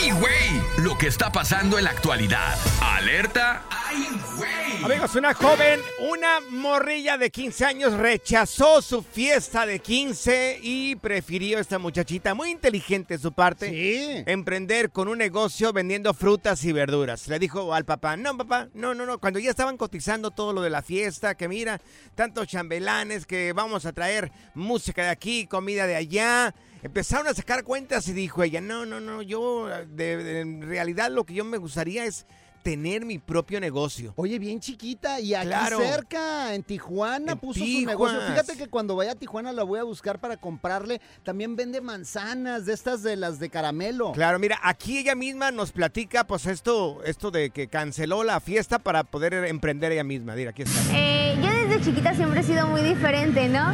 ¡ay, 0.00 0.10
güey! 0.12 0.84
Lo 0.84 0.96
que 0.96 1.08
está 1.08 1.30
pasando 1.30 1.78
en 1.78 1.84
la 1.84 1.90
actualidad. 1.90 2.56
Alerta, 2.80 3.64
¡ay, 3.70 4.08
güey! 4.36 4.84
Amigos, 4.84 5.14
una 5.14 5.34
joven, 5.34 5.80
una 6.10 6.40
morrilla 6.50 7.18
de 7.18 7.30
15 7.30 7.64
años 7.66 7.92
rechazó 7.92 8.80
su 8.80 9.02
fiesta 9.02 9.66
de 9.66 9.80
15 9.80 10.60
y 10.62 10.96
prefirió 10.96 11.58
esta 11.58 11.78
muchachita, 11.78 12.34
muy 12.34 12.50
inteligente 12.50 13.14
de 13.14 13.22
su 13.22 13.32
parte, 13.32 14.24
emprender 14.30 14.90
con 14.90 15.08
un 15.08 15.18
negocio 15.18 15.74
vendiendo 15.74 16.14
frutas 16.14 16.64
y 16.64 16.72
verduras. 16.72 17.28
Le 17.28 17.38
dijo 17.38 17.74
al 17.74 17.84
papá, 17.84 18.16
no 18.16 18.36
papá, 18.38 18.68
no, 18.72 18.94
no, 18.94 19.04
no, 19.04 19.18
cuando 19.18 19.38
ya 19.38 19.50
estaban 19.50 19.76
cotizando 19.76 20.30
todo 20.30 20.54
lo 20.54 20.62
de 20.62 20.70
la 20.70 20.80
fiesta, 20.80 21.34
que 21.34 21.46
mira, 21.46 21.80
tantos 22.14 22.46
chambelanes, 22.46 23.26
que 23.26 23.52
vamos 23.52 23.84
a 23.84 23.92
traer 23.92 24.32
música 24.54 25.02
de 25.02 25.10
aquí, 25.10 25.46
comida 25.46 25.86
de 25.86 25.96
allá. 25.96 26.54
Empezaron 26.82 27.26
a 27.28 27.34
sacar 27.34 27.62
cuentas 27.64 28.08
y 28.08 28.12
dijo 28.12 28.42
ella, 28.42 28.60
no, 28.60 28.86
no, 28.86 29.00
no, 29.00 29.22
yo 29.22 29.66
de- 29.68 30.16
de- 30.16 30.40
en 30.40 30.62
realidad 30.62 31.10
lo 31.10 31.24
que 31.24 31.34
yo 31.34 31.44
me 31.44 31.58
gustaría 31.58 32.04
es 32.04 32.26
tener 32.62 33.06
mi 33.06 33.18
propio 33.18 33.58
negocio. 33.58 34.12
Oye, 34.16 34.38
bien 34.38 34.60
chiquita 34.60 35.18
y 35.18 35.34
aquí 35.34 35.46
Claro. 35.46 35.78
cerca, 35.78 36.54
en 36.54 36.62
Tijuana, 36.62 37.32
En 37.32 37.38
puso 37.38 37.60
su 37.64 37.86
negocio. 37.86 38.20
Fíjate 38.20 38.54
que 38.58 38.66
cuando 38.68 38.94
vaya 38.96 39.12
a 39.12 39.14
Tijuana 39.14 39.50
la 39.52 39.62
voy 39.62 39.78
a 39.78 39.82
buscar 39.82 40.18
para 40.20 40.36
comprarle. 40.36 41.00
También 41.22 41.56
vende 41.56 41.80
manzanas 41.80 42.66
de 42.66 42.74
estas 42.74 43.02
de 43.02 43.16
las 43.16 43.38
de 43.38 43.48
caramelo. 43.48 44.12
Claro, 44.12 44.38
mira, 44.38 44.58
aquí 44.62 44.98
ella 44.98 45.14
misma 45.14 45.50
nos 45.50 45.72
platica, 45.72 46.24
pues 46.24 46.44
esto, 46.44 47.02
esto 47.04 47.30
de 47.30 47.48
que 47.48 47.68
canceló 47.68 48.24
la 48.24 48.40
fiesta 48.40 48.78
para 48.78 49.04
poder 49.04 49.32
emprender 49.46 49.92
ella 49.92 50.04
misma. 50.04 50.34
Mira, 50.34 50.50
aquí 50.50 50.60
está. 50.62 50.78
Eh, 50.94 51.36
yo 51.42 51.48
desde 51.50 51.80
chiquita 51.82 52.14
siempre 52.14 52.40
he 52.40 52.42
sido 52.44 52.66
muy 52.66 52.82
diferente, 52.82 53.48
¿no? 53.48 53.72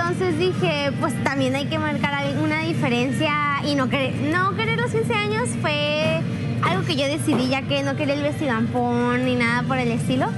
Entonces 0.00 0.38
dije, 0.38 0.92
pues 0.98 1.12
también 1.24 1.54
hay 1.54 1.66
que 1.66 1.78
marcar 1.78 2.24
una 2.42 2.62
diferencia 2.62 3.60
y 3.64 3.74
no 3.74 3.90
querer, 3.90 4.14
no 4.14 4.56
querer 4.56 4.78
los 4.78 4.90
15 4.90 5.12
años 5.12 5.50
fue 5.60 6.22
algo 6.62 6.86
que 6.86 6.96
yo 6.96 7.04
decidí 7.04 7.48
ya 7.48 7.60
que 7.68 7.82
no 7.82 7.96
quería 7.96 8.14
el 8.14 8.22
vestidampón 8.22 9.26
ni 9.26 9.34
nada 9.34 9.62
por 9.62 9.76
el 9.78 9.90
estilo. 9.90 10.30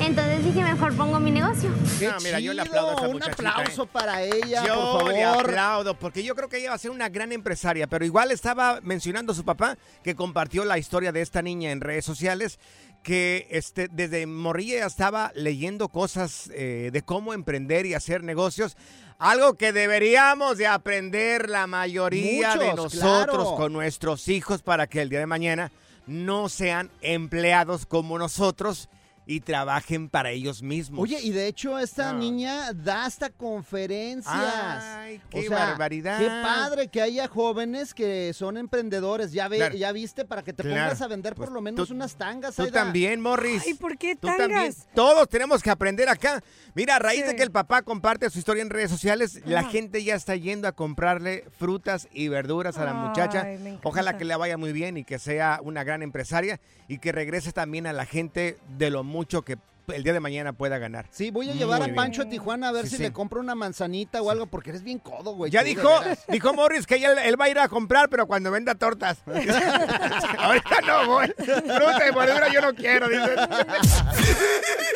Entonces 0.00 0.44
dije, 0.44 0.62
mejor 0.62 0.94
pongo 0.96 1.18
mi 1.18 1.30
negocio. 1.30 1.70
No, 1.70 2.20
mira, 2.22 2.40
yo 2.40 2.52
le 2.52 2.60
aplaudo 2.62 2.90
a 2.90 2.94
esta 2.94 3.08
Un 3.08 3.22
aplauso 3.22 3.84
¿eh? 3.84 3.88
para 3.90 4.22
ella, 4.22 4.66
Yo 4.66 4.98
por 5.00 5.12
le 5.12 5.24
favor. 5.24 5.46
aplaudo, 5.50 5.94
porque 5.94 6.22
yo 6.22 6.34
creo 6.34 6.48
que 6.48 6.58
ella 6.58 6.70
va 6.70 6.76
a 6.76 6.78
ser 6.78 6.90
una 6.90 7.08
gran 7.08 7.32
empresaria, 7.32 7.86
pero 7.86 8.04
igual 8.04 8.30
estaba 8.30 8.80
mencionando 8.82 9.32
a 9.32 9.34
su 9.34 9.44
papá 9.44 9.76
que 10.04 10.14
compartió 10.14 10.64
la 10.64 10.78
historia 10.78 11.10
de 11.12 11.22
esta 11.22 11.42
niña 11.42 11.70
en 11.70 11.80
redes 11.80 12.04
sociales, 12.04 12.58
que 13.02 13.46
este, 13.50 13.88
desde 13.90 14.26
morrilla 14.26 14.78
ya 14.78 14.86
estaba 14.86 15.32
leyendo 15.34 15.88
cosas 15.88 16.50
eh, 16.54 16.90
de 16.92 17.02
cómo 17.02 17.32
emprender 17.34 17.86
y 17.86 17.94
hacer 17.94 18.22
negocios, 18.22 18.76
algo 19.18 19.54
que 19.54 19.72
deberíamos 19.72 20.58
de 20.58 20.66
aprender 20.66 21.48
la 21.48 21.66
mayoría 21.66 22.56
de 22.56 22.74
nosotros 22.74 23.00
claro. 23.00 23.56
con 23.56 23.72
nuestros 23.72 24.28
hijos 24.28 24.62
para 24.62 24.86
que 24.86 25.02
el 25.02 25.08
día 25.08 25.20
de 25.20 25.26
mañana 25.26 25.72
no 26.06 26.48
sean 26.48 26.90
empleados 27.02 27.86
como 27.86 28.18
nosotros 28.18 28.88
y 29.26 29.40
trabajen 29.40 30.08
para 30.08 30.30
ellos 30.30 30.62
mismos. 30.62 31.00
Oye, 31.00 31.20
y 31.20 31.30
de 31.30 31.46
hecho 31.46 31.78
esta 31.78 32.12
No. 32.12 32.18
niña 32.18 32.72
da 32.72 33.04
hasta 33.04 33.30
conferencias. 33.30 34.34
Ay, 34.34 35.20
qué 35.30 35.40
O 35.40 35.42
sea, 35.48 35.66
barbaridad. 35.66 36.18
Qué 36.18 36.26
padre 36.26 36.88
que 36.88 37.00
haya 37.00 37.28
jóvenes 37.28 37.94
que 37.94 38.32
son 38.34 38.56
emprendedores. 38.56 39.32
Ya 39.32 39.48
ve, 39.48 39.58
Claro. 39.58 39.76
ya 39.76 39.92
viste 39.92 40.24
para 40.24 40.42
que 40.42 40.52
te 40.52 40.62
Claro. 40.62 40.82
pongas 40.84 41.02
a 41.02 41.06
vender 41.08 41.34
Pues 41.34 41.46
por 41.48 41.54
lo 41.54 41.60
menos 41.60 41.88
tú- 41.88 41.94
unas 41.94 42.16
tangas. 42.16 42.56
Tú 42.56 42.62
Aida. 42.62 42.72
también, 42.84 43.20
Morris. 43.20 43.62
Ay, 43.66 43.74
¿por 43.74 43.96
qué 43.98 44.16
Tú 44.16 44.26
también. 44.26 44.50
tangas? 44.50 44.88
Todos 44.94 45.28
tenemos 45.28 45.62
que 45.62 45.70
aprender 45.70 46.08
acá. 46.08 46.42
Mira, 46.74 46.96
a 46.96 46.98
raíz 46.98 47.26
de 47.26 47.36
que 47.36 47.42
el 47.42 47.50
papá 47.52 47.82
comparte 47.82 48.28
su 48.30 48.38
historia 48.38 48.62
en 48.62 48.70
redes 48.70 48.90
sociales, 48.90 49.40
la 49.44 49.64
gente 49.64 50.02
ya 50.02 50.14
está 50.14 50.34
yendo 50.34 50.66
a 50.66 50.72
comprarle 50.72 51.44
frutas 51.58 52.08
y 52.12 52.28
verduras 52.28 52.78
a 52.78 52.84
la 52.84 52.94
muchacha. 52.94 53.42
Ay. 53.42 53.78
Ojalá 53.84 54.16
que 54.18 54.24
le 54.24 54.34
vaya 54.36 54.56
muy 54.56 54.72
bien 54.72 54.96
y 54.96 55.04
que 55.04 55.18
sea 55.18 55.60
una 55.62 55.84
gran 55.84 56.02
empresaria 56.02 56.60
y 56.88 56.98
que 56.98 57.12
regrese 57.12 57.52
también 57.52 57.86
a 57.86 57.92
la 57.92 58.06
gente 58.06 58.58
de 58.76 58.90
lo 58.90 59.04
mucho 59.10 59.42
que 59.42 59.58
el 59.92 60.04
día 60.04 60.12
de 60.12 60.20
mañana 60.20 60.52
pueda 60.52 60.78
ganar. 60.78 61.06
Sí, 61.10 61.32
voy 61.32 61.50
a 61.50 61.52
llevar 61.52 61.78
Muy 61.80 61.82
a 61.82 61.86
bien. 61.86 61.96
Pancho 61.96 62.22
a 62.22 62.28
Tijuana 62.28 62.68
a 62.68 62.72
ver 62.72 62.84
Sí, 62.84 62.90
si 62.90 62.96
sí. 62.98 63.02
le 63.02 63.12
compro 63.12 63.40
una 63.40 63.56
manzanita 63.56 64.22
o 64.22 64.30
algo, 64.30 64.46
porque 64.46 64.70
eres 64.70 64.84
bien 64.84 65.00
codo, 65.00 65.32
güey. 65.34 65.50
Ya 65.50 65.60
tú, 65.62 65.66
dijo, 65.66 65.90
dijo 66.28 66.54
Morris 66.54 66.86
que 66.86 66.94
él, 66.96 67.18
él 67.24 67.40
va 67.40 67.46
a 67.46 67.48
ir 67.48 67.58
a 67.58 67.68
comprar, 67.68 68.08
pero 68.08 68.26
cuando 68.28 68.52
venda 68.52 68.76
tortas. 68.76 69.18
Ahorita 69.26 70.80
no 70.86 71.06
voy. 71.06 71.26
Fruta 71.36 72.08
y 72.08 72.14
verdura 72.14 72.52
yo 72.52 72.60
no 72.60 72.72
quiero, 72.74 73.08
dice. 73.08 73.34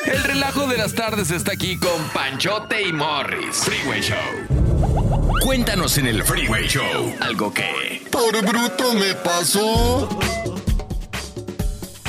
El 0.06 0.22
relajo 0.22 0.67
de 0.69 0.76
las 0.76 0.94
tardes 0.94 1.31
está 1.32 1.52
aquí 1.52 1.76
con 1.76 2.08
Panchote 2.12 2.82
y 2.82 2.93
Morris. 2.93 3.56
Freeway 3.64 4.00
Show. 4.00 5.34
Cuéntanos 5.44 5.99
en 5.99 6.06
el 6.06 6.22
Freeway 6.22 6.69
Show 6.69 7.14
algo 7.20 7.52
que... 7.52 8.02
Por 8.12 8.40
bruto 8.46 8.94
me 8.94 9.12
pasó. 9.14 10.08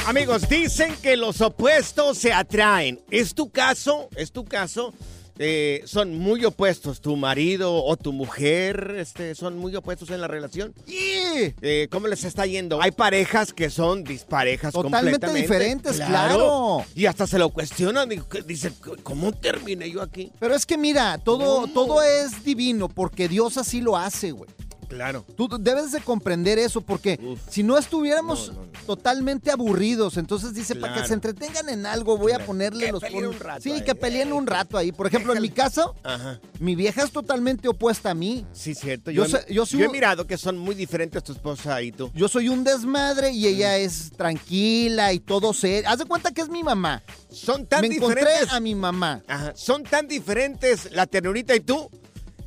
Amigos, 0.05 0.47
dicen 0.47 0.93
que 1.01 1.17
los 1.17 1.41
opuestos 1.41 2.17
se 2.19 2.31
atraen. 2.31 2.99
¿Es 3.09 3.33
tu 3.33 3.49
caso? 3.49 4.07
¿Es 4.15 4.31
tu 4.31 4.45
caso? 4.45 4.93
Eh, 5.37 5.81
son 5.85 6.17
muy 6.17 6.45
opuestos, 6.45 7.01
tu 7.01 7.17
marido 7.17 7.83
o 7.83 7.97
tu 7.97 8.13
mujer, 8.13 8.95
este, 8.97 9.35
son 9.35 9.57
muy 9.57 9.75
opuestos 9.75 10.09
en 10.11 10.21
la 10.21 10.27
relación. 10.29 10.73
Eh, 10.87 11.87
¿Cómo 11.91 12.07
les 12.07 12.23
está 12.23 12.45
yendo? 12.45 12.81
Hay 12.81 12.91
parejas 12.91 13.51
que 13.51 13.69
son 13.69 14.05
disparejas 14.05 14.73
Totalmente 14.73 15.25
completamente. 15.27 15.41
diferentes, 15.41 15.97
claro. 15.97 16.85
Y 16.95 17.07
hasta 17.07 17.27
se 17.27 17.37
lo 17.37 17.49
cuestionan. 17.49 18.07
Dicen, 18.45 18.73
¿cómo 19.03 19.33
terminé 19.33 19.89
yo 19.91 20.01
aquí? 20.01 20.31
Pero 20.39 20.55
es 20.55 20.65
que 20.65 20.77
mira, 20.77 21.17
todo, 21.17 21.67
todo 21.67 22.01
es 22.01 22.45
divino 22.45 22.87
porque 22.87 23.27
Dios 23.27 23.57
así 23.57 23.81
lo 23.81 23.97
hace, 23.97 24.31
güey. 24.31 24.49
Claro. 24.87 25.25
Tú 25.35 25.47
debes 25.59 25.91
de 25.91 26.01
comprender 26.01 26.59
eso 26.59 26.81
porque 26.81 27.19
si 27.49 27.63
no 27.63 27.77
estuviéramos 27.77 28.51
totalmente 28.85 29.51
aburridos, 29.51 30.17
entonces 30.17 30.53
dice, 30.53 30.75
para 30.75 31.01
que 31.01 31.07
se 31.07 31.13
entretengan 31.13 31.69
en 31.69 31.85
algo, 31.85 32.17
voy 32.17 32.31
a 32.33 32.45
ponerle 32.45 32.85
Que 32.87 32.91
los... 32.91 33.01
peleen 33.01 33.25
un 33.27 33.39
rato 33.39 33.61
sí, 33.61 33.71
ahí. 33.71 33.81
que 33.83 33.95
peleen 33.95 34.33
un 34.33 34.47
rato 34.47 34.77
ahí. 34.77 34.91
Por 34.91 35.07
ejemplo, 35.07 35.33
en 35.35 35.41
mi 35.41 35.49
caso, 35.49 35.95
Ajá. 36.03 36.39
mi 36.59 36.75
vieja 36.75 37.03
es 37.03 37.11
totalmente 37.11 37.67
opuesta 37.67 38.11
a 38.11 38.13
mí. 38.13 38.45
Sí, 38.53 38.73
cierto. 38.75 39.11
Yo 39.11 39.25
Yo, 39.49 39.65
soy 39.65 39.79
yo 39.79 39.85
he 39.85 39.89
mirado 39.89 40.27
que 40.27 40.37
son 40.37 40.57
muy 40.57 40.75
diferentes 40.75 41.23
tu 41.23 41.31
esposa 41.33 41.81
y 41.81 41.91
tú. 41.91 42.11
Yo 42.13 42.27
soy 42.27 42.49
un 42.49 42.63
desmadre 42.63 43.31
y 43.31 43.47
ella 43.47 43.77
es 43.77 44.11
tranquila 44.15 45.13
y 45.13 45.19
todo 45.19 45.53
serio. 45.53 45.89
Haz 45.89 45.99
de 45.99 46.05
cuenta 46.05 46.31
que 46.31 46.41
es 46.41 46.49
mi 46.49 46.63
mamá. 46.63 47.01
Son 47.31 47.65
tan 47.65 47.81
Me 47.81 47.87
encontré 47.95 48.21
diferentes. 48.21 48.53
a 48.53 48.59
mi 48.59 48.75
mamá. 48.75 49.21
Ajá. 49.27 49.53
Son 49.55 49.83
tan 49.83 50.07
diferentes 50.07 50.91
la 50.91 51.05
ternurita 51.05 51.55
y 51.55 51.59
tú. 51.59 51.89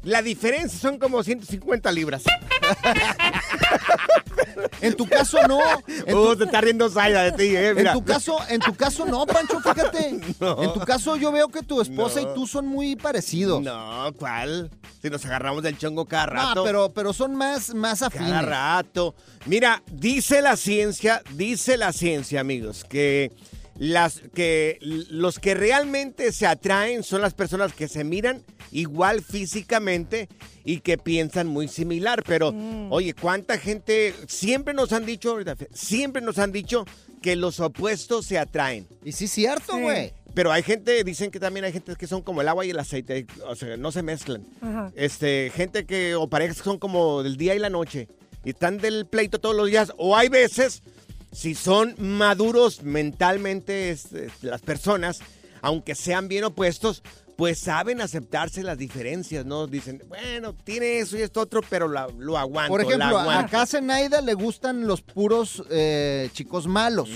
La 0.05 0.23
diferencia 0.23 0.79
son 0.79 0.99
como 0.99 1.23
150 1.23 1.91
libras. 1.93 2.23
En 4.81 4.95
tu 4.95 5.07
caso 5.07 5.39
no. 5.49 5.59
En 6.07 6.17
Uh, 6.17 6.37
te 6.37 6.45
está 6.45 6.61
riendo 6.61 6.89
Zaida 6.89 7.23
de 7.25 7.33
ti, 7.33 7.57
eh. 7.57 7.71
en 7.77 7.93
tu 7.93 8.05
caso, 8.05 8.39
en 8.49 8.61
tu 8.61 8.75
caso 8.75 9.05
no, 9.07 9.27
Pancho, 9.27 9.61
fíjate. 9.61 10.21
No. 10.41 10.63
En 10.63 10.73
tu 10.73 10.81
caso 10.81 11.17
yo 11.17 11.33
veo 11.33 11.49
que 11.49 11.63
tu 11.63 11.81
esposa 11.81 12.21
No. 12.21 12.31
y 12.31 12.35
tú 12.35 12.47
son 12.47 12.67
muy 12.67 12.95
parecidos. 12.97 13.63
No, 13.63 14.13
¿cuál? 14.19 14.71
Si 15.03 15.11
nos 15.11 15.25
agarramos 15.27 15.63
del 15.63 15.77
chongo 15.79 16.05
cada 16.07 16.27
No, 16.27 16.33
rato. 16.33 16.65
pero, 16.65 16.93
pero 16.93 17.13
son 17.13 17.35
más, 17.35 17.75
más 17.75 18.03
afines. 18.03 18.29
Cada 18.29 18.43
rato. 18.43 19.15
Mira, 19.47 19.83
dice 19.91 20.43
la 20.43 20.57
ciencia, 20.57 21.23
dice 21.35 21.77
la 21.77 21.93
ciencia, 21.93 22.41
amigos, 22.41 22.85
que 22.85 23.33
las 23.79 24.21
que 24.35 24.79
los 24.81 25.39
que 25.39 25.55
realmente 25.55 26.33
se 26.33 26.47
atraen 26.47 27.03
son 27.03 27.21
las 27.23 27.35
personas 27.35 27.73
que 27.73 27.89
se 27.89 28.05
miran 28.05 28.43
igual 28.73 29.23
físicamente 29.23 30.29
y 30.65 30.81
que 30.81 30.99
piensan 30.99 31.47
muy 31.47 31.69
similar. 31.69 32.23
Pero, 32.27 32.53
oye, 32.91 33.15
¿cuánta 33.15 33.57
gente 33.59 34.15
siempre 34.27 34.75
nos 34.75 34.93
han 34.93 35.07
dicho, 35.07 35.31
ahorita, 35.31 35.57
siempre 35.73 36.21
nos 36.23 36.39
han 36.39 36.53
dicho 36.53 36.85
que 37.23 37.37
los 37.37 37.61
opuestos 37.61 38.27
se 38.27 38.39
atraen? 38.39 38.87
Y 39.05 39.13
sí, 39.13 39.29
cierto, 39.29 39.75
Sí. 39.75 39.81
güey. 39.81 40.13
Pero 40.35 40.53
hay 40.53 40.63
gente, 40.63 41.03
dicen 41.05 41.31
que 41.31 41.41
también 41.41 41.65
hay 41.65 41.73
gente 41.73 41.97
que 41.97 42.07
son 42.07 42.23
como 42.23 42.43
el 42.43 42.49
agua 42.49 42.65
y 42.65 42.71
el 42.71 42.79
aceite, 42.79 43.27
o 43.47 43.57
sea, 43.57 43.77
no 43.77 43.91
se 43.91 44.03
mezclan. 44.03 44.45
Ajá. 44.61 44.93
Este, 44.95 45.51
gente 45.55 45.85
que, 45.85 46.15
o 46.15 46.29
parejas 46.29 46.59
que 46.59 46.65
son 46.65 46.79
como 46.79 47.23
del 47.25 47.37
día 47.37 47.55
y 47.55 47.59
la 47.59 47.71
noche, 47.71 48.09
y 48.45 48.51
están 48.51 48.79
del 48.79 49.07
pleito 49.07 49.41
todos 49.41 49.57
los 49.57 49.67
días, 49.69 49.93
o 49.97 50.17
hay 50.17 50.29
veces, 50.29 50.83
si 51.33 51.55
son 51.55 51.95
maduros 51.99 52.83
mentalmente 52.83 53.91
este, 53.91 54.29
las 54.43 54.61
personas, 54.63 55.21
aunque 55.63 55.95
sean 55.95 56.29
bien 56.29 56.45
opuestos, 56.45 57.03
pues 57.37 57.61
saben 57.61 58.01
aceptarse 58.01 58.65
las 58.65 58.79
diferencias, 58.79 59.47
¿no? 59.47 59.67
Dicen, 59.69 60.03
bueno, 60.09 60.55
tiene 60.55 60.99
eso 60.99 61.17
y 61.17 61.23
esto 61.23 61.41
otro, 61.41 61.61
pero 61.69 61.87
la- 61.87 62.09
lo 62.19 62.37
aguanto, 62.37 62.73
Por 62.73 62.81
ejemplo, 62.81 63.05
aguanto. 63.19 63.47
acá 63.47 63.63
a 63.63 63.67
Zenaida 63.67 64.21
le 64.21 64.35
gustan 64.35 64.87
los 64.89 65.03
puros 65.03 65.63
eh, 65.71 66.31
chicos 66.33 66.67
malos. 66.67 67.09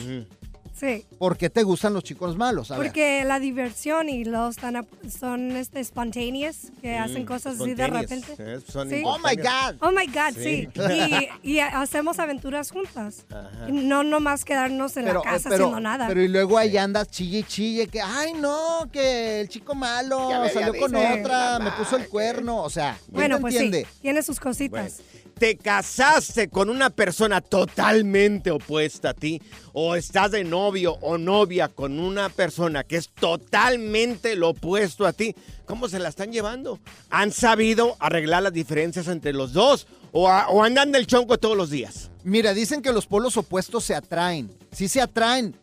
Sí. 0.82 1.06
¿Por 1.16 1.36
qué 1.36 1.48
te 1.48 1.62
gustan 1.62 1.94
los 1.94 2.02
chicos 2.02 2.36
malos? 2.36 2.72
A 2.72 2.76
ver. 2.76 2.88
Porque 2.88 3.24
la 3.24 3.38
diversión 3.38 4.08
y 4.08 4.24
los 4.24 4.56
tan 4.56 4.84
son 5.08 5.52
este 5.52 5.82
spontaneous, 5.84 6.72
que 6.80 6.98
Mm, 6.98 7.02
hacen 7.02 7.24
cosas 7.24 7.60
así 7.60 7.74
de 7.74 7.86
repente. 7.86 8.34
eh, 8.38 8.58
son 8.66 8.90
Sí. 8.90 9.00
Oh 9.04 9.16
my 9.18 9.36
God. 9.36 9.76
Oh 9.80 9.92
my 9.92 10.06
God, 10.06 10.34
sí. 10.34 10.68
Sí. 10.74 11.28
Y, 11.44 11.52
y 11.54 11.58
hacemos 11.60 12.18
aventuras 12.18 12.72
juntas. 12.72 13.24
Ajá. 13.30 13.68
Y 13.68 13.72
no 13.72 14.02
nomás 14.02 14.44
quedarnos 14.44 14.96
en 14.96 15.04
la 15.04 15.22
casa 15.22 15.50
pero, 15.50 15.66
haciendo 15.66 15.78
nada. 15.80 16.08
pero 16.08 16.20
y 16.20 16.26
luego 16.26 16.58
ahí 16.58 16.76
andas 16.76 17.08
chille 17.08 17.38
y 17.38 17.42
chille 17.44 17.86
que, 17.86 18.00
ay 18.00 18.32
no, 18.34 18.88
que 18.92 19.40
el 19.42 19.48
chico 19.48 19.76
malo 19.76 20.30
Ya 20.30 20.48
salió 20.48 20.68
había 20.70 20.80
con 20.80 20.96
otra, 20.96 21.58
Sí. 21.58 21.62
me 21.62 21.70
puso 21.72 21.96
el 21.96 22.08
cuerno, 22.08 22.60
o 22.60 22.70
sea, 22.70 22.96
¿quién 23.04 23.14
bueno, 23.14 23.40
pues 23.40 23.54
entiende? 23.54 23.86
sí, 23.88 23.98
tiene 24.02 24.22
sus 24.24 24.40
cositas. 24.40 25.00
Te 25.42 25.56
casaste 25.56 26.48
con 26.48 26.70
una 26.70 26.88
persona 26.90 27.40
totalmente 27.40 28.52
opuesta 28.52 29.10
a 29.10 29.14
ti, 29.14 29.42
o 29.72 29.96
estás 29.96 30.30
de 30.30 30.44
novio 30.44 30.98
o 31.00 31.18
novia 31.18 31.66
con 31.66 31.98
una 31.98 32.28
persona 32.28 32.84
que 32.84 32.94
es 32.96 33.08
totalmente 33.08 34.36
lo 34.36 34.50
opuesto 34.50 35.04
a 35.04 35.12
ti, 35.12 35.34
¿cómo 35.64 35.88
se 35.88 35.98
la 35.98 36.10
están 36.10 36.30
llevando? 36.30 36.78
¿Han 37.10 37.32
sabido 37.32 37.96
arreglar 37.98 38.44
las 38.44 38.52
diferencias 38.52 39.08
entre 39.08 39.32
los 39.32 39.52
dos 39.52 39.88
o, 40.12 40.28
a- 40.28 40.48
o 40.48 40.62
andan 40.62 40.92
del 40.92 41.08
chonco 41.08 41.36
todos 41.38 41.56
los 41.56 41.70
días? 41.70 42.08
Mira, 42.22 42.54
dicen 42.54 42.80
que 42.80 42.92
los 42.92 43.06
polos 43.06 43.36
opuestos 43.36 43.82
se 43.82 43.96
atraen. 43.96 44.48
Sí 44.70 44.86
se 44.88 45.00
atraen, 45.00 45.56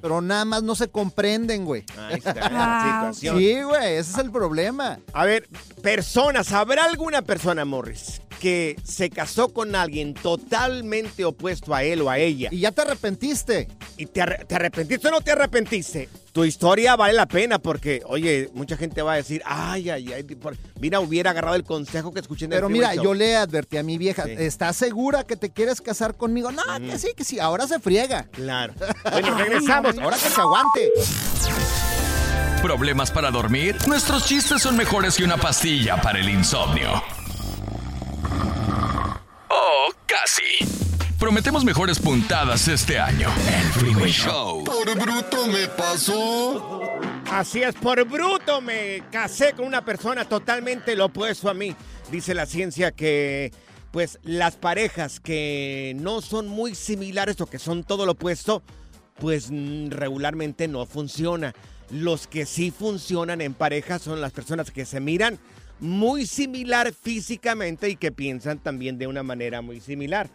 pero 0.00 0.22
nada 0.22 0.46
más 0.46 0.62
no 0.62 0.74
se 0.74 0.88
comprenden, 0.88 1.66
güey. 1.66 1.84
Ahí 1.98 2.14
está 2.14 2.32
la 2.48 3.12
situación. 3.12 3.38
Sí, 3.38 3.62
güey, 3.62 3.96
ese 3.96 4.12
es 4.12 4.18
el 4.18 4.30
problema. 4.32 4.98
A 5.12 5.26
ver, 5.26 5.46
personas, 5.82 6.52
¿habrá 6.52 6.84
alguna 6.86 7.20
persona, 7.20 7.66
Morris, 7.66 8.22
que 8.40 8.76
se 8.84 9.10
casó 9.10 9.48
con 9.52 9.74
alguien 9.74 10.14
totalmente 10.14 11.24
opuesto 11.24 11.74
a 11.74 11.82
él 11.82 12.02
o 12.02 12.10
a 12.10 12.18
ella? 12.18 12.48
Y 12.52 12.60
ya 12.60 12.72
te 12.72 12.82
arrepentiste. 12.82 13.68
¿Y 13.96 14.06
te, 14.06 14.20
arre- 14.22 14.46
te 14.46 14.54
arrepentiste 14.54 15.08
o 15.08 15.10
no 15.10 15.20
te 15.20 15.32
arrepentiste? 15.32 16.08
Tu 16.32 16.44
historia 16.44 16.96
vale 16.96 17.14
la 17.14 17.24
pena 17.26 17.58
porque, 17.58 18.02
oye, 18.06 18.50
mucha 18.52 18.76
gente 18.76 19.00
va 19.00 19.14
a 19.14 19.16
decir, 19.16 19.40
ay, 19.46 19.88
ay, 19.88 20.12
ay, 20.12 20.22
por- 20.22 20.56
mira, 20.80 21.00
hubiera 21.00 21.30
agarrado 21.30 21.56
el 21.56 21.64
consejo 21.64 22.12
que 22.12 22.20
escuché 22.20 22.44
en 22.44 22.52
el 22.52 22.58
Pero 22.58 22.68
mira, 22.68 22.94
Show". 22.94 23.04
yo 23.04 23.14
le 23.14 23.36
advertí 23.36 23.78
a 23.78 23.82
mi 23.82 23.96
vieja, 23.96 24.24
Sí. 24.24 24.34
¿estás 24.38 24.76
segura 24.76 25.24
que 25.24 25.36
te 25.36 25.50
quieres 25.50 25.80
casar 25.80 26.14
conmigo? 26.16 26.52
No, 26.52 26.62
que 26.80 26.98
sí, 26.98 27.08
que 27.16 27.24
sí, 27.24 27.40
ahora 27.40 27.66
se 27.66 27.80
friega. 27.80 28.24
Claro. 28.32 28.74
Bueno, 29.10 29.34
regresamos. 29.38 29.96
Ahora 29.98 30.16
que 30.18 30.28
se 30.28 30.40
aguante. 30.40 30.90
¿Problemas 32.62 33.10
para 33.10 33.30
dormir? 33.30 33.76
Nuestros 33.86 34.26
chistes 34.26 34.60
son 34.62 34.76
mejores 34.76 35.16
que 35.16 35.24
una 35.24 35.36
pastilla 35.36 36.00
para 36.00 36.18
el 36.18 36.28
insomnio. 36.28 37.02
Casi. 40.20 40.64
Prometemos 41.18 41.62
mejores 41.62 41.98
puntadas 41.98 42.68
este 42.68 42.98
año. 42.98 43.28
El 43.48 43.66
Freeway 43.72 44.10
Show. 44.10 44.64
Por 44.64 44.98
bruto 44.98 45.46
me 45.46 45.66
pasó. 45.68 46.98
Así 47.30 47.62
es, 47.62 47.74
por 47.74 48.02
bruto 48.08 48.62
me 48.62 49.02
casé 49.10 49.52
con 49.52 49.66
una 49.66 49.84
persona 49.84 50.24
totalmente 50.24 50.96
lo 50.96 51.06
opuesto 51.06 51.50
a 51.50 51.54
mí. 51.54 51.76
Dice 52.10 52.32
la 52.32 52.46
ciencia 52.46 52.92
que, 52.92 53.52
pues, 53.90 54.18
las 54.22 54.56
parejas 54.56 55.20
que 55.20 55.94
no 55.96 56.22
son 56.22 56.48
muy 56.48 56.74
similares 56.74 57.38
o 57.42 57.46
que 57.46 57.58
son 57.58 57.84
todo 57.84 58.06
lo 58.06 58.12
opuesto, 58.12 58.62
pues 59.20 59.50
regularmente 59.90 60.66
no 60.66 60.86
funciona. 60.86 61.54
Los 61.90 62.26
que 62.26 62.46
sí 62.46 62.70
funcionan 62.70 63.42
en 63.42 63.52
pareja 63.52 63.98
son 63.98 64.22
las 64.22 64.32
personas 64.32 64.70
que 64.70 64.86
se 64.86 65.00
miran 65.00 65.38
muy 65.80 66.26
similar 66.26 66.92
físicamente 66.92 67.88
y 67.90 67.96
que 67.96 68.12
piensan 68.12 68.58
también 68.58 68.98
de 68.98 69.06
una 69.06 69.22
manera 69.22 69.60
muy 69.62 69.80
similar. 69.80 70.28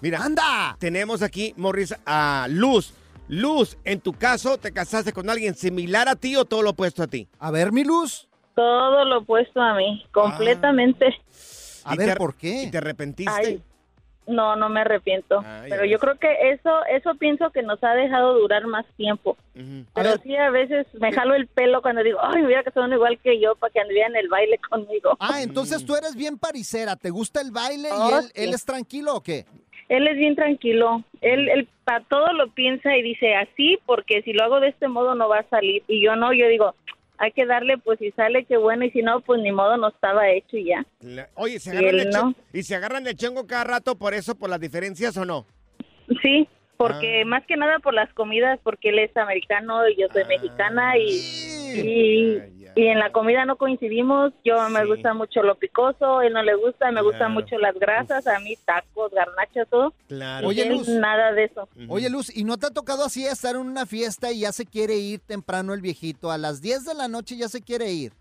Mira, 0.00 0.22
¡Anda! 0.22 0.76
tenemos 0.78 1.22
aquí, 1.22 1.54
Morris, 1.56 1.94
a 2.06 2.46
Luz. 2.50 2.92
Luz, 3.28 3.76
en 3.84 4.00
tu 4.00 4.12
caso, 4.14 4.56
¿te 4.56 4.72
casaste 4.72 5.12
con 5.12 5.28
alguien 5.28 5.54
similar 5.54 6.08
a 6.08 6.16
ti 6.16 6.34
o 6.36 6.44
todo 6.44 6.62
lo 6.62 6.70
opuesto 6.70 7.02
a 7.02 7.06
ti? 7.06 7.28
A 7.38 7.50
ver, 7.50 7.72
mi 7.72 7.84
luz. 7.84 8.28
Todo 8.54 9.04
lo 9.04 9.18
opuesto 9.18 9.60
a 9.60 9.74
mí, 9.74 10.04
completamente. 10.12 11.06
A 11.84 11.94
¿Y 11.94 11.98
ver, 11.98 12.10
te- 12.10 12.16
¿por 12.16 12.34
qué? 12.36 12.62
¿Y 12.64 12.70
te 12.70 12.78
arrepentiste? 12.78 13.32
Ay, 13.32 13.62
no, 14.28 14.56
no 14.56 14.68
me 14.68 14.80
arrepiento. 14.80 15.42
Ay, 15.44 15.70
pero 15.70 15.84
yo 15.84 15.98
creo 15.98 16.16
que 16.18 16.50
eso, 16.52 16.84
eso 16.86 17.14
pienso 17.16 17.50
que 17.50 17.62
nos 17.62 17.82
ha 17.82 17.94
dejado 17.94 18.38
durar 18.38 18.66
más 18.66 18.86
tiempo. 18.96 19.36
Pero 19.94 20.16
sí, 20.22 20.36
a 20.36 20.50
veces 20.50 20.86
me 21.00 21.12
jalo 21.12 21.34
el 21.34 21.46
pelo 21.48 21.82
cuando 21.82 22.02
digo, 22.04 22.18
ay, 22.22 22.40
me 22.42 22.46
hubiera 22.46 22.62
casado 22.62 22.86
uno 22.86 22.94
igual 22.94 23.18
que 23.18 23.40
yo 23.40 23.56
para 23.56 23.72
que 23.72 23.80
anduviera 23.80 24.08
en 24.08 24.16
el 24.16 24.28
baile 24.28 24.58
conmigo. 24.70 25.16
Ah, 25.18 25.42
entonces 25.42 25.84
tú 25.84 25.96
eres 25.96 26.14
bien 26.14 26.38
paricera, 26.38 26.94
¿te 26.96 27.10
gusta 27.10 27.40
el 27.40 27.50
baile 27.50 27.88
y 27.88 27.92
Oh, 27.92 28.18
él, 28.18 28.24
sí. 28.26 28.32
él 28.34 28.54
es 28.54 28.64
tranquilo 28.64 29.14
o 29.16 29.22
qué? 29.22 29.46
Él 29.88 30.06
es 30.06 30.16
bien 30.18 30.36
tranquilo. 30.36 31.02
Él, 31.22 31.48
él 31.48 31.66
para 31.84 32.04
todo 32.04 32.32
lo 32.34 32.50
piensa 32.50 32.94
y 32.96 33.02
dice 33.02 33.34
así, 33.34 33.78
porque 33.86 34.20
si 34.22 34.34
lo 34.34 34.44
hago 34.44 34.60
de 34.60 34.68
este 34.68 34.86
modo 34.86 35.14
no 35.14 35.28
va 35.30 35.38
a 35.38 35.48
salir. 35.48 35.82
Y 35.88 36.02
yo 36.04 36.14
no, 36.14 36.32
yo 36.34 36.46
digo, 36.48 36.74
hay 37.18 37.32
que 37.32 37.46
darle, 37.46 37.78
pues 37.78 37.98
si 37.98 38.10
sale, 38.12 38.44
qué 38.44 38.56
bueno, 38.56 38.84
y 38.84 38.90
si 38.90 39.02
no, 39.02 39.20
pues 39.20 39.40
ni 39.42 39.52
modo, 39.52 39.76
no 39.76 39.88
estaba 39.88 40.30
hecho 40.30 40.56
y 40.56 40.66
ya. 40.66 40.86
Oye, 41.34 41.58
¿se 41.58 41.74
Y 41.74 41.78
agarran, 41.78 41.94
él 42.00 42.04
de 42.04 42.10
no. 42.18 42.34
¿y 42.52 42.62
se 42.62 42.74
agarran 42.76 43.04
de 43.04 43.14
chengo 43.16 43.46
cada 43.46 43.64
rato 43.64 43.96
por 43.98 44.14
eso, 44.14 44.34
por 44.36 44.48
las 44.50 44.60
diferencias 44.60 45.16
o 45.16 45.24
no? 45.24 45.44
Sí, 46.22 46.48
porque 46.76 47.22
Ah. 47.24 47.26
más 47.28 47.44
que 47.46 47.56
nada 47.56 47.78
por 47.80 47.92
las 47.94 48.12
comidas, 48.14 48.58
porque 48.62 48.90
él 48.90 49.00
es 49.00 49.16
americano 49.16 49.86
y 49.88 49.96
yo 50.00 50.06
soy 50.12 50.22
Ah. 50.22 50.28
mexicana 50.28 50.96
y, 50.96 51.02
y 51.10 52.38
Ay, 52.38 52.40
ay. 52.40 52.57
Y 52.78 52.86
en 52.86 53.00
la 53.00 53.10
comida 53.10 53.44
no 53.44 53.56
coincidimos. 53.56 54.32
Yo 54.44 54.68
me 54.70 54.84
gusta 54.86 55.12
mucho 55.12 55.42
lo 55.42 55.56
picoso, 55.56 56.22
él 56.22 56.32
no 56.32 56.44
le 56.44 56.54
gusta, 56.54 56.92
me 56.92 57.02
gustan 57.02 57.32
mucho 57.32 57.58
las 57.58 57.74
grasas, 57.74 58.26
a 58.28 58.38
mí 58.38 58.54
tacos, 58.64 59.10
garnachas, 59.12 59.66
todo. 59.68 59.92
Claro. 60.06 60.46
Oye, 60.46 60.64
Luz. 60.66 60.86
Nada 60.88 61.32
de 61.32 61.44
eso. 61.44 61.68
Oye, 61.88 62.08
Luz, 62.08 62.34
¿y 62.36 62.44
no 62.44 62.56
te 62.56 62.66
ha 62.68 62.70
tocado 62.70 63.04
así 63.04 63.26
estar 63.26 63.56
en 63.56 63.62
una 63.62 63.84
fiesta 63.84 64.30
y 64.30 64.40
ya 64.40 64.52
se 64.52 64.64
quiere 64.64 64.94
ir 64.94 65.18
temprano 65.18 65.74
el 65.74 65.80
viejito? 65.80 66.30
A 66.30 66.38
las 66.38 66.62
10 66.62 66.84
de 66.84 66.94
la 66.94 67.08
noche 67.08 67.36
ya 67.36 67.48
se 67.48 67.62
quiere 67.62 67.90
ir. 67.90 68.12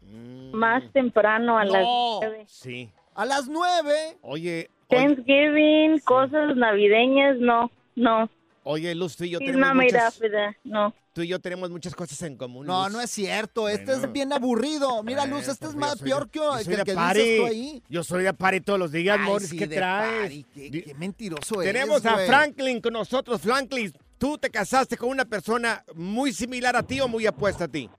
Más 0.53 0.83
temprano, 0.91 1.59
a 1.59 1.63
las 1.65 1.83
No. 1.83 2.19
nueve. 2.21 2.45
Sí. 2.47 2.89
A 3.13 3.25
las 3.25 3.47
9. 3.47 4.17
Oye, 4.23 4.71
Thanksgiving, 4.89 5.99
cosas 5.99 6.55
navideñas, 6.55 7.37
no, 7.39 7.69
no. 7.95 8.27
oye, 8.63 8.95
Luz, 8.95 9.15
tú 9.17 9.23
y 9.25 9.29
yo 9.31 9.39
tenemos 9.39 9.75
made 9.75 9.91
muchas, 9.91 10.17
that, 10.19 10.55
no. 10.63 10.93
Tú 11.17 11.23
y 11.23 11.27
yo 11.29 11.39
tenemos 11.39 11.71
muchas 11.71 11.95
cosas 11.95 12.21
en 12.21 12.37
común. 12.37 12.67
No, 12.67 12.83
Luz. 12.83 12.93
no 12.93 13.01
es 13.01 13.09
cierto. 13.09 13.67
Este 13.67 13.91
es 13.93 14.11
bien 14.11 14.31
aburrido. 14.31 15.01
Mira, 15.01 15.25
Luz, 15.25 15.47
este 15.47 15.65
es 15.65 15.73
más 15.75 15.99
peor 15.99 16.25
de- 16.25 16.29
que, 16.29 16.37
yo 16.39 16.51
que 16.59 16.63
soy 16.63 16.83
que 16.83 16.93
party. 16.93 17.19
dices 17.19 17.39
tú 17.39 17.45
ahí. 17.47 17.83
Yo 17.89 18.03
soy 18.03 18.23
de 18.23 18.33
party 18.35 18.61
todos 18.61 18.77
los 18.77 18.91
días, 18.91 19.17
Ay, 19.19 19.25
Morris. 19.27 19.49
sí, 19.49 19.57
¿Qué 19.57 19.67
traes? 19.67 20.19
party. 20.21 20.43
Qué, 20.53 20.83
qué 20.83 20.93
mentiroso 20.93 21.55
Tenemos 21.61 22.05
eres, 22.05 22.19
a. 22.19 22.25
Franklin 22.27 22.79
con 22.81 22.93
nosotros. 22.93 23.41
Franklin, 23.41 23.91
¿tú 24.19 24.37
te 24.37 24.51
casaste 24.51 24.95
con 24.95 25.09
una 25.09 25.25
persona 25.25 25.83
muy 25.95 26.31
similar 26.33 26.75
a 26.75 26.83
ti 26.83 27.01
o 27.01 27.07
muy 27.07 27.25
apuesta 27.25 27.63
a 27.63 27.67
ti? 27.67 27.89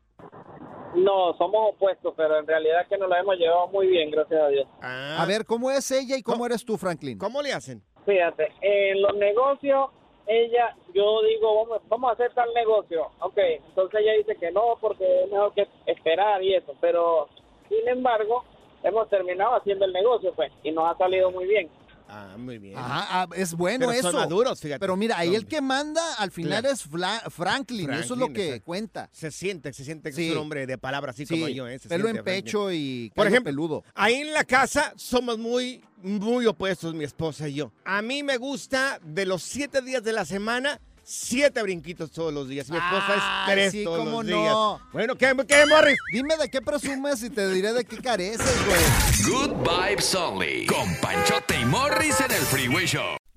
No, 0.94 1.34
somos 1.37 1.75
opuestos, 1.75 2.14
pero 2.16 2.38
en 2.38 2.46
realidad 2.46 2.87
que 2.88 2.96
nos 2.98 3.08
la 3.10 3.18
hemos 3.18 3.37
llevado 3.37 3.66
muy 3.68 3.88
bien, 3.88 4.10
gracias 4.12 4.40
a 4.40 4.48
Dios. 4.48 4.66
A 4.80 5.25
ver, 5.26 5.44
¿cómo 5.44 5.70
es 5.72 5.90
ella 5.90 6.16
y 6.16 6.22
cómo 6.22 6.46
eres 6.46 6.64
tú, 6.64 6.76
Franklin? 6.78 7.18
¿Cómo 7.18 7.42
le 7.42 7.52
hacen? 7.52 7.82
Fíjate, 8.06 8.48
en 8.62 9.02
los 9.02 9.14
negocios, 9.16 9.90
ella, 10.28 10.76
yo 10.94 11.23
digo, 11.23 11.64
vamos, 11.64 11.80
vamos 11.88 12.11
a 12.11 12.12
hacer 12.12 12.32
tal 12.35 12.52
negocio. 12.54 13.08
Ok, 13.20 13.38
entonces 13.38 14.00
ella 14.00 14.12
dice 14.12 14.37
que 14.37 14.50
no, 14.50 14.76
porque 14.80 15.25
es 15.25 15.30
mejor 15.30 15.54
que 15.54 15.66
esperar 15.87 16.42
y 16.42 16.54
eso. 16.54 16.75
Pero, 16.80 17.28
sin 17.68 17.88
embargo, 17.88 18.44
hemos 18.82 19.08
terminado 19.08 19.56
haciendo 19.56 19.87
el 19.87 19.92
negocio, 19.92 20.32
pues, 20.35 20.52
y 20.62 20.70
nos 20.70 20.85
ha 20.90 20.99
salido 20.99 21.30
muy 21.30 21.47
bien. 21.47 21.70
Ah, 22.10 22.36
muy 22.38 22.58
bien. 22.58 22.74
Ah, 22.78 23.06
ah, 23.10 23.28
es 23.36 23.52
bueno 23.54 23.86
Pero 23.86 23.92
eso. 23.98 24.10
son 24.10 24.20
maduros, 24.20 24.58
fíjate. 24.60 24.80
Pero 24.80 24.96
mira, 24.96 25.18
ahí 25.18 25.34
el 25.34 25.46
que 25.46 25.60
manda 25.60 26.14
al 26.14 26.30
final 26.30 26.62
Claro. 26.62 26.74
es 26.74 26.88
Fla- 26.88 27.30
Franklin, 27.30 27.90
Eso 27.92 28.14
es 28.14 28.20
lo 28.20 28.32
que 28.32 28.46
exacto. 28.46 28.64
cuenta. 28.64 29.10
Se 29.12 29.30
siente, 29.30 29.72
se 29.74 29.84
siente 29.84 30.10
que 30.10 30.16
Sí. 30.16 30.26
es 30.28 30.32
un 30.32 30.38
hombre 30.38 30.66
de 30.66 30.78
palabra, 30.78 31.10
así 31.10 31.26
Sí, 31.26 31.34
como 31.34 31.48
yo. 31.48 31.68
¿eh? 31.68 31.78
Se 31.78 31.88
pelo 31.88 32.08
en 32.08 32.16
Franklin. 32.16 32.44
pecho 32.44 32.72
y 32.72 33.12
Por 33.14 33.26
ejemplo, 33.26 33.50
peludo. 33.50 33.84
ahí 33.94 34.14
en 34.14 34.32
la 34.32 34.44
casa 34.44 34.94
somos 34.96 35.38
muy, 35.38 35.84
muy 36.02 36.46
opuestos, 36.46 36.94
mi 36.94 37.04
esposa 37.04 37.46
y 37.48 37.54
yo. 37.54 37.72
A 37.84 38.00
mí 38.00 38.22
me 38.22 38.38
gusta 38.38 39.00
de 39.04 39.26
los 39.26 39.42
siete 39.42 39.82
días 39.82 40.02
de 40.02 40.12
la 40.14 40.24
semana, 40.24 40.80
siete 41.08 41.62
brinquitos 41.62 42.10
todos 42.10 42.32
los 42.32 42.48
días. 42.48 42.68
Mi 42.68 42.76
esposa 42.76 43.14
es 43.16 43.52
tres 43.54 43.72
sí, 43.72 43.84
todos 43.84 43.98
cómo 44.00 44.22
los 44.22 44.26
días. 44.26 44.52
no. 44.52 44.80
Bueno, 44.92 45.16
¿qué, 45.16 45.34
qué 45.48 45.64
Morris? 45.66 45.96
Dime 46.12 46.36
de 46.36 46.50
qué 46.50 46.60
presumes 46.60 47.22
y 47.22 47.30
te 47.30 47.48
diré 47.50 47.72
de 47.72 47.84
qué 47.84 47.96
careces, 47.96 48.56
güey. 48.66 49.32
Good 49.32 49.56
Vibes 49.66 50.14
Only. 50.14 50.66
Con 50.66 50.94
Panchote 51.00 51.58
y 51.60 51.64
Morris 51.64 52.20
en 52.20 52.30
el 52.32 52.42
Freeway 52.42 52.86
Show. 52.86 53.16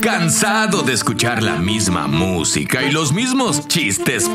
¿Cansado 0.00 0.82
de 0.82 0.92
escuchar 0.94 1.42
la 1.42 1.56
misma 1.56 2.06
música 2.06 2.82
y 2.82 2.90
los 2.90 3.12
mismos 3.12 3.68
chistes 3.68 4.26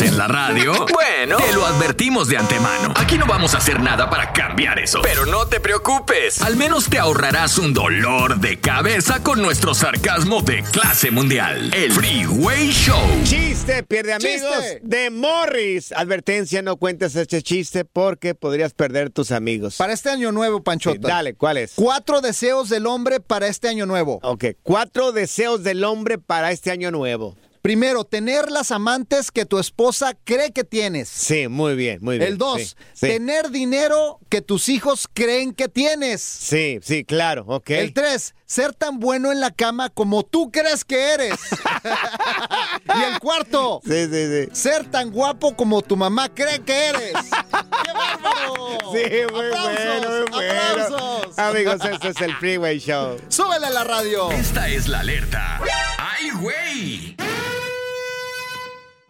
en 0.00 0.16
la 0.16 0.26
radio? 0.28 0.72
Bueno, 0.92 1.36
te 1.36 1.52
lo 1.52 1.66
advertimos 1.66 2.28
de 2.28 2.36
antemano. 2.38 2.92
Aquí 2.96 3.18
no 3.18 3.26
vamos 3.26 3.54
a 3.54 3.58
hacer 3.58 3.80
nada 3.80 4.08
para 4.08 4.32
cambiar 4.32 4.78
eso. 4.78 5.00
Pero 5.02 5.26
no 5.26 5.46
te 5.46 5.60
preocupes. 5.60 6.40
Al 6.42 6.56
menos 6.56 6.88
te 6.88 6.98
ahorrarás 6.98 7.58
un 7.58 7.74
dolor 7.74 8.38
de 8.40 8.58
cabeza 8.60 9.22
con 9.22 9.42
nuestro 9.42 9.74
sarcasmo 9.74 10.40
de 10.42 10.62
clase 10.62 11.10
mundial. 11.10 11.72
El 11.74 11.92
Freeway 11.92 12.70
Show. 12.70 12.96
Chiste, 13.24 13.82
pierde 13.82 14.12
amigos 14.14 14.50
Chiste. 14.60 14.80
de 14.82 15.10
Morris. 15.10 15.92
Advertencia, 15.92 16.62
no 16.62 16.76
cuentes 16.76 17.16
este 17.16 17.42
chiste 17.42 17.84
porque 17.84 18.34
podrías 18.34 18.72
perder 18.72 19.10
tus 19.10 19.30
amigos. 19.32 19.76
Para 19.76 19.92
este 19.92 20.10
año 20.10 20.32
nuevo, 20.32 20.58
Sí, 20.58 20.62
Panchota. 20.64 21.08
dale, 21.08 21.34
¿cuál 21.34 21.56
es? 21.58 21.72
Cuatro 21.74 22.20
deseos 22.20 22.68
del 22.68 22.86
hombre 22.86 23.20
para 23.20 23.46
este 23.48 23.68
año 23.68 23.86
nuevo. 23.86 24.20
Ok, 24.22 24.44
cuatro 24.70 25.10
deseos 25.10 25.64
del 25.64 25.82
hombre 25.82 26.16
para 26.16 26.52
este 26.52 26.70
año 26.70 26.92
nuevo. 26.92 27.34
Primero, 27.62 28.04
tener 28.04 28.50
las 28.50 28.70
amantes 28.70 29.30
que 29.30 29.44
tu 29.44 29.58
esposa 29.58 30.16
cree 30.24 30.50
que 30.52 30.64
tienes. 30.64 31.08
Sí, 31.10 31.46
muy 31.48 31.74
bien, 31.74 31.98
muy 32.00 32.16
bien. 32.18 32.32
El 32.32 32.38
dos, 32.38 32.60
sí, 32.60 32.74
sí. 32.94 33.06
tener 33.06 33.50
dinero 33.50 34.18
que 34.30 34.40
tus 34.40 34.68
hijos 34.70 35.06
creen 35.12 35.52
que 35.52 35.68
tienes. 35.68 36.22
Sí, 36.22 36.78
sí, 36.82 37.04
claro, 37.04 37.44
ok. 37.46 37.70
El 37.70 37.92
tres, 37.92 38.34
ser 38.46 38.72
tan 38.72 38.98
bueno 38.98 39.30
en 39.30 39.40
la 39.40 39.50
cama 39.50 39.90
como 39.90 40.22
tú 40.22 40.50
crees 40.50 40.84
que 40.86 41.12
eres. 41.12 41.34
y 42.98 43.02
el 43.12 43.20
cuarto, 43.20 43.80
Sí, 43.84 44.06
sí, 44.10 44.26
sí. 44.26 44.48
ser 44.52 44.90
tan 44.90 45.10
guapo 45.10 45.54
como 45.54 45.82
tu 45.82 45.96
mamá 45.96 46.28
cree 46.32 46.60
que 46.60 46.86
eres. 46.86 47.12
¡Qué 47.12 47.92
bárbaro! 47.92 48.78
Sí, 48.92 49.02
muy 49.32 49.46
¡Aplausos! 49.46 49.84
bueno, 49.84 50.10
muy 50.10 50.30
bueno. 50.30 50.52
¡Aplausos! 50.82 51.38
Amigos, 51.38 51.76
este 51.92 52.08
es 52.08 52.20
el 52.22 52.34
Freeway 52.36 52.78
Show. 52.78 53.18
¡Súbele 53.28 53.66
a 53.66 53.70
la 53.70 53.84
radio! 53.84 54.30
Esta 54.30 54.66
es 54.68 54.88
la 54.88 55.00
alerta. 55.00 55.60
¡Ay, 55.98 56.30
güey! 56.40 57.16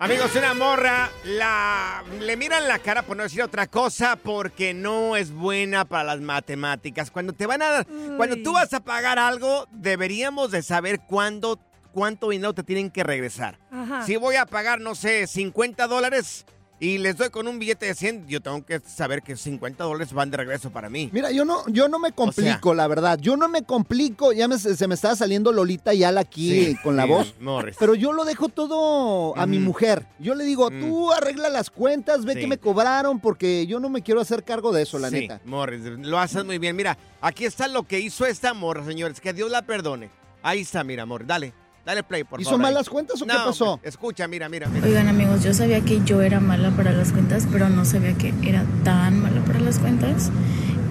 Amigos, 0.02 0.34
una 0.34 0.54
morra 0.54 1.10
la, 1.26 2.02
le 2.20 2.34
miran 2.34 2.66
la 2.66 2.78
cara 2.78 3.02
por 3.02 3.18
no 3.18 3.22
decir 3.22 3.42
otra 3.42 3.66
cosa 3.66 4.16
porque 4.16 4.72
no 4.72 5.14
es 5.14 5.30
buena 5.30 5.84
para 5.84 6.04
las 6.04 6.22
matemáticas. 6.22 7.10
Cuando 7.10 7.34
te 7.34 7.44
van 7.44 7.60
a 7.60 7.84
cuando 8.16 8.38
tú 8.42 8.54
vas 8.54 8.72
a 8.72 8.80
pagar 8.80 9.18
algo, 9.18 9.68
deberíamos 9.72 10.52
de 10.52 10.62
saber 10.62 11.00
cuándo 11.00 11.60
cuánto 11.92 12.30
dinero 12.30 12.54
te 12.54 12.62
tienen 12.62 12.90
que 12.90 13.04
regresar. 13.04 13.58
Ajá. 13.70 14.06
Si 14.06 14.16
voy 14.16 14.36
a 14.36 14.46
pagar, 14.46 14.80
no 14.80 14.94
sé, 14.94 15.26
50 15.26 15.86
dólares 15.86 16.46
y 16.80 16.96
les 16.98 17.16
doy 17.16 17.28
con 17.30 17.46
un 17.46 17.58
billete 17.58 17.86
de 17.86 17.94
100, 17.94 18.26
yo 18.26 18.40
tengo 18.40 18.64
que 18.64 18.80
saber 18.80 19.22
que 19.22 19.36
50 19.36 19.84
dólares 19.84 20.12
van 20.14 20.30
de 20.30 20.38
regreso 20.38 20.70
para 20.70 20.88
mí. 20.88 21.10
Mira, 21.12 21.30
yo 21.30 21.44
no, 21.44 21.62
yo 21.68 21.88
no 21.88 21.98
me 21.98 22.10
complico, 22.12 22.70
O 22.70 22.74
la 22.74 22.88
verdad. 22.88 23.18
Yo 23.20 23.36
no 23.36 23.48
me 23.48 23.62
complico. 23.64 24.32
Ya 24.32 24.48
me- 24.48 24.58
se 24.58 24.88
me 24.88 24.94
estaba 24.94 25.14
saliendo 25.14 25.52
Lolita 25.52 25.92
Yal 25.94 26.16
aquí 26.18 26.64
Sí, 26.66 26.76
con 26.82 26.96
la 26.96 27.04
sí, 27.04 27.08
voz. 27.10 27.34
Morris. 27.38 27.76
Pero 27.78 27.94
yo 27.94 28.12
lo 28.12 28.24
dejo 28.24 28.48
todo 28.48 29.36
a 29.36 29.46
mi 29.46 29.58
mujer. 29.58 30.06
Yo 30.18 30.34
le 30.34 30.44
digo, 30.44 30.70
tú 30.70 31.12
arregla 31.12 31.48
las 31.50 31.68
cuentas, 31.70 32.24
ve 32.24 32.34
Sí. 32.34 32.40
que 32.40 32.46
me 32.46 32.58
cobraron, 32.58 33.20
porque 33.20 33.66
yo 33.66 33.78
no 33.78 33.90
me 33.90 34.02
quiero 34.02 34.20
hacer 34.20 34.42
cargo 34.42 34.72
de 34.72 34.82
eso, 34.82 34.98
la 34.98 35.10
neta. 35.10 35.40
Morris, 35.44 35.82
lo 35.84 36.18
haces 36.18 36.44
muy 36.44 36.58
bien. 36.58 36.74
Mira, 36.76 36.96
aquí 37.20 37.44
está 37.44 37.68
lo 37.68 37.82
que 37.82 38.00
hizo 38.00 38.24
esta 38.24 38.54
morra, 38.54 38.84
señores. 38.86 39.20
Que 39.20 39.32
Dios 39.32 39.50
la 39.50 39.62
perdone. 39.62 40.08
Ahí 40.42 40.60
está, 40.60 40.82
mira, 40.82 41.02
amor, 41.02 41.26
dale. 41.26 41.52
Dale 41.84 42.02
play, 42.02 42.24
por 42.24 42.40
¿Hizo 42.40 42.50
favor. 42.50 42.66
ahí. 42.66 42.72
malas 42.72 42.88
cuentas 42.88 43.22
o 43.22 43.26
qué 43.26 43.32
No, 43.32 43.44
pasó? 43.46 43.80
Escucha, 43.82 44.28
mira, 44.28 44.48
mira, 44.48 44.68
mira. 44.68 44.86
Oigan 44.86 45.08
amigos, 45.08 45.42
yo 45.42 45.54
sabía 45.54 45.80
que 45.80 46.00
yo 46.04 46.20
era 46.20 46.38
mala 46.40 46.70
para 46.70 46.92
las 46.92 47.12
cuentas, 47.12 47.46
pero 47.50 47.68
no 47.70 47.84
sabía 47.84 48.12
que 48.14 48.34
era 48.42 48.64
tan 48.84 49.20
mala 49.20 49.40
para 49.44 49.60
las 49.60 49.78
cuentas. 49.78 50.30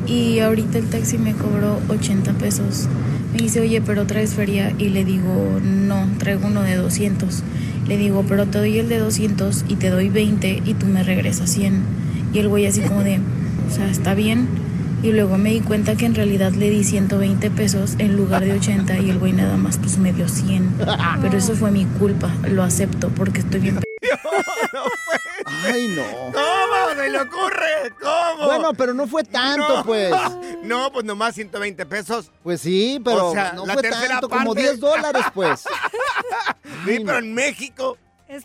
Y 0.07 0.39
ahorita 0.39 0.79
el 0.79 0.89
taxi 0.89 1.17
me 1.19 1.33
cobró 1.33 1.79
80 1.89 2.33
pesos. 2.33 2.87
Me 3.31 3.37
dice, 3.37 3.59
oye, 3.61 3.81
pero 3.81 4.07
traes 4.07 4.33
feria. 4.33 4.73
Y 4.79 4.89
le 4.89 5.05
digo, 5.05 5.59
no, 5.63 6.07
traigo 6.17 6.47
uno 6.47 6.63
de 6.63 6.75
200. 6.75 7.43
Le 7.87 7.97
digo, 7.97 8.25
pero 8.27 8.47
te 8.47 8.57
doy 8.57 8.79
el 8.79 8.89
de 8.89 8.97
200 8.97 9.65
y 9.67 9.75
te 9.75 9.89
doy 9.91 10.09
20 10.09 10.63
y 10.65 10.73
tú 10.73 10.87
me 10.87 11.03
regresas 11.03 11.51
100. 11.51 11.83
Y 12.33 12.39
el 12.39 12.47
güey 12.49 12.65
así 12.65 12.81
como 12.81 13.03
de, 13.03 13.19
o 13.69 13.75
sea, 13.75 13.87
está 13.89 14.15
bien. 14.15 14.47
Y 15.01 15.11
luego 15.13 15.37
me 15.37 15.51
di 15.51 15.61
cuenta 15.61 15.95
que 15.95 16.05
en 16.05 16.13
realidad 16.15 16.51
le 16.51 16.69
di 16.69 16.83
120 16.83 17.49
pesos 17.51 17.95
en 17.99 18.17
lugar 18.17 18.43
de 18.43 18.53
80 18.53 18.97
y 18.99 19.09
el 19.09 19.17
güey 19.19 19.31
nada 19.31 19.55
más 19.55 19.77
pues 19.77 19.97
me 19.97 20.11
dio 20.11 20.27
100. 20.27 20.77
Pero 21.21 21.37
eso 21.37 21.55
fue 21.55 21.71
mi 21.71 21.85
culpa, 21.85 22.29
lo 22.49 22.63
acepto 22.63 23.09
porque 23.09 23.39
estoy 23.39 23.61
bien... 23.61 23.79
Ay, 25.63 25.87
no. 25.95 26.03
¿Cómo 26.31 26.95
se 27.01 27.09
le 27.09 27.19
ocurre? 27.21 27.93
¿Cómo? 28.01 28.45
Bueno, 28.45 28.73
pero 28.73 28.93
no 28.93 29.07
fue 29.07 29.23
tanto, 29.23 29.77
No. 29.77 29.83
pues. 29.83 30.11
No, 30.63 30.91
pues 30.91 31.05
nomás 31.05 31.35
120 31.35 31.85
pesos. 31.85 32.29
Pues 32.43 32.59
sí, 32.61 32.99
pero 33.03 33.29
O 33.29 33.33
sea, 33.33 33.53
no 33.53 33.65
la 33.65 33.73
fue 33.73 33.81
tercera 33.83 34.07
tanto, 34.19 34.29
como 34.29 34.53
parte. 34.53 34.61
10 34.61 34.79
dólares, 34.79 35.23
pues. 35.33 35.63
Sí, 36.85 36.99
pero 37.05 37.17
en 37.19 37.33
México, 37.33 37.97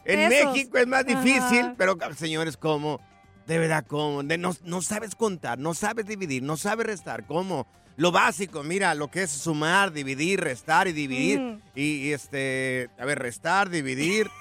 en. 0.04 0.28
México 0.28 0.78
es 0.78 0.86
más 0.86 1.04
difícil, 1.04 1.60
Ajá. 1.60 1.74
pero 1.76 1.96
señores, 2.16 2.56
¿cómo? 2.56 3.00
De 3.46 3.58
verdad, 3.58 3.84
¿cómo? 3.86 4.22
De 4.22 4.38
no, 4.38 4.54
no 4.64 4.80
sabes 4.82 5.14
contar, 5.14 5.58
no 5.58 5.74
sabes 5.74 6.06
dividir, 6.06 6.42
no 6.42 6.56
sabes 6.56 6.86
restar, 6.86 7.26
¿cómo? 7.26 7.66
Lo 7.96 8.10
básico, 8.10 8.62
mira, 8.64 8.94
lo 8.94 9.08
que 9.10 9.22
es 9.22 9.30
sumar, 9.30 9.92
dividir, 9.92 10.40
restar 10.40 10.88
y 10.88 10.92
dividir. 10.92 11.38
Mm. 11.40 11.60
Y, 11.76 11.82
y, 12.08 12.12
este, 12.12 12.90
a 12.98 13.04
ver, 13.04 13.18
restar, 13.18 13.68
dividir. 13.70 14.28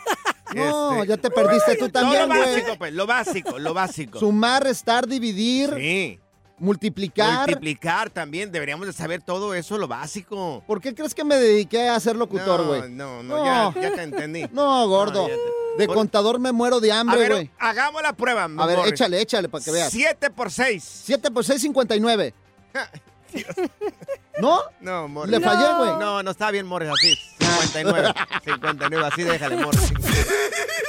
No, 0.56 0.98
este- 1.02 1.08
ya 1.08 1.18
te 1.18 1.32
perdiste 1.32 1.78
tú 1.78 1.86
No, 1.86 1.92
también, 1.92 2.22
lo 2.22 2.28
güey. 2.28 2.40
básico, 2.42 2.76
pues, 2.78 2.94
lo 2.94 3.08
básico, 3.08 3.58
lo 3.60 3.74
básico. 3.74 4.20
Sumar, 4.20 4.62
restar, 4.64 5.08
dividir, 5.08 5.74
Sí. 5.76 6.20
multiplicar. 6.60 7.48
Multiplicar 7.48 8.10
también, 8.12 8.52
deberíamos 8.52 8.86
de 8.86 8.94
saber 8.94 9.22
todo 9.24 9.56
eso, 9.56 9.78
lo 9.80 9.88
básico. 9.88 10.64
¿Por 10.68 10.80
qué 10.80 10.94
crees 10.94 11.16
que 11.16 11.24
me 11.24 11.36
dediqué 11.38 11.88
a 11.90 12.00
ser 12.00 12.16
locutor, 12.16 12.60
No, 12.62 12.68
güey? 12.68 12.92
no, 12.92 13.24
no, 13.24 13.44
ya, 13.46 13.74
ya 13.82 13.96
te 13.96 14.04
entendí. 14.04 14.46
No, 14.52 14.88
gordo. 14.88 15.24
No, 15.24 15.30
ya 15.30 15.36
te- 15.36 15.42
De 15.78 15.88
Por- 15.88 15.96
contador 15.96 16.40
me 16.40 16.52
muero 16.52 16.80
de 16.80 16.92
hambre, 16.92 17.28
güey. 17.30 17.52
hagamos 17.60 18.02
la 18.02 18.14
prueba. 18.14 18.44
A 18.44 18.66
ver, 18.68 18.78
Morris. 18.78 18.94
échale, 18.94 19.22
échale 19.22 19.50
para 19.50 19.64
que 19.64 19.72
veas. 19.72 19.92
7 19.92 20.30
por 20.30 20.52
6. 20.52 21.02
7 21.06 21.32
por 21.32 21.44
6, 21.44 21.62
59. 21.62 22.34
¿No? 24.40 24.60
No, 24.82 25.08
Morris. 25.08 25.32
Le 25.32 25.40
fallé, 25.40 25.74
güey. 25.78 25.90
No, 26.00 26.22
no 26.24 26.32
está 26.32 26.52
bien, 26.52 26.66
Morris, 26.66 26.90
así. 26.90 27.16
59. 27.40 28.14
59, 28.44 29.06
así 29.12 29.24
déjale, 29.24 29.58
Morris. 29.58 29.92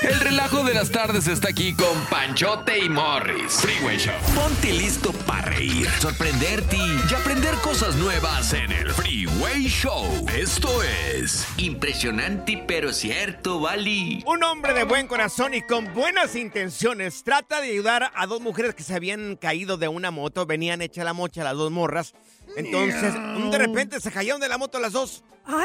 El 0.04 0.20
relajo 0.20 0.62
de 0.64 0.74
las 0.74 0.90
tardes 0.90 1.26
está 1.28 1.48
aquí 1.48 1.72
con 1.72 1.98
Panchote 2.10 2.78
y 2.78 2.90
Morris. 2.90 3.54
Freeway 3.54 3.96
Show. 3.96 4.12
Ponte 4.34 4.70
listo 4.70 5.12
para 5.26 5.46
reír, 5.46 5.88
sorprenderte 5.98 6.76
y 6.76 7.14
aprender 7.14 7.54
cosas 7.62 7.96
nuevas 7.96 8.52
en 8.52 8.70
el 8.70 8.90
Freeway 8.90 9.66
Show. 9.66 10.04
Esto 10.36 10.82
es 10.82 11.46
impresionante 11.56 12.62
pero 12.66 12.92
cierto, 12.92 13.60
Bali. 13.60 14.22
Un 14.26 14.42
hombre 14.42 14.74
de 14.74 14.84
buen 14.84 15.06
corazón 15.06 15.54
y 15.54 15.62
con 15.62 15.94
buenas 15.94 16.36
intenciones 16.36 17.24
trata 17.24 17.62
de 17.62 17.70
ayudar 17.70 18.10
a 18.14 18.26
dos 18.26 18.42
mujeres 18.42 18.74
que 18.74 18.82
se 18.82 18.94
habían 18.94 19.36
caído 19.36 19.78
de 19.78 19.88
una 19.88 20.10
moto. 20.10 20.44
Venían 20.44 20.82
hecha 20.82 21.02
la 21.02 21.14
mocha 21.14 21.44
las 21.44 21.54
dos 21.54 21.70
morras. 21.70 22.12
Entonces, 22.56 23.12
de 23.50 23.58
repente 23.58 24.00
se 24.00 24.10
cayeron 24.10 24.40
de 24.40 24.48
la 24.48 24.58
moto 24.58 24.78
las 24.78 24.92
dos. 24.92 25.22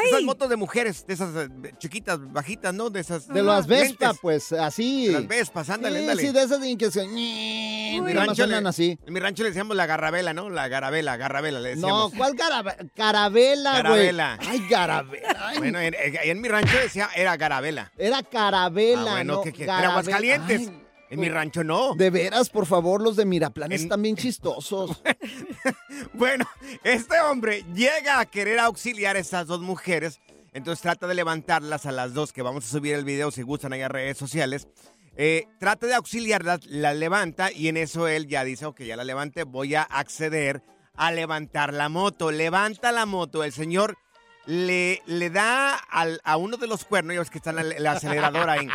Esas 0.08 0.24
motos 0.24 0.50
de 0.50 0.58
mujeres, 0.58 1.08
de 1.08 1.14
esas 1.14 1.30
eh, 1.38 1.48
chiquitas, 1.78 2.20
bajitas, 2.34 2.74
¿no? 2.74 2.90
De 2.90 3.00
esas. 3.00 3.28
De 3.30 3.42
las 3.42 3.66
Vespa, 3.66 4.14
pues, 4.14 4.52
así. 4.52 5.08
De 5.08 5.14
las 5.14 5.28
Vespas, 5.28 5.70
ándale, 5.70 6.00
sí, 6.00 6.02
ándale. 6.04 6.22
Sí, 6.22 6.34
de 6.34 6.44
esas 6.44 6.60
de 6.62 6.78
que 6.78 6.92
se... 6.92 7.04
En 7.04 8.04
mi, 8.04 8.14
rancho 8.14 8.46
le, 8.46 8.56
así. 8.58 9.00
en 9.06 9.14
mi 9.14 9.20
rancho 9.22 9.44
le 9.44 9.50
decíamos 9.50 9.78
la 9.78 9.86
garrabela, 9.86 10.34
¿no? 10.34 10.50
La 10.50 10.68
garabela, 10.68 11.16
garabela 11.16 11.60
le 11.62 11.78
No. 11.78 12.12
¿cuál 12.16 12.34
garabela? 12.36 12.76
Carabela, 12.94 13.72
güey. 13.72 13.84
Garabela. 13.84 14.38
Ay, 14.42 14.68
garabela. 14.70 15.48
Ay, 15.48 15.58
Bueno, 15.60 15.80
en, 15.80 15.96
en- 15.98 16.42
mi 16.42 16.50
rancho 16.50 16.78
decía 16.78 17.10
era 17.16 17.38
garabela. 17.38 17.92
Era 17.98 18.22
carabela, 18.22 19.12
Ah, 19.12 19.16
bueno, 19.16 19.34
no 19.36 19.42
garabela. 19.44 19.80
Era 19.80 19.90
Aguascalientes. 19.92 20.68
Ay, 20.68 20.84
En 21.10 21.20
mi 21.20 21.28
rancho 21.30 21.64
no. 21.64 21.96
De 21.96 22.10
veras, 22.12 22.50
por 22.50 22.66
favor, 22.66 23.02
los 23.02 23.16
de 23.16 23.26
Miraplan 23.26 23.72
En- 23.72 23.82
están 23.82 24.02
bien 24.02 24.16
chistosos. 24.16 25.02
Bueno, 26.14 26.46
este 26.84 27.20
hombre 27.22 27.64
llega 27.74 28.20
a 28.20 28.26
querer 28.26 28.60
auxiliar 28.60 29.16
a 29.16 29.20
estas 29.20 29.48
dos 29.48 29.62
mujeres. 29.62 30.20
Entonces 30.54 30.82
trata 30.82 31.08
de 31.08 31.14
levantarlas 31.16 31.86
a 31.86 31.92
las 31.92 32.14
dos, 32.14 32.34
que 32.34 32.42
vamos 32.42 32.66
a 32.66 32.70
subir 32.70 32.96
el 32.96 33.06
video 33.06 33.32
si 33.32 33.42
gustan 33.42 33.74
ahí 33.74 33.82
a 33.82 33.88
redes 33.88 34.18
sociales. 34.18 34.68
Eh, 35.16 35.48
trata 35.60 35.88
de 35.88 35.96
auxiliarlas, 35.96 36.66
la 36.66 36.94
levanta 36.94 37.52
y 37.52 37.68
en 37.68 37.78
eso 37.78 38.08
él 38.08 38.28
ya 38.28 38.44
dice, 38.44 38.66
ok, 38.66 38.82
ya 38.82 38.96
la 38.96 39.04
levante, 39.04 39.44
voy 39.44 39.76
a 39.76 39.84
acceder 39.84 40.64
a 40.96 41.12
levantar 41.12 41.74
la 41.74 41.90
moto. 41.90 42.32
Levanta 42.32 42.92
la 42.92 43.06
moto, 43.06 43.44
el 43.44 43.52
señor 43.52 43.98
le, 44.46 45.02
le 45.06 45.30
da 45.30 45.76
al- 45.76 46.22
a 46.24 46.38
uno 46.38 46.58
de 46.58 46.68
los 46.68 46.86
cuernos, 46.86 47.14
ya 47.14 47.20
ves 47.20 47.30
que 47.30 47.38
está 47.38 47.52
en 47.52 47.60
el, 47.60 47.72
el 47.74 47.88
acelerador 47.88 48.50
ahí. 48.50 48.68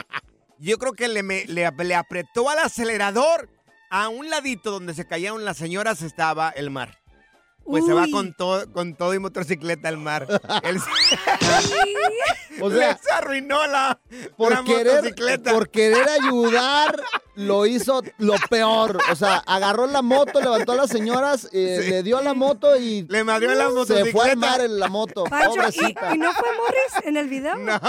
Yo 0.65 0.79
creo 0.79 0.93
que 0.95 1.09
le, 1.09 1.23
me- 1.23 1.45
le, 1.47 1.71
le 1.71 1.95
apretó 1.95 2.49
al 2.51 2.59
acelerador. 2.59 3.49
A 3.91 4.09
un 4.09 4.29
ladito 4.29 4.73
donde 4.73 4.93
se 4.93 5.07
cayeron 5.07 5.45
las 5.45 5.57
señoras 5.57 6.03
estaba 6.03 6.51
el 6.51 6.71
mar. 6.71 6.99
Pues 7.65 7.87
se 7.87 7.93
va 7.93 8.07
con 8.11 8.35
todo, 8.35 8.71
con 8.73 8.95
todo 8.97 9.15
y 9.15 9.19
motocicleta 9.21 9.89
al 9.89 9.99
mar. 9.99 10.27
Él 10.65 10.81
se- 10.81 12.63
O 12.63 12.71
sea, 12.71 12.99
arruinó 13.17 13.67
la, 13.69 14.01
por 14.37 14.53
la 14.53 14.65
querer, 14.65 14.97
motocicleta. 14.97 15.53
por 15.53 15.71
querer 15.71 16.09
ayudar, 16.09 17.01
lo 17.37 17.67
hizo 17.67 18.03
lo 18.19 18.35
peor. 18.49 18.99
O 19.11 19.17
sea, 19.17 19.39
agarró 19.47 19.87
la 19.87 20.03
moto, 20.03 20.41
levantó 20.41 20.73
a 20.73 20.77
las 20.77 20.91
señoras, 20.91 21.49
eh, 21.53 21.81
Sí. 21.83 21.91
le 21.91 22.03
dio 22.03 22.21
la 22.23 22.35
moto 22.35 22.77
y 22.77 23.07
Le 23.09 23.25
madrió 23.25 23.51
la 23.55 23.65
se 23.67 23.71
motocicleta. 23.73 24.11
fue 24.13 24.31
al 24.31 24.37
mar 24.37 24.61
en 24.61 24.79
la 24.79 24.89
moto. 24.89 25.25
Pancho, 25.25 25.51
Pobrecita. 25.51 26.11
¿y, 26.13 26.15
y 26.15 26.19
no 26.19 26.33
fue 26.33 26.49
Morris 26.57 27.07
en 27.07 27.17
el 27.17 27.29
video? 27.29 27.57
No, 27.57 27.81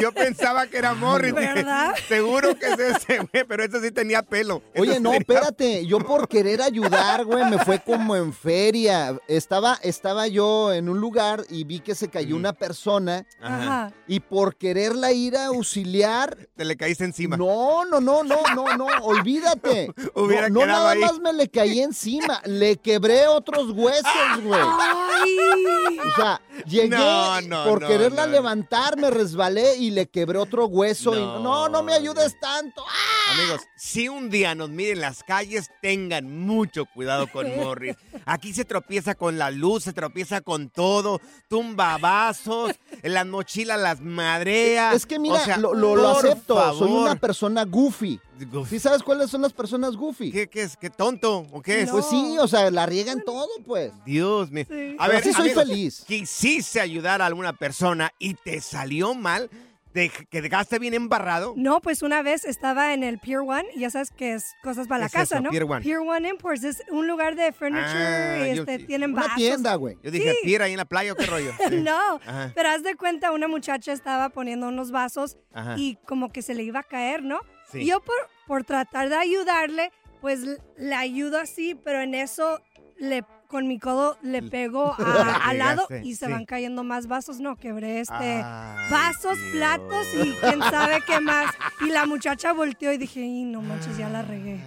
yo 0.00 0.12
pensaba 0.12 0.66
que 0.66 0.78
era 0.78 0.94
Morris. 0.94 1.34
dije, 1.34 1.52
¿Verdad? 1.54 1.94
Seguro 2.08 2.58
que 2.58 2.66
es 2.66 2.78
ese, 2.78 3.18
güey, 3.18 3.44
pero 3.46 3.64
ese 3.64 3.80
sí 3.80 3.90
tenía 3.90 4.22
pelo. 4.22 4.62
Oye, 4.76 4.92
Ese 4.92 5.00
no, 5.00 5.10
tenía- 5.10 5.20
espérate, 5.20 5.86
yo 5.86 5.98
por 6.00 6.28
querer 6.28 6.62
ayudar, 6.62 7.24
güey, 7.24 7.44
me 7.50 7.58
fue 7.58 7.80
como 7.80 8.16
en 8.16 8.32
feria. 8.32 9.18
Estaba, 9.28 9.78
estaba 9.82 10.26
yo 10.26 10.72
en 10.72 10.88
un 10.88 11.00
lugar 11.00 11.44
y 11.48 11.64
vi 11.64 11.80
que 11.80 11.94
se 11.94 12.08
cayó 12.08 12.36
una 12.36 12.52
persona 12.52 13.26
Ajá. 13.40 13.92
y 14.06 14.20
por 14.20 14.56
quererla 14.56 15.12
ir 15.12 15.36
a 15.36 15.46
auxiliar, 15.46 16.36
Te 16.56 16.64
le 16.64 16.76
caíste 16.76 17.04
encima. 17.04 17.36
no, 17.36 17.84
no, 17.84 18.00
no, 18.00 18.22
no, 18.22 18.36
no, 18.54 18.76
no, 18.76 18.86
olvídate. 19.02 19.92
Hubiera 20.14 20.48
no, 20.48 20.66
nada 20.66 20.90
ahí. 20.90 21.00
más 21.00 21.18
me 21.20 21.32
le 21.32 21.48
caí 21.48 21.80
encima, 21.80 22.40
le 22.44 22.76
quebré 22.76 23.26
otros 23.26 23.70
huesos, 23.70 24.42
güey. 24.42 24.60
Ay. 24.60 25.98
O 25.98 26.14
sea, 26.16 26.40
llegué 26.66 26.88
No, 26.88 27.40
no, 27.42 27.64
por 27.64 27.82
no, 27.82 27.88
quererla 27.88 28.26
no. 28.26 28.32
levantar, 28.32 28.96
me 28.96 29.10
resbalé 29.10 29.76
y 29.76 29.90
le 29.90 30.08
quebré 30.08 30.38
otro 30.38 30.66
hueso. 30.66 31.14
y 31.14 31.20
No, 31.20 31.68
no, 31.68 31.82
me 31.82 31.92
ayudes 31.94 32.38
tanto. 32.40 32.82
¡Ah! 32.86 33.34
Amigos, 33.34 33.60
si 33.76 34.08
un 34.08 34.30
día 34.30 34.54
nos 34.54 34.70
miren 34.70 35.00
las 35.00 35.22
calles, 35.22 35.70
tengan 35.82 36.38
mucho 36.44 36.86
cuidado 36.86 37.26
con 37.30 37.46
Morris. 37.56 37.96
Aquí 38.24 38.52
se 38.52 38.64
tropieza 38.64 39.14
con 39.14 39.38
la 39.38 39.50
luz, 39.50 39.84
se 39.84 39.92
tropieza 39.92 40.40
con 40.40 40.68
todo, 40.70 41.20
tumba 41.48 41.96
vasos, 41.98 42.72
en 43.02 43.14
las 43.14 43.26
mochilas 43.26 43.80
las 43.80 44.00
madrea. 44.00 44.92
Es 44.92 45.06
que 45.06 45.18
mira, 45.18 45.36
O 45.36 45.44
sea, 45.44 45.56
lo, 45.58 45.74
lo- 45.74 45.96
lo 45.96 46.08
acepto, 46.10 46.74
soy 46.78 46.90
una 46.90 47.14
persona 47.16 47.64
goofy. 47.64 48.20
Goofy. 48.46 48.70
¿Sí 48.70 48.78
sabes 48.80 49.02
cuáles 49.02 49.30
son 49.30 49.42
las 49.42 49.52
personas 49.52 49.96
goofy? 49.96 50.30
¿Qué, 50.32 50.48
qué 50.48 50.62
es? 50.62 50.76
¿Qué 50.76 50.90
tonto? 50.90 51.46
¿O 51.52 51.62
qué 51.62 51.82
es? 51.82 51.90
Pues 51.90 52.06
sí, 52.06 52.36
o 52.38 52.48
sea, 52.48 52.70
la 52.70 52.86
riegan 52.86 53.22
todo, 53.24 53.48
pues. 53.66 53.92
Dios 54.04 54.50
mío. 54.50 54.64
Sí. 54.68 54.96
A 54.98 55.06
Pero 55.06 55.12
ver, 55.18 55.22
sí 55.24 55.32
soy 55.32 55.46
amigos, 55.50 55.64
feliz. 55.64 56.04
Quisiste 56.06 56.80
ayudar 56.80 57.22
a 57.22 57.26
alguna 57.26 57.52
persona 57.52 58.12
y 58.18 58.34
te 58.34 58.60
salió 58.60 59.14
mal, 59.14 59.50
te 59.92 60.08
quedaste 60.30 60.78
bien 60.78 60.94
embarrado. 60.94 61.54
No, 61.56 61.80
pues 61.80 62.02
una 62.02 62.22
vez 62.22 62.44
estaba 62.44 62.94
en 62.94 63.02
el 63.02 63.18
Pier 63.18 63.40
One, 63.40 63.64
y 63.74 63.80
ya 63.80 63.90
sabes 63.90 64.12
que 64.12 64.34
es 64.34 64.52
cosas 64.62 64.86
para 64.86 65.00
la 65.00 65.08
¿Qué 65.08 65.16
es 65.16 65.22
casa, 65.22 65.34
eso, 65.36 65.42
¿no? 65.42 65.50
Pier 65.50 65.98
One? 65.98 66.28
Imports 66.28 66.62
es 66.62 66.82
un 66.92 67.08
lugar 67.08 67.34
de 67.34 67.50
furniture, 67.52 67.82
Ah, 67.84 68.48
y 68.52 68.54
yo 68.54 68.62
este, 68.62 68.78
sí. 68.78 68.84
tienen 68.86 69.10
Una 69.12 69.22
vasos. 69.22 69.36
tienda, 69.36 69.74
güey. 69.74 69.98
Yo 70.04 70.12
dije, 70.12 70.30
Sí. 70.30 70.38
¿pier 70.44 70.62
ahí 70.62 70.70
en 70.72 70.76
la 70.78 70.84
playa 70.84 71.12
o 71.12 71.16
qué 71.16 71.26
rollo? 71.26 71.50
Sí. 71.68 71.80
No, 71.82 72.20
Ajá. 72.24 72.52
pero 72.54 72.68
haz 72.68 72.84
de 72.84 72.94
cuenta, 72.94 73.32
una 73.32 73.48
muchacha 73.48 73.92
estaba 73.92 74.28
poniendo 74.28 74.68
unos 74.68 74.92
vasos 74.92 75.36
Ajá. 75.52 75.74
y 75.76 75.96
como 76.06 76.30
que 76.30 76.42
se 76.42 76.54
le 76.54 76.62
iba 76.62 76.78
a 76.80 76.84
caer, 76.84 77.24
¿no? 77.24 77.40
Yo 77.74 78.00
por, 78.00 78.16
por 78.46 78.64
tratar 78.64 79.08
de 79.08 79.16
ayudarle, 79.16 79.92
pues 80.20 80.42
l- 80.42 80.58
le 80.76 80.94
ayudo 80.94 81.38
así, 81.38 81.74
pero 81.74 82.00
en 82.02 82.14
eso 82.14 82.60
le 82.98 83.24
con 83.50 83.66
mi 83.68 83.78
codo 83.78 84.16
le 84.22 84.42
pego 84.42 84.94
a- 84.98 85.48
al 85.48 85.58
lado 85.58 85.86
pegaste, 85.88 86.08
y 86.08 86.14
se 86.14 86.26
sí. 86.26 86.32
van 86.32 86.44
cayendo 86.46 86.84
más 86.84 87.06
vasos. 87.08 87.40
No, 87.40 87.56
quebré 87.56 88.00
este 88.00 88.14
Ay, 88.14 88.90
vasos, 88.90 89.36
Dios. 89.38 89.52
platos 89.52 90.06
y 90.14 90.32
quién 90.40 90.60
sabe 90.60 91.00
qué 91.06 91.20
más. 91.20 91.52
Y 91.80 91.90
la 91.90 92.06
muchacha 92.06 92.52
volteó 92.52 92.92
y 92.92 92.98
dije, 92.98 93.20
y 93.20 93.44
no 93.44 93.60
manches, 93.60 93.96
ya 93.98 94.08
la 94.08 94.22
regué. 94.22 94.60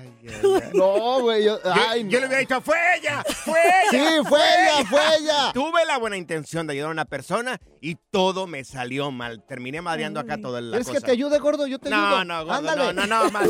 No, 0.74 1.20
güey. 1.22 1.44
Yo, 1.46 1.60
ay, 1.90 2.04
Yo 2.08 2.20
le 2.20 2.28
hubiera 2.28 2.40
dicho, 2.40 2.62
fue 2.62 2.78
ella, 2.98 3.24
fue 3.44 3.60
ella. 3.92 4.10
Sí, 4.22 4.28
fue 4.28 4.40
ella, 4.40 4.86
fue 4.90 5.02
ella. 5.20 5.52
Tuve 5.54 5.86
la 5.86 5.98
buena 5.98 6.16
intención 6.18 6.66
de 6.68 6.74
ayudar 6.74 6.90
a 6.90 6.92
una 6.92 7.06
persona 7.06 7.60
y 7.82 7.96
todo 8.12 8.48
me 8.48 8.64
salió 8.64 9.12
mal. 9.12 9.44
Terminé 9.46 9.82
madreando 9.82 10.20
acá 10.20 10.38
toda 10.38 10.62
la 10.62 10.72
¿Quieres 10.72 10.88
cosa. 10.88 11.00
que 11.00 11.06
te 11.08 11.12
ayude, 11.12 11.40
gordo? 11.40 11.68
Yo 11.68 11.80
te 11.80 11.90
No, 11.90 11.98
ayudo. 12.08 12.26
no, 12.26 12.46
gordo, 12.46 12.58
Ándale. 12.70 12.94
no, 12.94 13.06
no, 13.06 13.24
no, 13.26 13.32
ma- 13.32 13.42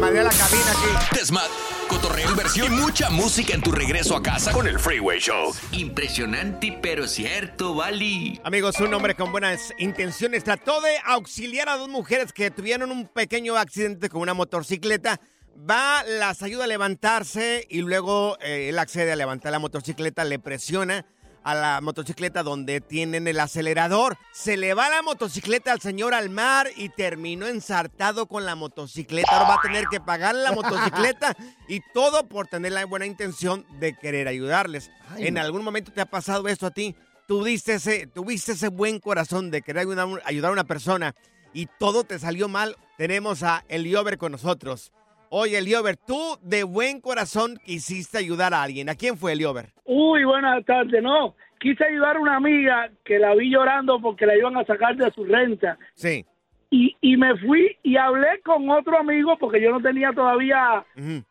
madre 0.00 0.24
la 0.24 0.30
cabina 0.30 0.70
aquí. 0.70 1.16
Desmad, 1.18 1.46
cotorreo, 1.86 2.30
inversión 2.30 2.72
y 2.72 2.76
mucha 2.76 3.10
música 3.10 3.54
en 3.54 3.62
tu 3.62 3.72
regreso 3.72 4.16
a 4.16 4.22
casa 4.22 4.52
con 4.52 4.66
el 4.66 4.78
Freeway 4.78 5.18
Show. 5.18 5.54
Impresionante, 5.72 6.78
pero 6.80 7.06
cierto, 7.06 7.74
Bali. 7.74 8.40
Amigos, 8.44 8.80
un 8.80 8.92
hombre 8.94 9.14
con 9.14 9.32
buenas 9.32 9.72
intenciones 9.78 10.44
trató 10.44 10.80
de 10.80 10.96
auxiliar 11.04 11.68
a 11.68 11.76
dos 11.76 11.88
mujeres 11.88 12.32
que 12.32 12.50
tuvieron 12.50 12.90
un 12.90 13.06
pequeño 13.06 13.56
accidente 13.56 14.08
con 14.08 14.22
una 14.22 14.34
motocicleta. 14.34 15.20
Va, 15.58 16.02
las 16.04 16.42
ayuda 16.42 16.64
a 16.64 16.66
levantarse 16.66 17.66
y 17.70 17.80
luego 17.80 18.36
eh, 18.40 18.68
él 18.70 18.78
accede 18.78 19.12
a 19.12 19.16
levantar 19.16 19.52
la 19.52 19.58
motocicleta, 19.58 20.24
le 20.24 20.38
presiona 20.38 21.06
a 21.44 21.54
la 21.54 21.80
motocicleta 21.80 22.42
donde 22.42 22.80
tienen 22.80 23.28
el 23.28 23.38
acelerador. 23.38 24.16
Se 24.32 24.56
le 24.56 24.74
va 24.74 24.88
la 24.88 25.02
motocicleta 25.02 25.72
al 25.72 25.80
señor 25.80 26.14
al 26.14 26.30
mar 26.30 26.68
y 26.74 26.88
terminó 26.88 27.46
ensartado 27.46 28.26
con 28.26 28.44
la 28.44 28.56
motocicleta. 28.56 29.30
Ahora 29.30 29.48
va 29.48 29.54
a 29.56 29.62
tener 29.62 29.84
que 29.90 30.00
pagar 30.00 30.34
la 30.34 30.52
motocicleta 30.52 31.36
y 31.68 31.80
todo 31.92 32.26
por 32.28 32.48
tener 32.48 32.72
la 32.72 32.84
buena 32.86 33.06
intención 33.06 33.66
de 33.78 33.96
querer 33.96 34.26
ayudarles. 34.26 34.90
Ay, 35.10 35.26
¿En 35.28 35.38
algún 35.38 35.62
momento 35.62 35.92
te 35.92 36.00
ha 36.00 36.06
pasado 36.06 36.48
esto 36.48 36.66
a 36.66 36.70
ti? 36.70 36.96
Tuviste 37.28 37.74
ese, 37.74 38.06
tuviste 38.06 38.52
ese 38.52 38.68
buen 38.68 38.98
corazón 38.98 39.50
de 39.50 39.62
querer 39.62 39.82
ayudar, 39.82 40.22
ayudar 40.24 40.50
a 40.50 40.52
una 40.52 40.64
persona 40.64 41.14
y 41.52 41.66
todo 41.78 42.04
te 42.04 42.18
salió 42.18 42.48
mal. 42.48 42.76
Tenemos 42.96 43.42
a 43.42 43.64
Eliober 43.68 44.18
con 44.18 44.32
nosotros. 44.32 44.92
Oye, 45.36 45.58
Eliober, 45.58 45.96
tú 45.96 46.38
de 46.42 46.62
buen 46.62 47.00
corazón 47.00 47.58
quisiste 47.64 48.18
ayudar 48.18 48.54
a 48.54 48.62
alguien. 48.62 48.88
¿A 48.88 48.94
quién 48.94 49.16
fue 49.18 49.32
Eliober? 49.32 49.70
Uy, 49.84 50.22
buenas 50.22 50.64
tardes. 50.64 51.02
No, 51.02 51.34
quise 51.58 51.84
ayudar 51.84 52.14
a 52.16 52.20
una 52.20 52.36
amiga 52.36 52.88
que 53.04 53.18
la 53.18 53.34
vi 53.34 53.50
llorando 53.50 54.00
porque 54.00 54.26
la 54.26 54.36
iban 54.36 54.56
a 54.56 54.64
sacar 54.64 54.94
de 54.94 55.10
su 55.10 55.24
renta. 55.24 55.76
Sí. 55.94 56.24
Y, 56.70 56.96
y 57.00 57.16
me 57.16 57.36
fui 57.38 57.76
y 57.82 57.96
hablé 57.96 58.42
con 58.44 58.70
otro 58.70 58.96
amigo 58.96 59.36
porque 59.36 59.60
yo 59.60 59.72
no 59.72 59.80
tenía 59.82 60.12
todavía 60.12 60.84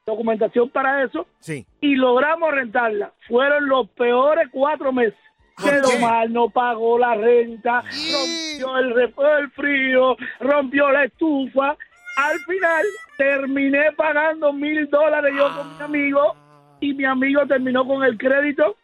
documentación 0.05 0.69
para 0.69 1.05
eso 1.05 1.25
Sí. 1.39 1.65
y 1.79 1.95
logramos 1.95 2.51
rentarla. 2.53 3.13
Fueron 3.29 3.69
los 3.69 3.89
peores 3.91 4.49
cuatro 4.51 4.91
meses. 4.91 5.17
Quedó 5.63 5.97
mal, 6.01 6.33
no 6.33 6.49
pagó 6.49 6.97
la 6.99 7.15
renta, 7.15 7.83
rompió 7.83 8.77
el, 8.79 9.13
el 9.39 9.51
frío, 9.51 10.17
rompió 10.41 10.91
la 10.91 11.05
estufa. 11.05 11.77
Al 12.15 12.39
final 12.39 12.85
terminé 13.17 13.91
pagando 13.97 14.53
mil 14.53 14.89
dólares 14.89 15.33
yo 15.35 15.55
con 15.55 15.77
mi 15.77 15.83
amigo 15.83 16.35
y 16.79 16.93
mi 16.93 17.05
amigo 17.05 17.45
terminó 17.47 17.85
con 17.87 18.03
el 18.03 18.17
crédito 18.17 18.75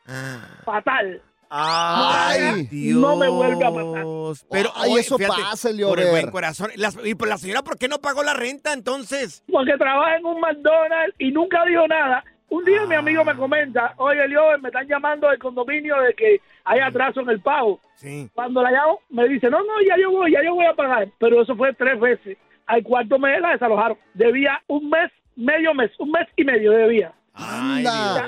fatal. 0.65 1.21
Ay, 1.51 2.67
Dios. 2.69 2.99
No 2.99 3.15
me 3.15 3.27
vuelve 3.27 3.65
a 3.65 3.71
pasar. 3.71 4.47
Pero 4.51 4.69
Ay, 4.75 4.91
oye, 4.91 5.01
eso 5.01 5.17
fíjate, 5.17 5.41
pasa, 5.41 5.69
Por 5.87 5.99
el 5.99 6.09
buen 6.11 6.31
corazón. 6.31 6.69
Y 7.03 7.15
por 7.15 7.27
la 7.27 7.37
señora, 7.37 7.63
¿por 7.63 7.77
qué 7.77 7.87
no 7.87 7.99
pagó 7.99 8.23
la 8.23 8.33
renta 8.33 8.73
entonces? 8.73 9.43
Porque 9.51 9.75
trabaja 9.77 10.17
en 10.17 10.25
un 10.25 10.39
McDonald's 10.39 11.15
y 11.17 11.31
nunca 11.31 11.65
dijo 11.65 11.87
nada. 11.87 12.23
Un 12.49 12.65
día 12.65 12.85
mi 12.87 12.95
amigo 12.95 13.23
me 13.23 13.35
comenta, 13.35 13.93
oye, 13.97 14.27
Leo, 14.27 14.57
me 14.59 14.69
están 14.69 14.87
llamando 14.87 15.29
del 15.29 15.37
condominio 15.37 15.95
de 16.01 16.13
que 16.15 16.41
hay 16.63 16.79
atraso 16.79 17.21
en 17.21 17.29
el 17.29 17.41
pago. 17.41 17.79
Sí. 17.95 18.27
Cuando 18.33 18.63
la 18.63 18.71
llamo, 18.71 19.01
me 19.09 19.27
dice, 19.27 19.49
no, 19.51 19.59
no, 19.59 19.73
ya 19.87 19.95
yo 20.01 20.09
voy, 20.11 20.31
ya 20.31 20.43
yo 20.43 20.55
voy 20.55 20.65
a 20.65 20.73
pagar. 20.73 21.09
Pero 21.19 21.43
eso 21.43 21.55
fue 21.55 21.73
tres 21.73 21.99
veces. 21.99 22.37
Al 22.69 22.83
cuarto 22.83 23.17
mes 23.17 23.41
la 23.41 23.53
desalojaron. 23.53 23.97
Debía 24.13 24.61
un 24.67 24.91
mes, 24.91 25.11
medio 25.35 25.73
mes, 25.73 25.89
un 25.99 26.11
mes 26.11 26.27
y 26.37 26.43
medio 26.43 26.71
debía. 26.71 27.11
Anda. 27.39 28.27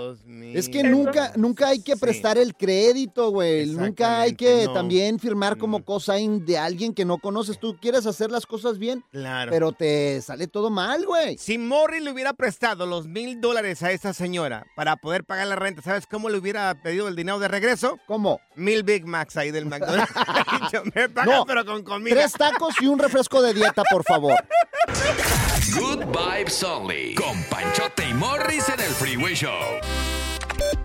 Es 0.54 0.67
que 0.67 0.84
nunca, 0.84 1.32
nunca 1.36 1.69
hay 1.69 1.82
que 1.82 1.95
prestar 1.95 2.38
el 2.38 2.56
crédito, 2.56 3.30
güey. 3.32 3.67
Nunca 3.67 4.21
hay 4.21 4.36
que 4.36 4.65
no. 4.65 4.74
también 4.74 5.19
firmar 5.19 5.58
como 5.58 5.84
cosign 5.86 6.45
de 6.45 6.58
alguien 6.58 6.93
que 6.93 7.06
no 7.06 7.19
conoces. 7.19 7.60
Tú 7.60 7.78
quieres 7.82 8.06
hacer 8.06 8.32
las 8.32 8.45
cosas 8.45 8.78
bien, 8.78 9.04
Claro. 9.12 9.50
pero 9.52 9.71
te 9.71 10.21
sale 10.21 10.47
todo 10.47 10.69
mal, 10.69 11.06
güey. 11.06 11.38
Si 11.38 11.58
Morri 11.58 12.02
le 12.02 12.12
hubiera 12.12 12.34
prestado 12.34 12.86
los 12.86 13.08
mil 13.08 13.39
dólares 13.39 13.82
a 13.84 13.91
esa 13.91 14.13
señora 14.13 14.65
para 14.76 14.97
poder 14.97 15.24
pagar 15.24 15.47
la 15.47 15.56
renta, 15.56 15.82
¿sabes 15.82 16.06
cómo 16.06 16.30
le 16.30 16.38
hubiera 16.38 16.74
pedido 16.82 17.08
el 17.08 17.15
dinero 17.15 17.39
de 17.39 17.47
regreso? 17.47 18.00
¿Cómo? 18.08 18.41
Mil 18.56 18.84
Big 18.84 19.06
Macs 19.06 19.38
ahí 19.38 19.52
del 19.52 19.65
McDonald's. 19.67 20.12
Me 20.95 21.08
pagas, 21.10 21.34
No, 21.34 21.45
pero 21.45 21.65
con 21.65 21.84
comida. 21.84 22.15
Tres 22.15 22.34
tacos 22.34 22.76
y 22.82 22.88
un 22.88 23.00
refresco 23.00 23.41
de 23.41 23.54
dieta, 23.54 23.84
por 23.89 24.04
favor. 24.04 24.36
Good 25.69 26.06
Vibes 26.08 26.63
Only. 26.63 27.13
Con 27.13 27.43
Panchote 27.43 28.10
y 28.10 28.13
Morris 28.15 28.67
en 28.67 28.80
el 28.80 28.91
Freeway 28.91 29.36
Show. 29.36 29.80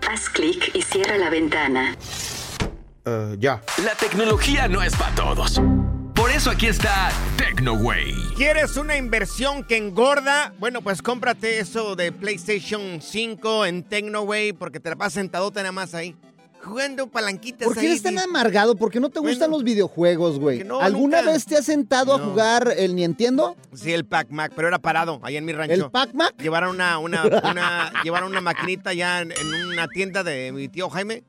Haz 0.07 0.29
clic 0.29 0.71
y 0.75 0.81
cierra 0.81 1.17
la 1.17 1.29
ventana. 1.29 1.95
ya. 3.39 3.61
La 3.83 3.95
tecnología 3.99 4.67
no 4.67 4.81
es 4.83 4.95
para 4.95 5.15
todos. 5.15 5.59
Por 6.13 6.31
eso 6.31 6.51
aquí 6.51 6.67
está 6.67 7.09
TecnoWay. 7.37 8.13
¿Quieres 8.35 8.77
una 8.77 8.97
inversión 8.97 9.63
que 9.63 9.77
engorda? 9.77 10.53
Bueno, 10.59 10.81
pues 10.81 11.01
cómprate 11.01 11.59
eso 11.59 11.95
de 11.95 12.11
PlayStation 12.11 13.01
5 13.01 13.65
en 13.65 13.83
Tecnoway 13.83 14.53
porque 14.53 14.79
te 14.79 14.89
la 14.89 14.95
pasas 14.95 15.13
sentadota 15.13 15.61
nada 15.61 15.71
más 15.71 15.95
ahí. 15.95 16.15
Jugando 16.67 17.07
palanquitas 17.07 17.65
¿Por 17.65 17.75
qué 17.75 17.79
ahí. 17.81 17.85
eres 17.87 18.03
tan 18.03 18.19
amargado? 18.19 18.75
¿Por 18.75 18.91
qué 18.91 18.99
no 18.99 19.09
te 19.09 19.19
gustan 19.19 19.51
los 19.51 19.63
videojuegos, 19.63 20.39
güey? 20.39 20.63
no, 20.63 20.79
¿Alguna 20.81 21.17
nunca. 21.19 21.31
vez 21.31 21.45
te 21.45 21.57
has 21.57 21.65
sentado 21.65 22.13
a 22.13 22.19
jugar 22.19 22.73
el 22.77 22.95
Nintendo? 22.95 23.55
Sí, 23.73 23.93
el 23.93 24.05
Pac-Mac, 24.05 24.51
pero 24.55 24.67
era 24.67 24.79
parado, 24.79 25.19
allá 25.23 25.37
en 25.37 25.45
mi 25.45 25.53
rancho. 25.53 25.73
¿El 25.73 25.89
Pac-Mac? 25.91 26.35
Llevaron 26.41 26.75
una, 26.75 26.99
una, 26.99 27.23
una, 27.51 27.93
llevaron 28.03 28.29
una 28.31 28.41
maquinita 28.41 28.93
ya 28.93 29.21
en, 29.21 29.31
en 29.31 29.53
una 29.71 29.87
tienda 29.87 30.23
de 30.23 30.51
mi 30.51 30.67
tío 30.67 30.89
Jaime. 30.89 31.23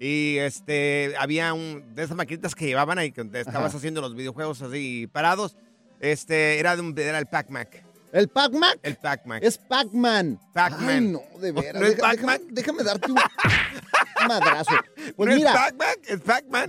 Y 0.00 0.36
este, 0.38 1.14
había 1.18 1.52
un, 1.54 1.84
de 1.94 2.04
esas 2.04 2.16
maquinitas 2.16 2.54
que 2.54 2.66
llevaban 2.66 2.98
ahí, 2.98 3.10
que 3.10 3.22
estabas 3.22 3.70
Ajá. 3.70 3.76
haciendo 3.76 4.00
los 4.00 4.14
videojuegos 4.14 4.62
así 4.62 5.08
parados. 5.12 5.56
Este, 6.00 6.60
era, 6.60 6.76
de 6.76 6.82
un, 6.82 6.96
era 6.96 7.18
el 7.18 7.26
Pac-Mac. 7.26 7.84
¿El 8.12 8.28
Pac-Mac? 8.28 8.78
El 8.82 8.96
Pac-Mac. 8.96 9.42
Es 9.42 9.58
Pac-Man. 9.58 10.40
Pac-Man. 10.54 10.88
Ay, 10.88 11.00
no, 11.00 11.40
de 11.40 11.52
veras. 11.52 11.80
¿No 11.82 11.86
es 11.86 11.96
Pac-Man? 11.96 12.40
déjame, 12.50 12.78
déjame 12.78 12.82
darte 12.84 13.12
un 13.12 13.18
madrazo. 14.26 14.70
Pues 15.16 15.30
¿No 15.30 15.36
mira, 15.36 15.68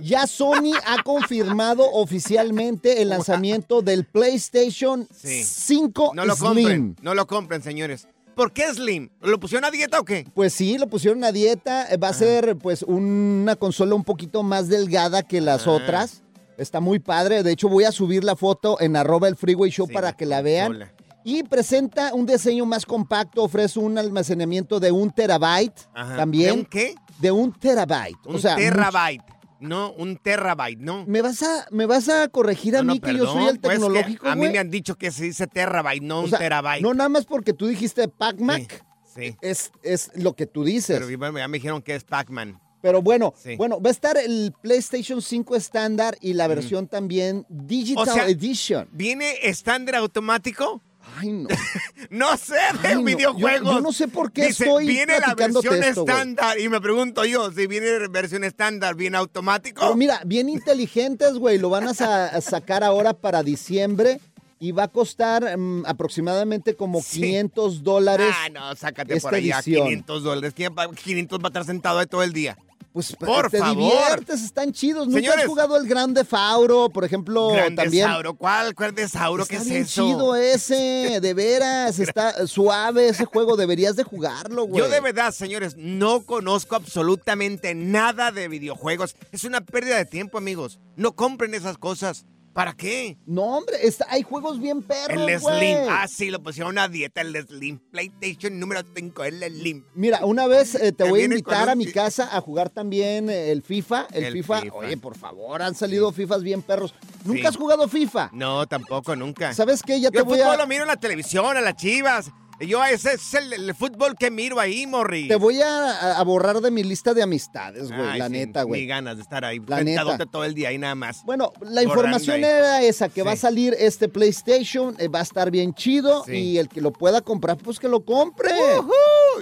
ya 0.00 0.26
Sony 0.26 0.72
ha 0.86 1.02
confirmado 1.02 1.84
oficialmente 1.92 3.02
el 3.02 3.10
lanzamiento 3.10 3.82
del 3.82 4.04
PlayStation 4.04 5.06
Sí. 5.14 5.44
5 5.44 6.12
No 6.14 6.24
lo 6.24 6.34
Slim. 6.36 6.46
compren, 6.54 6.96
no 7.02 7.14
lo 7.14 7.26
compren, 7.26 7.62
señores. 7.62 8.08
¿Por 8.34 8.52
qué 8.52 8.72
Slim? 8.72 9.10
¿Lo 9.20 9.38
pusieron 9.38 9.64
a 9.66 9.70
dieta 9.70 10.00
o 10.00 10.04
qué? 10.04 10.26
Pues 10.34 10.52
sí, 10.54 10.78
lo 10.78 10.86
pusieron 10.88 11.22
a 11.24 11.32
dieta. 11.32 11.86
Eh, 11.92 11.96
Va 11.98 12.08
a 12.08 12.14
ser 12.14 12.56
pues 12.56 12.82
una 12.82 13.56
consola 13.56 13.94
un 13.94 14.04
poquito 14.04 14.42
más 14.42 14.68
delgada 14.68 15.22
que 15.22 15.40
las 15.40 15.66
otras. 15.66 16.22
Está 16.56 16.80
muy 16.80 16.98
padre. 16.98 17.42
De 17.42 17.52
hecho, 17.52 17.68
voy 17.68 17.84
a 17.84 17.92
subir 17.92 18.24
la 18.24 18.36
foto 18.36 18.80
en 18.80 18.96
arroba 18.96 19.28
el 19.28 19.36
Freeway 19.36 19.70
Show 19.70 19.88
para 19.88 20.12
que 20.14 20.24
la 20.26 20.40
vean. 20.42 20.90
Y 21.22 21.42
presenta 21.42 22.14
un 22.14 22.24
diseño 22.24 22.64
más 22.64 22.86
compacto, 22.86 23.42
ofrece 23.42 23.78
un 23.78 23.98
almacenamiento 23.98 24.80
de 24.80 24.90
un 24.90 25.10
terabyte 25.10 25.78
Ajá. 25.92 26.16
también. 26.16 26.54
¿De 26.54 26.60
un 26.60 26.64
qué? 26.64 26.94
De 27.20 27.30
un 27.30 27.52
terabyte. 27.52 28.18
Un 28.26 28.36
o 28.36 28.38
sea, 28.38 28.56
terabyte. 28.56 29.22
No, 29.60 29.92
un 29.92 30.16
terabyte, 30.16 30.78
no. 30.80 31.04
¿Me 31.06 31.20
vas 31.20 31.42
a, 31.42 31.66
me 31.70 31.84
vas 31.84 32.08
a 32.08 32.28
corregir 32.28 32.76
a 32.76 32.78
No, 32.78 32.84
no, 32.84 32.92
mí 32.94 33.00
que 33.00 33.14
yo 33.14 33.26
soy 33.26 33.44
el 33.48 33.60
pues, 33.60 33.74
tecnológico, 33.74 34.26
a 34.28 34.34
mí 34.34 34.48
me 34.48 34.58
han 34.58 34.70
dicho 34.70 34.96
que 34.96 35.10
se 35.10 35.24
dice 35.24 35.46
terabyte, 35.46 36.02
no 36.02 36.20
O 36.20 36.22
un 36.22 36.30
sea, 36.30 36.38
terabyte. 36.38 36.82
No 36.82 36.94
nada 36.94 37.10
más 37.10 37.26
porque 37.26 37.52
tú 37.52 37.66
dijiste 37.66 38.08
Pac-Mac. 38.08 38.84
Sí. 39.14 39.36
Es, 39.42 39.70
es 39.82 40.12
lo 40.14 40.34
que 40.34 40.46
tú 40.46 40.64
dices. 40.64 40.98
Pero 40.98 41.10
ya 41.38 41.48
me 41.48 41.58
dijeron 41.58 41.82
que 41.82 41.94
es 41.94 42.04
Pac-Man. 42.04 42.58
Pero 42.80 43.02
bueno, 43.02 43.34
Sí. 43.36 43.56
bueno, 43.56 43.80
va 43.80 43.90
a 43.90 43.92
estar 43.92 44.16
el 44.16 44.54
PlayStation 44.62 45.20
5 45.20 45.54
estándar 45.56 46.16
y 46.20 46.32
la 46.32 46.46
versión 46.46 46.86
también 46.88 47.44
Digital 47.48 48.08
O 48.08 48.12
sea, 48.12 48.28
Edition. 48.28 48.88
¿Viene 48.92 49.34
estándar 49.42 49.96
automático? 49.96 50.82
Ay, 51.16 51.30
no. 51.32 51.48
no 52.10 52.36
sé 52.36 52.54
de 52.82 52.88
Ay, 52.88 52.94
no. 52.96 53.02
videojuegos. 53.04 53.68
Yo- 53.70 53.72
yo 53.78 53.80
no 53.80 53.92
sé 53.92 54.08
por 54.08 54.32
qué 54.32 54.46
Dice, 54.46 54.64
estoy 54.64 54.86
Viene 54.86 55.18
la 55.18 55.34
versión 55.34 55.82
esto, 55.82 56.00
estándar. 56.06 56.58
Y 56.58 56.68
me 56.68 56.80
pregunto 56.80 57.24
yo, 57.24 57.50
si 57.52 57.66
viene 57.66 58.08
versión 58.08 58.44
estándar, 58.44 58.94
¿viene 58.94 59.16
automático? 59.16 59.80
Pero 59.80 59.96
mira, 59.96 60.20
bien 60.24 60.48
inteligentes, 60.48 61.34
güey. 61.34 61.58
Lo 61.58 61.70
van 61.70 61.88
a, 61.88 61.94
sa- 61.94 62.26
a 62.26 62.40
sacar 62.40 62.84
ahora 62.84 63.12
para 63.14 63.42
diciembre 63.42 64.20
y 64.58 64.72
va 64.72 64.84
a 64.84 64.88
costar 64.88 65.56
mm, 65.56 65.84
aproximadamente 65.86 66.74
como 66.76 67.02
500 67.02 67.82
dólares. 67.82 68.28
Ah, 68.44 68.48
no, 68.50 68.76
sácate 68.76 69.14
esta 69.14 69.28
por 69.30 69.36
allá, 69.36 69.56
edición. 69.60 69.84
500 69.86 70.22
dólares. 70.22 70.52
¿Quién 70.54 70.74
va- 70.78 70.90
500 70.92 71.38
va 71.38 71.44
a 71.44 71.48
estar 71.48 71.64
sentado 71.64 71.98
ahí 71.98 72.06
todo 72.06 72.22
el 72.22 72.32
día. 72.32 72.58
Pues 72.92 73.14
por 73.14 73.50
te 73.50 73.58
favor. 73.58 73.76
diviertes, 73.76 74.42
están 74.42 74.72
chidos. 74.72 75.06
¿Nunca 75.06 75.20
Señores. 75.20 75.42
has 75.42 75.46
jugado 75.46 75.76
el 75.76 75.86
Grande 75.86 76.24
Fauro, 76.24 76.90
por 76.90 77.04
ejemplo? 77.04 77.50
Grande 77.50 77.82
también. 77.82 78.08
Sauro. 78.08 78.34
¿Cuál? 78.34 78.74
¿Cuál 78.74 78.94
de 78.96 79.08
Sauro? 79.08 79.46
¿Qué 79.46 79.56
es 79.56 79.64
bien 79.68 79.82
eso? 79.82 80.04
chido 80.04 80.34
ese, 80.34 81.20
de 81.20 81.34
veras, 81.34 81.98
está 82.00 82.46
suave 82.48 83.08
ese 83.08 83.26
juego, 83.26 83.56
deberías 83.56 83.94
de 83.94 84.02
jugarlo, 84.02 84.64
güey. 84.64 84.82
Yo 84.82 84.88
de 84.88 85.00
verdad, 85.00 85.30
señores, 85.30 85.76
no 85.76 86.22
conozco 86.26 86.74
absolutamente 86.74 87.76
nada 87.76 88.32
de 88.32 88.48
videojuegos. 88.48 89.14
Es 89.30 89.44
una 89.44 89.60
pérdida 89.60 89.96
de 89.96 90.04
tiempo, 90.04 90.38
amigos. 90.38 90.80
No 90.96 91.12
compren 91.14 91.54
esas 91.54 91.78
cosas. 91.78 92.26
¿Para 92.52 92.72
qué? 92.74 93.16
No, 93.26 93.58
hombre, 93.58 93.76
está- 93.82 94.06
hay 94.10 94.22
juegos 94.22 94.58
bien 94.60 94.82
perros, 94.82 95.28
El. 95.28 95.38
Slim. 95.40 95.78
Ah, 95.88 96.06
sí, 96.08 96.30
lo 96.30 96.42
pusieron 96.42 96.78
a 96.78 96.88
dieta, 96.88 97.20
el 97.20 97.34
Slim. 97.46 97.78
PlayStation 97.92 98.58
número 98.58 98.80
5, 98.94 99.22
el 99.24 99.40
Slim. 99.40 99.84
Mira, 99.94 100.24
una 100.26 100.48
vez 100.48 100.74
eh, 100.74 100.90
te 100.92 101.08
voy 101.08 101.20
a 101.20 101.24
invitar 101.26 101.68
a 101.68 101.74
mi 101.76 101.86
casa 101.86 102.28
a 102.36 102.40
jugar 102.40 102.68
también 102.70 103.30
eh, 103.30 103.52
el 103.52 103.62
FIFA. 103.62 104.08
El, 104.12 104.24
El 104.24 104.32
FIFA, 104.32 104.60
FIFA. 104.62 104.74
oye, 104.76 104.96
por 104.96 105.16
favor, 105.16 105.62
han 105.62 105.74
salido 105.76 106.10
FIFAs 106.12 106.42
bien 106.42 106.62
perros. 106.62 106.92
¿Nunca 107.24 107.40
Sí. 107.42 107.46
has 107.46 107.56
jugado 107.56 107.86
FIFA? 107.88 108.30
No, 108.32 108.66
tampoco, 108.66 109.14
nunca. 109.14 109.54
¿Sabes 109.54 109.82
qué? 109.82 110.00
Ya 110.00 110.10
te 110.10 110.18
Yo 110.18 110.24
voy 110.24 110.38
fútbol 110.38 110.54
a... 110.54 110.56
lo 110.56 110.66
miro 110.66 110.82
en 110.82 110.88
la 110.88 110.96
televisión, 110.96 111.56
a 111.56 111.60
las 111.60 111.76
chivas. 111.76 112.30
Yo, 112.60 112.84
ese 112.84 113.14
es 113.14 113.34
el, 113.34 113.52
el 113.54 113.74
fútbol 113.74 114.16
que 114.18 114.30
miro 114.30 114.60
ahí, 114.60 114.86
Morri. 114.86 115.28
Te 115.28 115.36
voy 115.36 115.62
a, 115.62 116.18
a 116.18 116.22
borrar 116.24 116.60
de 116.60 116.70
mi 116.70 116.82
lista 116.82 117.14
de 117.14 117.22
amistades, 117.22 117.88
güey, 117.88 118.00
Ay, 118.06 118.18
la 118.18 118.26
sí, 118.26 118.32
neta, 118.32 118.62
güey. 118.64 118.82
Ni 118.82 118.86
ganas 118.86 119.16
de 119.16 119.22
estar 119.22 119.44
ahí, 119.46 119.60
La 119.66 119.82
neta. 119.82 120.26
todo 120.26 120.44
el 120.44 120.52
día 120.54 120.68
ahí 120.68 120.76
nada 120.76 120.94
más. 120.94 121.24
Bueno, 121.24 121.52
la 121.62 121.82
información 121.82 122.36
ahí. 122.36 122.44
era 122.44 122.82
esa, 122.82 123.08
que 123.08 123.22
Sí. 123.22 123.26
va 123.26 123.32
a 123.32 123.36
salir 123.36 123.74
este 123.78 124.08
PlayStation, 124.08 124.94
eh, 124.98 125.08
va 125.08 125.20
a 125.20 125.22
estar 125.22 125.50
bien 125.50 125.72
chido 125.72 126.22
Sí. 126.24 126.32
y 126.32 126.58
el 126.58 126.68
que 126.68 126.80
lo 126.82 126.92
pueda 126.92 127.22
comprar, 127.22 127.56
pues 127.56 127.78
que 127.78 127.88
lo 127.88 128.04
compre. 128.04 128.50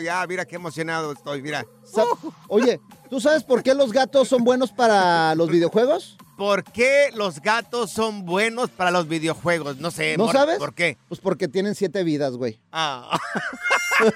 Ya, 0.02 0.24
mira 0.28 0.44
qué 0.44 0.56
emocionado 0.56 1.10
estoy, 1.12 1.42
mira. 1.42 1.66
Sa- 1.92 2.04
Oye, 2.48 2.80
¿tú 3.10 3.20
sabes 3.20 3.44
por 3.44 3.62
qué 3.62 3.74
los 3.74 3.92
gatos 3.92 4.28
son 4.28 4.44
buenos 4.44 4.70
para 4.72 5.34
los 5.34 5.48
videojuegos? 5.50 6.16
¿Por 6.36 6.62
qué 6.64 7.10
los 7.14 7.40
gatos 7.40 7.90
son 7.90 8.24
buenos 8.24 8.70
para 8.70 8.90
los 8.92 9.08
videojuegos? 9.08 9.78
No 9.78 9.90
sé. 9.90 10.16
¿No 10.16 10.30
sabes? 10.30 10.58
¿Por 10.58 10.72
qué? 10.74 10.96
Pues 11.08 11.20
porque 11.20 11.48
tienen 11.48 11.74
siete 11.74 12.04
vidas, 12.04 12.34
güey. 12.34 12.60
Ah. 12.70 13.18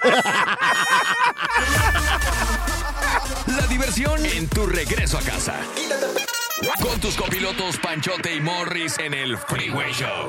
La 3.47 3.67
diversión 3.67 4.25
en 4.25 4.49
tu 4.49 4.67
regreso 4.67 5.19
a 5.19 5.23
casa. 5.23 5.57
Con 6.81 7.01
tus 7.01 7.17
copilotos 7.17 7.77
Panchote 7.79 8.35
y 8.37 8.41
Morris 8.41 8.99
en 8.99 9.15
el 9.15 9.37
Freeway 9.37 9.93
Show. 9.93 10.29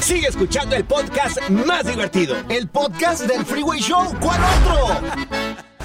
Sigue 0.00 0.28
escuchando 0.28 0.76
el 0.76 0.84
podcast 0.84 1.38
más 1.50 1.86
divertido. 1.86 2.36
El 2.48 2.68
podcast 2.68 3.22
del 3.24 3.44
Freeway 3.44 3.80
Show. 3.80 4.14
¿Cuál 4.20 4.40
otro? 4.42 5.00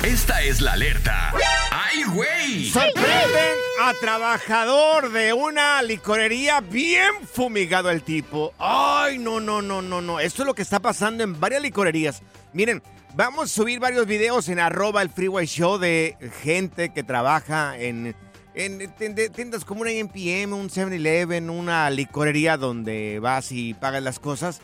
Esta 0.04 0.42
es 0.42 0.62
la 0.62 0.74
alerta. 0.74 1.34
¡Ay, 1.72 2.04
güey! 2.06 2.70
Sorprenden 2.70 3.56
a 3.82 3.94
trabajador 4.00 5.12
de 5.12 5.34
una 5.34 5.82
licorería 5.82 6.62
bien 6.62 7.12
fumigado 7.32 7.92
el 7.92 8.04
tipo. 8.04 8.54
Ay, 8.58 9.18
no, 9.18 9.40
no, 9.40 9.62
no, 9.62 9.82
no, 9.82 10.02
no. 10.02 10.20
Esto 10.20 10.44
es 10.44 10.48
lo 10.48 10.56
que 10.56 10.62
está 10.62 10.80
pasando 10.80 11.24
en 11.24 11.40
varias 11.40 11.62
licorerías. 11.62 12.24
Miren, 12.54 12.82
vamos 13.16 13.46
a 13.46 13.54
subir 13.54 13.80
varios 13.80 14.08
videos 14.08 14.48
en 14.48 14.60
arroba 14.60 15.02
el 15.02 15.10
freeway 15.10 15.46
show 15.46 15.78
de 15.78 16.18
gente 16.42 16.94
que 16.94 17.04
trabaja 17.04 17.78
en, 17.78 18.16
en 18.56 18.80
tiend- 18.96 19.32
tiendas 19.34 19.66
como 19.66 19.82
una 19.82 19.92
NPM, 19.92 20.54
un 20.54 20.70
7-Eleven, 20.70 21.50
una 21.50 21.90
licorería 21.90 22.58
donde 22.58 23.20
vas 23.22 23.52
y 23.52 23.74
pagas 23.74 24.02
las 24.04 24.20
cosas. 24.20 24.62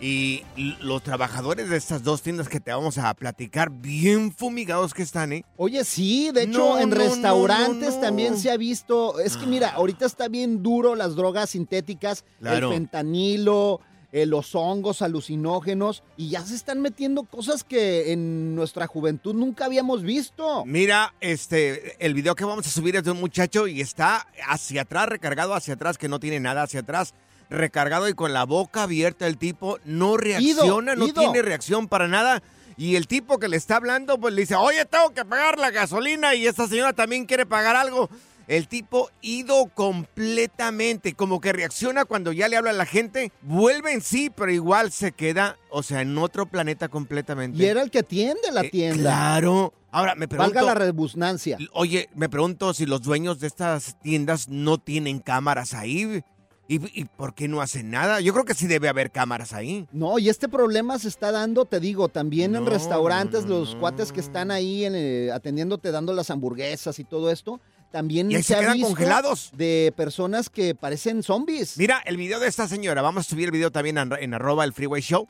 Y 0.00 0.44
los 0.80 1.02
trabajadores 1.02 1.68
de 1.70 1.76
estas 1.76 2.04
dos 2.04 2.22
tiendas 2.22 2.48
que 2.48 2.60
te 2.60 2.70
vamos 2.70 2.98
a 2.98 3.12
platicar, 3.14 3.68
bien 3.70 4.30
fumigados 4.32 4.94
que 4.94 5.02
están, 5.02 5.32
¿eh? 5.32 5.44
Oye, 5.56 5.84
sí, 5.84 6.30
de 6.32 6.44
hecho, 6.44 6.58
No, 6.74 6.78
en 6.78 6.90
no, 6.90 6.94
restaurantes 6.96 7.96
no. 7.96 8.00
también 8.00 8.38
se 8.38 8.52
ha 8.52 8.56
visto. 8.56 9.18
Es 9.18 9.36
que 9.36 9.44
mira, 9.46 9.70
ahorita 9.70 10.06
está 10.06 10.28
bien 10.28 10.62
duro 10.62 10.94
las 10.94 11.16
drogas 11.16 11.50
sintéticas, 11.50 12.24
Claro. 12.38 12.68
el 12.68 12.74
fentanilo, 12.74 13.80
eh, 14.12 14.26
los 14.26 14.54
hongos 14.54 15.02
alucinógenos, 15.02 16.02
y 16.16 16.30
ya 16.30 16.40
se 16.40 16.54
están 16.54 16.80
metiendo 16.80 17.24
cosas 17.24 17.64
que 17.64 18.12
en 18.12 18.54
nuestra 18.54 18.86
juventud 18.86 19.34
nunca 19.34 19.66
habíamos 19.66 20.02
visto. 20.02 20.64
Mira, 20.64 21.14
este, 21.20 22.04
el 22.04 22.14
video 22.14 22.34
que 22.34 22.44
vamos 22.44 22.66
a 22.66 22.70
subir 22.70 22.96
es 22.96 23.04
de 23.04 23.10
un 23.10 23.20
muchacho 23.20 23.66
y 23.66 23.80
está 23.80 24.26
hacia 24.48 24.82
atrás, 24.82 25.08
recargado 25.08 25.54
hacia 25.54 25.74
atrás, 25.74 25.98
que 25.98 26.08
no 26.08 26.20
tiene 26.20 26.40
nada 26.40 26.62
hacia 26.62 26.80
atrás, 26.80 27.14
recargado 27.50 28.08
y 28.08 28.14
con 28.14 28.32
la 28.32 28.44
boca 28.44 28.84
abierta 28.84 29.26
el 29.26 29.36
tipo, 29.36 29.78
no 29.84 30.16
reacciona, 30.16 30.94
no 30.94 31.06
ido. 31.06 31.20
tiene 31.20 31.42
reacción 31.42 31.88
para 31.88 32.08
nada. 32.08 32.42
Y 32.78 32.94
el 32.94 33.08
tipo 33.08 33.38
que 33.38 33.48
le 33.48 33.56
está 33.56 33.76
hablando, 33.76 34.18
pues 34.18 34.32
le 34.34 34.42
dice, 34.42 34.54
oye, 34.54 34.84
tengo 34.84 35.12
que 35.12 35.24
pagar 35.24 35.58
la 35.58 35.70
gasolina 35.70 36.34
y 36.36 36.46
esta 36.46 36.68
señora 36.68 36.92
también 36.92 37.26
quiere 37.26 37.44
pagar 37.44 37.74
algo. 37.74 38.08
El 38.48 38.66
tipo 38.66 39.10
ido 39.20 39.66
completamente, 39.74 41.12
como 41.14 41.40
que 41.40 41.52
reacciona 41.52 42.04
cuando 42.04 42.32
ya 42.32 42.48
le 42.48 42.56
habla 42.56 42.70
a 42.70 42.74
la 42.74 42.86
gente, 42.86 43.30
vuelve 43.42 43.92
en 43.92 44.00
sí, 44.00 44.30
pero 44.34 44.50
igual 44.50 44.90
se 44.90 45.12
queda, 45.12 45.58
o 45.70 45.82
sea, 45.82 46.00
en 46.00 46.16
otro 46.18 46.46
planeta 46.46 46.88
completamente. 46.88 47.58
Y 47.62 47.66
era 47.66 47.82
el 47.82 47.90
que 47.90 47.98
atiende 48.00 48.50
la 48.50 48.62
Eh, 48.62 48.70
tienda. 48.70 49.02
Claro. 49.02 49.74
Ahora 49.90 50.14
me 50.14 50.28
pregunto. 50.28 50.54
Valga 50.54 50.66
la 50.66 50.74
rebusnancia. 50.74 51.58
Oye, 51.72 52.08
me 52.14 52.28
pregunto 52.28 52.72
si 52.74 52.86
los 52.86 53.02
dueños 53.02 53.38
de 53.40 53.46
estas 53.46 53.96
tiendas 54.00 54.48
no 54.48 54.78
tienen 54.78 55.18
cámaras 55.20 55.74
ahí. 55.74 56.22
¿Y, 56.70 57.00
y 57.00 57.04
por 57.06 57.34
qué 57.34 57.48
no 57.48 57.62
hacen 57.62 57.90
nada? 57.90 58.20
Yo 58.20 58.34
creo 58.34 58.44
que 58.44 58.52
sí 58.52 58.66
debe 58.66 58.90
haber 58.90 59.10
cámaras 59.10 59.54
ahí. 59.54 59.86
No, 59.90 60.18
y 60.18 60.28
este 60.28 60.50
problema 60.50 60.98
se 60.98 61.08
está 61.08 61.32
dando, 61.32 61.64
te 61.64 61.80
digo, 61.80 62.08
también 62.10 62.54
en 62.54 62.64
No, 62.64 62.70
restaurantes, 62.70 63.46
no, 63.46 63.60
los 63.60 63.74
cuates 63.76 64.12
que 64.12 64.20
están 64.20 64.50
ahí 64.50 64.84
en, 64.84 64.94
eh, 64.94 65.30
atendiéndote, 65.32 65.90
dando 65.90 66.12
las 66.12 66.28
hamburguesas 66.28 66.98
y 66.98 67.04
todo 67.04 67.30
esto, 67.30 67.58
también 67.90 68.30
Y 68.30 68.36
ahí 68.36 68.42
se 68.42 68.54
quedan 68.54 68.74
visto 68.74 68.88
congelados. 68.88 69.50
de 69.56 69.92
personas 69.96 70.50
que 70.50 70.74
parecen 70.74 71.22
zombies. 71.22 71.76
Mira, 71.78 72.02
el 72.04 72.16
video 72.16 72.40
de 72.40 72.48
esta 72.48 72.68
señora, 72.68 73.02
vamos 73.02 73.26
a 73.26 73.30
subir 73.30 73.46
el 73.46 73.52
video 73.52 73.70
también 73.70 73.98
en, 73.98 74.12
en 74.18 74.34
arroba 74.34 74.64
el 74.64 74.72
freeway 74.72 75.00
show. 75.02 75.26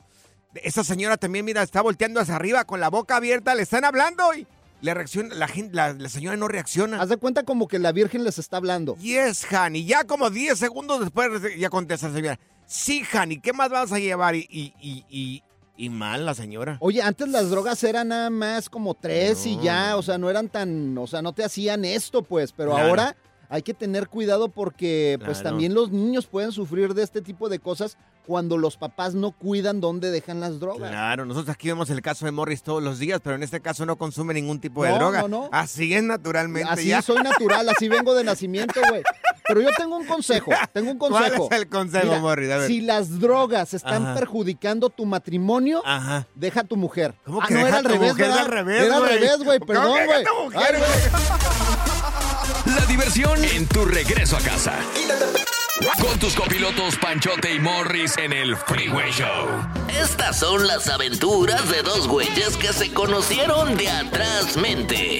Esta 0.55 0.83
señora 0.83 1.17
también, 1.17 1.45
mira, 1.45 1.61
está 1.61 1.81
volteando 1.81 2.19
hacia 2.19 2.35
arriba 2.35 2.65
con 2.65 2.79
la 2.79 2.89
boca 2.89 3.17
abierta, 3.17 3.53
le 3.55 3.61
están 3.63 3.85
hablando 3.85 4.33
y 4.33 4.47
le 4.81 4.93
reacciona, 4.93 5.35
la, 5.35 5.47
gente, 5.47 5.75
la, 5.75 5.93
la 5.93 6.09
señora 6.09 6.37
no 6.37 6.47
reacciona. 6.47 7.01
Haz 7.01 7.09
de 7.09 7.17
cuenta 7.17 7.43
como 7.43 7.67
que 7.67 7.79
la 7.79 7.91
Virgen 7.91 8.23
les 8.23 8.39
está 8.39 8.57
hablando. 8.57 8.95
Yes, 8.97 9.45
honey. 9.51 9.85
Ya 9.85 10.05
como 10.05 10.29
10 10.29 10.57
segundos 10.57 11.01
después 11.01 11.29
ya 11.57 11.69
contesta 11.69 12.07
la 12.07 12.15
señora. 12.15 12.39
Sí, 12.65 13.03
honey, 13.13 13.39
¿qué 13.39 13.51
más 13.53 13.69
vas 13.69 13.91
a 13.91 13.99
llevar? 13.99 14.35
Y, 14.35 14.47
y, 14.49 14.73
y, 15.09 15.43
y, 15.79 15.89
mal 15.89 16.25
la 16.25 16.33
señora. 16.33 16.77
Oye, 16.81 17.01
antes 17.01 17.27
las 17.29 17.49
drogas 17.49 17.83
eran 17.83 18.09
nada 18.09 18.29
más 18.29 18.69
como 18.69 18.93
tres 18.95 19.45
y 19.45 19.57
ya, 19.61 19.95
o 19.97 20.01
sea, 20.01 20.17
no 20.17 20.29
eran 20.29 20.49
tan, 20.49 20.97
o 20.97 21.07
sea, 21.07 21.21
no 21.21 21.33
te 21.33 21.43
hacían 21.43 21.85
esto, 21.85 22.21
pues, 22.23 22.51
pero 22.51 22.71
Claro. 22.71 22.89
ahora 22.89 23.15
hay 23.49 23.61
que 23.63 23.73
tener 23.73 24.07
cuidado 24.09 24.49
porque, 24.49 25.17
pues, 25.25 25.39
Claro. 25.39 25.49
también 25.51 25.73
los 25.73 25.91
niños 25.91 26.27
pueden 26.27 26.51
sufrir 26.51 26.93
de 26.93 27.03
este 27.03 27.21
tipo 27.21 27.49
de 27.49 27.59
cosas 27.59 27.97
cuando 28.27 28.57
los 28.59 28.77
papás 28.77 29.15
no 29.15 29.31
cuidan 29.31 29.81
dónde 29.81 30.11
dejan 30.11 30.39
las 30.39 30.59
drogas. 30.59 30.91
Claro, 30.91 31.25
nosotros 31.25 31.51
aquí 31.55 31.67
vemos 31.69 31.89
el 31.89 32.03
caso 32.03 32.25
de 32.25 32.31
Morris 32.31 32.61
todos 32.61 32.83
los 32.83 32.99
días, 32.99 33.21
pero 33.23 33.35
en 33.35 33.41
este 33.41 33.59
caso 33.59 33.87
no 33.87 33.95
consume 33.97 34.35
ningún 34.35 34.59
tipo 34.59 34.83
de 34.83 34.91
No, 34.91 34.97
droga. 34.99 35.21
no, 35.23 35.27
no. 35.27 35.49
Así 35.51 35.91
es 35.95 36.03
naturalmente. 36.03 36.69
Así 36.69 36.89
ya. 36.89 37.01
soy 37.01 37.23
natural, 37.23 37.67
así 37.69 37.87
vengo 37.89 38.13
de 38.13 38.23
nacimiento, 38.23 38.79
güey. 38.87 39.01
Pero 39.49 39.61
yo 39.61 39.69
tengo 39.75 39.97
un 39.97 40.05
consejo, 40.05 40.51
tengo 40.71 40.91
un 40.91 40.97
¿Cuál 40.97 41.11
consejo. 41.11 41.49
es 41.51 41.57
el 41.57 41.67
consejo, 41.67 42.05
Mira, 42.05 42.19
Morris? 42.19 42.51
A 42.51 42.57
ver. 42.57 42.67
Si 42.67 42.81
las 42.81 43.19
drogas 43.19 43.73
están 43.73 44.05
Ajá. 44.05 44.13
perjudicando 44.15 44.89
tu 44.89 45.05
matrimonio, 45.05 45.83
deja 46.35 46.61
a 46.61 46.63
tu 46.63 46.77
mujer. 46.77 47.15
¿Cómo 47.25 47.41
Ah, 47.41 47.47
que 47.47 47.55
no, 47.55 47.65
deja 47.65 47.69
era 47.69 47.77
al 47.79 47.83
tu 47.83 47.89
revés, 47.89 48.09
mujer? 48.11 48.31
al 48.31 48.45
revés, 48.45 48.83
Era 48.83 48.95
al 48.95 49.01
güey. 49.01 49.13
revés, 49.15 49.37
güey, 49.43 49.59
¿Cómo 49.59 49.67
perdón, 49.73 49.97
Ay, 49.97 50.05
güey. 50.05 50.23
La 52.75 52.85
diversión 52.85 53.43
en 53.43 53.65
tu 53.67 53.83
regreso 53.85 54.37
a 54.37 54.41
casa. 54.41 54.73
Con 56.01 56.19
tus 56.19 56.35
copilotos 56.35 56.97
Panchote 56.97 57.53
y 57.55 57.59
Morris 57.59 58.17
en 58.17 58.33
el 58.33 58.55
Freeway 58.55 59.11
Show. 59.11 59.47
Estas 59.99 60.37
son 60.39 60.67
las 60.67 60.87
aventuras 60.89 61.67
de 61.69 61.81
dos 61.81 62.07
güeyes 62.07 62.55
que 62.57 62.71
se 62.73 62.93
conocieron 62.93 63.75
de 63.77 63.89
atrás 63.89 64.57
mente. 64.57 65.19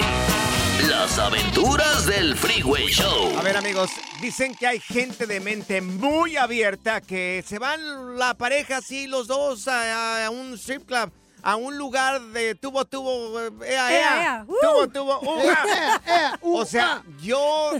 Las 0.88 1.20
aventuras 1.20 2.06
del 2.06 2.38
Freeway 2.38 2.88
Show. 2.88 3.38
A 3.38 3.42
ver, 3.42 3.58
amigos, 3.58 3.89
dicen 4.22 4.56
que 4.56 4.65
hay 4.65 4.80
gente 4.80 5.28
de 5.28 5.42
mente 5.42 5.82
muy 5.82 6.38
abierta 6.38 7.02
que 7.02 7.44
se 7.46 7.60
van 7.60 8.18
la 8.18 8.34
pareja 8.36 8.78
así, 8.78 9.06
los 9.06 9.28
dos, 9.28 9.68
a, 9.68 10.26
a 10.26 10.30
un 10.30 10.54
strip 10.54 10.86
club, 10.86 11.12
a 11.42 11.58
un 11.58 11.78
lugar 11.78 12.22
de 12.22 12.56
tubo, 12.56 12.86
tubo, 12.86 13.42
eh, 13.42 13.52
ea, 13.65 13.92
Ea, 13.92 13.92
ea, 13.92 14.24
ea, 14.24 14.46
uh. 14.48 14.56
tubo, 14.62 14.88
tubo, 14.88 15.20
uh, 15.20 15.39
Ea, 15.44 16.02
ea, 16.08 16.39
uh, 16.42 16.58
O 16.60 16.65
sea, 16.65 16.94
ah. 16.94 17.04
yo, 17.22 17.72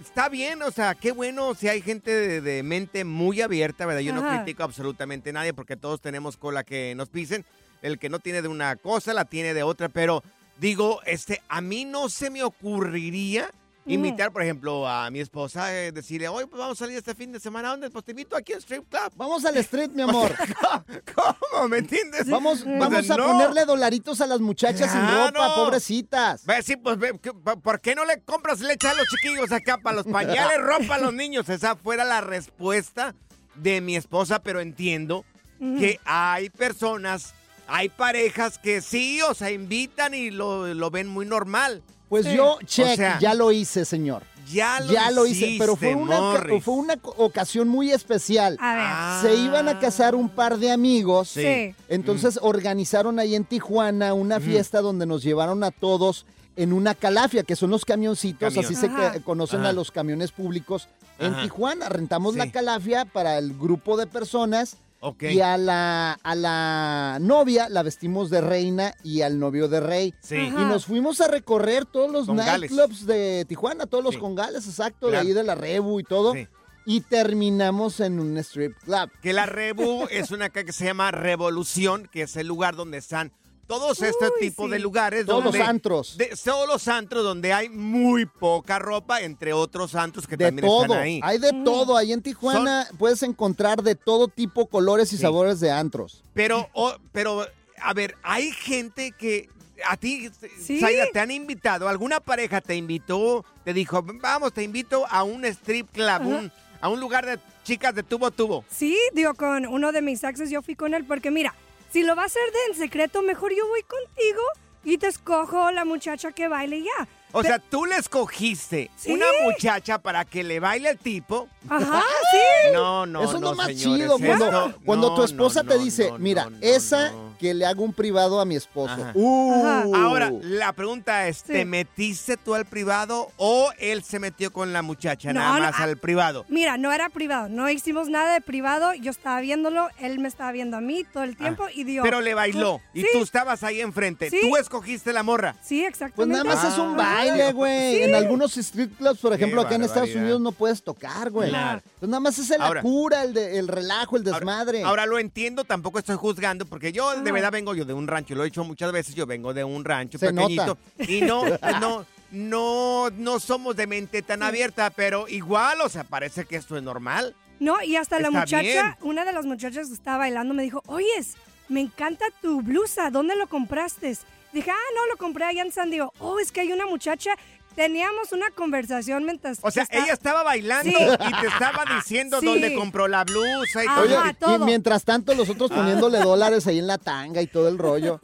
está 0.00 0.30
bien, 0.30 0.62
o 0.62 0.70
sea, 0.70 0.94
qué 0.94 1.12
bueno 1.12 1.54
si 1.54 1.68
hay 1.68 1.82
gente 1.82 2.10
de, 2.10 2.40
de 2.40 2.62
mente 2.62 3.04
muy 3.04 3.42
abierta, 3.42 3.84
¿verdad? 3.84 4.00
Yo 4.00 4.14
no 4.14 4.26
critico 4.26 4.62
absolutamente 4.62 5.30
a 5.30 5.34
nadie 5.34 5.52
porque 5.52 5.76
todos 5.76 6.00
tenemos 6.00 6.38
cola 6.38 6.64
que 6.64 6.94
nos 6.96 7.10
pisen. 7.10 7.44
El 7.80 8.00
que 8.00 8.08
no 8.08 8.18
tiene 8.18 8.42
de 8.42 8.48
una 8.48 8.74
cosa, 8.74 9.14
la 9.14 9.24
tiene 9.24 9.54
de 9.54 9.62
otra, 9.62 9.88
pero 9.88 10.24
digo, 10.58 11.00
este, 11.06 11.42
a 11.48 11.60
mí 11.60 11.84
no 11.84 12.08
se 12.08 12.30
me 12.30 12.42
ocurriría 12.42 13.50
invitar, 13.86 14.30
por 14.32 14.42
ejemplo, 14.42 14.86
a 14.86 15.10
mi 15.10 15.18
esposa, 15.20 15.74
eh, 15.74 15.92
decirle, 15.92 16.28
hoy 16.28 16.44
pues 16.44 16.60
vamos 16.60 16.76
a 16.78 16.84
salir 16.84 16.98
este 16.98 17.14
fin 17.14 17.32
de 17.32 17.40
semana, 17.40 17.68
¿a 17.68 17.70
dónde? 17.70 17.88
Pues 17.88 18.04
te 18.04 18.10
invito 18.10 18.36
aquí 18.36 18.52
al 18.52 18.58
strip 18.58 18.86
club. 18.86 19.10
Vamos 19.16 19.46
al 19.46 19.56
street, 19.56 19.92
mi 19.94 20.02
amor. 20.08 20.30
¿Cómo? 21.50 21.68
¿Me 21.68 21.78
entiendes? 21.78 22.28
Vamos, 22.28 22.64
vamos 22.66 23.10
a 23.10 23.16
ponerle 23.16 23.64
dolaritos 23.64 24.20
a 24.20 24.26
las 24.26 24.40
muchachas 24.40 24.90
sin 24.92 25.00
Claro. 25.00 25.26
ropa, 25.42 25.54
pobrecitas. 25.54 26.44
Ve, 26.44 26.62
sí, 26.62 26.76
pues, 26.76 26.98
ve, 26.98 27.18
¿qué- 27.22 27.32
pa- 27.32 27.56
¿por 27.56 27.80
qué 27.80 27.94
no 27.94 28.04
le 28.04 28.20
compras 28.20 28.60
leche 28.60 28.88
a 28.88 28.94
los 28.94 29.06
chiquillos 29.08 29.50
acá 29.52 29.78
para 29.78 29.96
los 29.96 30.06
pañales, 30.06 30.58
ropa 30.60 30.96
a 30.96 30.98
los 30.98 31.14
niños? 31.14 31.48
Esa 31.48 31.74
fuera 31.74 32.04
la 32.04 32.20
respuesta 32.20 33.14
de 33.54 33.80
mi 33.80 33.96
esposa, 33.96 34.40
pero 34.42 34.60
entiendo 34.60 35.24
que 35.58 35.98
hay 36.04 36.50
personas, 36.50 37.32
hay 37.68 37.88
parejas 37.88 38.58
que 38.58 38.80
sí, 38.80 39.20
o 39.22 39.34
sea, 39.34 39.50
invitan 39.50 40.14
y 40.14 40.30
lo, 40.30 40.72
lo 40.74 40.90
ven 40.90 41.06
muy 41.08 41.26
normal. 41.26 41.82
Pues 42.08 42.24
yo, 42.24 42.54
O 42.54 42.58
check, 42.64 42.96
sea, 42.96 43.18
ya 43.20 43.34
lo 43.34 43.52
hice, 43.52 43.84
señor. 43.84 44.22
Ya 44.50 44.80
lo 44.80 44.90
ya 44.90 45.10
lo 45.10 45.26
hice, 45.26 45.56
pero 45.58 45.76
fue 45.76 45.94
una, 45.94 46.40
fue 46.62 46.96
ocasión 47.18 47.68
muy 47.68 47.90
especial. 47.90 48.56
A 48.60 49.20
Se 49.22 49.34
iban 49.36 49.68
a 49.68 49.78
casar 49.78 50.14
un 50.14 50.30
par 50.30 50.56
de 50.56 50.70
amigos. 50.70 51.28
Sí. 51.28 51.74
Entonces 51.88 52.38
organizaron 52.40 53.18
ahí 53.18 53.34
en 53.34 53.44
Tijuana 53.44 54.14
una 54.14 54.40
fiesta 54.40 54.80
donde 54.80 55.04
nos 55.04 55.22
llevaron 55.22 55.62
a 55.64 55.70
todos 55.70 56.24
en 56.56 56.72
una 56.72 56.94
calafia, 56.94 57.42
que 57.42 57.56
son 57.56 57.68
los 57.70 57.84
camioncitos, 57.84 58.54
Camión. 58.54 58.64
así 58.64 58.74
se 58.74 58.86
Ajá. 58.86 59.20
conocen 59.20 59.60
Ajá. 59.60 59.68
a 59.68 59.72
los 59.74 59.90
camiones 59.90 60.32
públicos 60.32 60.88
en 61.18 61.34
Ajá. 61.34 61.42
Tijuana. 61.42 61.88
Rentamos 61.90 62.32
Sí. 62.32 62.38
la 62.38 62.50
calafia 62.50 63.04
para 63.04 63.36
el 63.36 63.52
grupo 63.56 63.98
de 63.98 64.06
personas. 64.06 64.78
Y 65.20 65.40
a 65.40 65.56
la, 65.56 66.12
a 66.22 66.34
la 66.34 67.18
novia 67.20 67.68
la 67.68 67.82
vestimos 67.82 68.30
de 68.30 68.40
reina 68.40 68.94
y 69.04 69.22
al 69.22 69.38
novio 69.38 69.68
de 69.68 69.80
rey. 69.80 70.14
Sí. 70.20 70.36
Y 70.36 70.50
nos 70.50 70.86
fuimos 70.86 71.20
a 71.20 71.28
recorrer 71.28 71.84
todos 71.86 72.10
los 72.10 72.28
nightclubs 72.28 73.06
de 73.06 73.44
Tijuana, 73.48 73.86
todos 73.86 74.02
los 74.02 74.14
Sí. 74.14 74.20
congales, 74.20 74.66
exacto, 74.66 75.08
Claro. 75.08 75.22
de 75.24 75.28
ahí 75.28 75.34
de 75.34 75.44
la 75.44 75.54
Rebu 75.54 76.00
y 76.00 76.04
todo. 76.04 76.34
Sí. 76.34 76.48
Y 76.84 77.02
terminamos 77.02 78.00
en 78.00 78.18
un 78.18 78.36
strip 78.38 78.76
club. 78.78 79.10
Que 79.22 79.32
la 79.32 79.46
Rebu 79.46 80.06
es 80.10 80.30
una 80.30 80.46
acá 80.46 80.64
que 80.64 80.72
se 80.72 80.86
llama 80.86 81.10
Revolución, 81.10 82.08
que 82.10 82.22
es 82.22 82.36
el 82.36 82.46
lugar 82.46 82.74
donde 82.76 82.98
están 82.98 83.30
todos 83.68 84.02
este 84.02 84.24
Uy, 84.24 84.32
tipo 84.40 84.64
sí. 84.64 84.70
de 84.72 84.78
lugares. 84.80 85.26
Todos 85.26 85.44
donde, 85.44 85.58
los 85.60 85.68
antros. 85.68 86.16
de- 86.18 86.34
todos 86.44 86.66
los 86.66 86.88
antros 86.88 87.22
donde 87.22 87.52
hay 87.52 87.68
muy 87.68 88.26
poca 88.26 88.80
ropa, 88.80 89.20
entre 89.20 89.52
otros 89.52 89.94
antros 89.94 90.26
que 90.26 90.36
De 90.36 90.46
también 90.46 90.66
todo, 90.66 90.82
están 90.86 90.98
ahí. 91.02 91.20
hay 91.22 91.38
de 91.38 91.52
todo. 91.64 91.96
Ahí 91.96 92.12
en 92.12 92.22
Tijuana 92.22 92.88
puedes 92.98 93.22
encontrar 93.22 93.82
de 93.82 93.94
todo 93.94 94.26
tipo, 94.26 94.66
colores 94.66 95.12
y 95.12 95.16
Sí. 95.16 95.22
sabores 95.22 95.60
de 95.60 95.70
antros. 95.70 96.24
Pero, 96.34 96.68
o- 96.72 96.96
pero, 97.12 97.46
a 97.80 97.94
ver, 97.94 98.16
hay 98.24 98.50
gente 98.50 99.12
que 99.12 99.48
a 99.88 99.96
ti, 99.96 100.28
Sí. 100.60 100.80
Zaira, 100.80 101.04
te 101.12 101.20
han 101.20 101.30
invitado, 101.30 101.88
alguna 101.88 102.18
pareja 102.18 102.60
te 102.60 102.74
invitó, 102.74 103.44
te 103.64 103.72
dijo, 103.72 104.02
vamos, 104.02 104.52
te 104.52 104.64
invito 104.64 105.06
a 105.08 105.22
un 105.22 105.44
strip 105.44 105.88
club, 105.92 106.22
un- 106.26 106.52
a 106.80 106.88
un 106.88 106.98
lugar 106.98 107.24
de 107.26 107.38
chicas 107.64 107.94
de 107.94 108.02
tubo 108.02 108.26
a 108.26 108.30
tubo. 108.32 108.64
Sí, 108.70 108.96
digo, 109.12 109.34
con 109.34 109.66
uno 109.66 109.92
de 109.92 110.00
mis 110.02 110.24
exes 110.24 110.50
yo 110.50 110.62
fui 110.62 110.74
con 110.74 110.94
él 110.94 111.04
porque 111.04 111.30
mira, 111.30 111.54
si 111.92 112.02
lo 112.02 112.14
va 112.16 112.22
a 112.22 112.26
hacer 112.26 112.42
de 112.52 112.72
en 112.72 112.78
secreto, 112.78 113.22
mejor 113.22 113.52
yo 113.56 113.66
voy 113.68 113.82
contigo 113.82 114.42
y 114.84 114.98
te 114.98 115.06
escojo 115.08 115.70
la 115.70 115.84
muchacha 115.84 116.32
que 116.32 116.48
baile 116.48 116.78
y 116.78 116.84
ya. 116.84 117.08
O 117.32 117.42
Pe- 117.42 117.48
sea, 117.48 117.58
tú 117.58 117.84
le 117.84 117.96
escogiste 117.96 118.90
Sí. 118.96 119.12
una 119.12 119.26
muchacha 119.44 119.98
para 119.98 120.24
que 120.24 120.42
le 120.42 120.60
baile 120.60 120.90
el 120.90 120.98
tipo. 120.98 121.48
Ajá, 121.68 122.02
sí. 122.32 122.72
No, 122.72 123.04
no, 123.04 123.22
Eso 123.22 123.34
es 123.36 123.40
no, 123.40 123.50
lo 123.50 123.56
más 123.56 123.66
señores, 123.66 124.00
chido. 124.06 124.18
Cuando, 124.18 124.74
cuando 124.84 125.08
no, 125.10 125.14
tu 125.14 125.24
esposa 125.24 125.62
no, 125.62 125.68
te 125.70 125.76
no, 125.78 125.84
dice, 125.84 126.10
no, 126.10 126.18
mira, 126.18 126.44
no, 126.44 126.50
no, 126.50 126.58
esa 126.62 127.10
no. 127.10 127.27
Que 127.38 127.54
le 127.54 127.64
hago 127.66 127.82
un 127.84 127.92
privado 127.92 128.40
a 128.40 128.44
mi 128.44 128.56
esposo. 128.56 128.92
Ajá. 128.94 129.12
Uh. 129.14 129.64
Ajá. 129.64 129.84
Ahora, 129.94 130.32
la 130.42 130.72
pregunta 130.72 131.28
es, 131.28 131.38
Sí. 131.38 131.52
¿te 131.52 131.64
metiste 131.64 132.36
tú 132.36 132.54
al 132.54 132.64
privado 132.64 133.30
o 133.36 133.70
él 133.78 134.02
se 134.02 134.18
metió 134.18 134.52
con 134.52 134.72
la 134.72 134.82
muchacha 134.82 135.32
No, 135.32 135.40
nada 135.40 135.58
más 135.60 135.74
ah, 135.78 135.84
al 135.84 135.96
privado? 135.98 136.44
Mira, 136.48 136.76
no 136.78 136.92
era 136.92 137.08
privado, 137.08 137.48
no 137.48 137.70
hicimos 137.70 138.08
nada 138.08 138.32
de 138.34 138.40
privado, 138.40 138.92
yo 138.94 139.10
estaba 139.10 139.40
viéndolo, 139.40 139.88
él 140.00 140.18
me 140.18 140.28
estaba 140.28 140.52
viendo 140.52 140.76
a 140.76 140.80
mí 140.80 141.04
todo 141.12 141.22
el 141.22 141.36
tiempo 141.36 141.66
y 141.74 141.84
dio. 141.84 142.02
Ah, 142.02 142.04
Pero 142.04 142.20
le 142.20 142.34
bailó 142.34 142.80
y 142.92 143.02
Sí. 143.02 143.08
tú 143.12 143.22
estabas 143.22 143.62
ahí 143.62 143.80
enfrente. 143.80 144.30
Sí. 144.30 144.38
Tú 144.42 144.56
escogiste 144.56 145.12
la 145.12 145.22
morra. 145.22 145.54
Sí, 145.62 145.80
Pues 145.80 145.88
exactamente. 145.90 146.42
nada 146.44 146.56
más 146.56 146.72
es 146.72 146.78
un 146.78 146.94
Ah. 146.94 146.96
baile, 146.96 147.52
güey. 147.52 147.96
Sí. 147.96 148.02
En 148.02 148.14
algunos 148.14 148.56
strip 148.56 148.96
clubs, 148.98 149.20
por 149.20 149.32
ejemplo, 149.32 149.60
acá 149.60 149.74
en 149.76 149.82
Estados 149.82 150.08
barbaridad. 150.08 150.22
Unidos 150.24 150.40
no 150.40 150.52
puedes 150.52 150.82
tocar, 150.82 151.30
güey. 151.30 151.50
Claro. 151.50 151.82
Pues 152.00 152.08
nada 152.08 152.20
más 152.20 152.38
es 152.38 152.48
la 152.50 152.66
Ahora- 152.66 152.82
cura, 152.82 153.22
el, 153.22 153.34
de- 153.34 153.58
el 153.58 153.68
relajo, 153.68 154.16
el 154.16 154.24
desmadre. 154.24 154.82
Ahora 154.82 155.06
lo 155.06 155.18
entiendo, 155.18 155.64
tampoco 155.64 155.98
estoy 155.98 156.16
juzgando, 156.16 156.64
porque 156.66 156.92
yo 156.92 157.12
de 157.28 157.32
verdad 157.32 157.52
vengo 157.52 157.74
yo 157.74 157.84
de 157.84 157.92
un 157.92 158.06
rancho, 158.06 158.34
lo 158.34 158.42
he 158.42 158.46
dicho 158.46 158.64
muchas 158.64 158.90
veces, 158.92 159.14
yo 159.14 159.26
vengo 159.26 159.54
de 159.54 159.64
un 159.64 159.84
rancho 159.84 160.18
Se 160.18 160.32
pequeñito 160.32 160.78
y 161.06 161.20
no, 161.20 161.44
no, 161.80 162.06
no, 162.30 163.10
no 163.10 163.40
somos 163.40 163.76
de 163.76 163.86
mente 163.86 164.22
tan 164.22 164.42
abierta, 164.42 164.90
pero 164.90 165.28
igual, 165.28 165.80
o 165.80 165.88
sea, 165.88 166.04
parece 166.04 166.44
que 166.44 166.56
esto 166.56 166.76
es 166.76 166.82
normal. 166.82 167.34
No, 167.60 167.82
y 167.82 167.96
hasta 167.96 168.20
la 168.20 168.30
muchacha, 168.30 168.60
bien. 168.62 168.94
una 169.02 169.24
de 169.24 169.32
las 169.32 169.44
muchachas 169.44 169.88
que 169.88 169.94
estaba 169.94 170.18
bailando 170.18 170.54
me 170.54 170.62
dijo, 170.62 170.82
oyes, 170.86 171.36
me 171.68 171.80
encanta 171.80 172.24
tu 172.40 172.62
blusa, 172.62 173.10
¿dónde 173.10 173.36
lo 173.36 173.46
compraste? 173.48 174.16
Dije, 174.52 174.70
ah, 174.70 174.94
no, 174.94 175.06
lo 175.06 175.16
compré 175.18 175.44
allá 175.44 175.62
en 175.62 175.72
San 175.72 175.90
Diego. 175.90 176.12
Oh, 176.20 176.38
es 176.38 176.52
que 176.52 176.60
hay 176.60 176.72
una 176.72 176.86
muchacha, 176.86 177.32
teníamos 177.78 178.32
una 178.32 178.50
conversación 178.50 179.24
mientras... 179.24 179.60
O 179.62 179.70
sea, 179.70 179.86
ella 179.92 180.12
estaba 180.12 180.42
bailando 180.42 180.90
Sí. 180.98 181.04
y 181.04 181.40
te 181.40 181.46
estaba 181.46 181.84
diciendo 181.94 182.40
Sí. 182.40 182.46
dónde 182.46 182.74
compró 182.74 183.06
la 183.06 183.22
blusa 183.22 183.84
y 183.84 183.86
Ajá. 183.86 184.34
todo. 184.34 184.56
Y 184.56 184.58
mientras 184.66 185.04
tanto 185.04 185.32
los 185.34 185.48
otros 185.48 185.70
poniéndole 185.70 186.18
dólares 186.18 186.66
ahí 186.66 186.80
en 186.80 186.88
la 186.88 186.98
tanga 186.98 187.40
y 187.40 187.46
todo 187.46 187.68
el 187.68 187.78
rollo. 187.78 188.20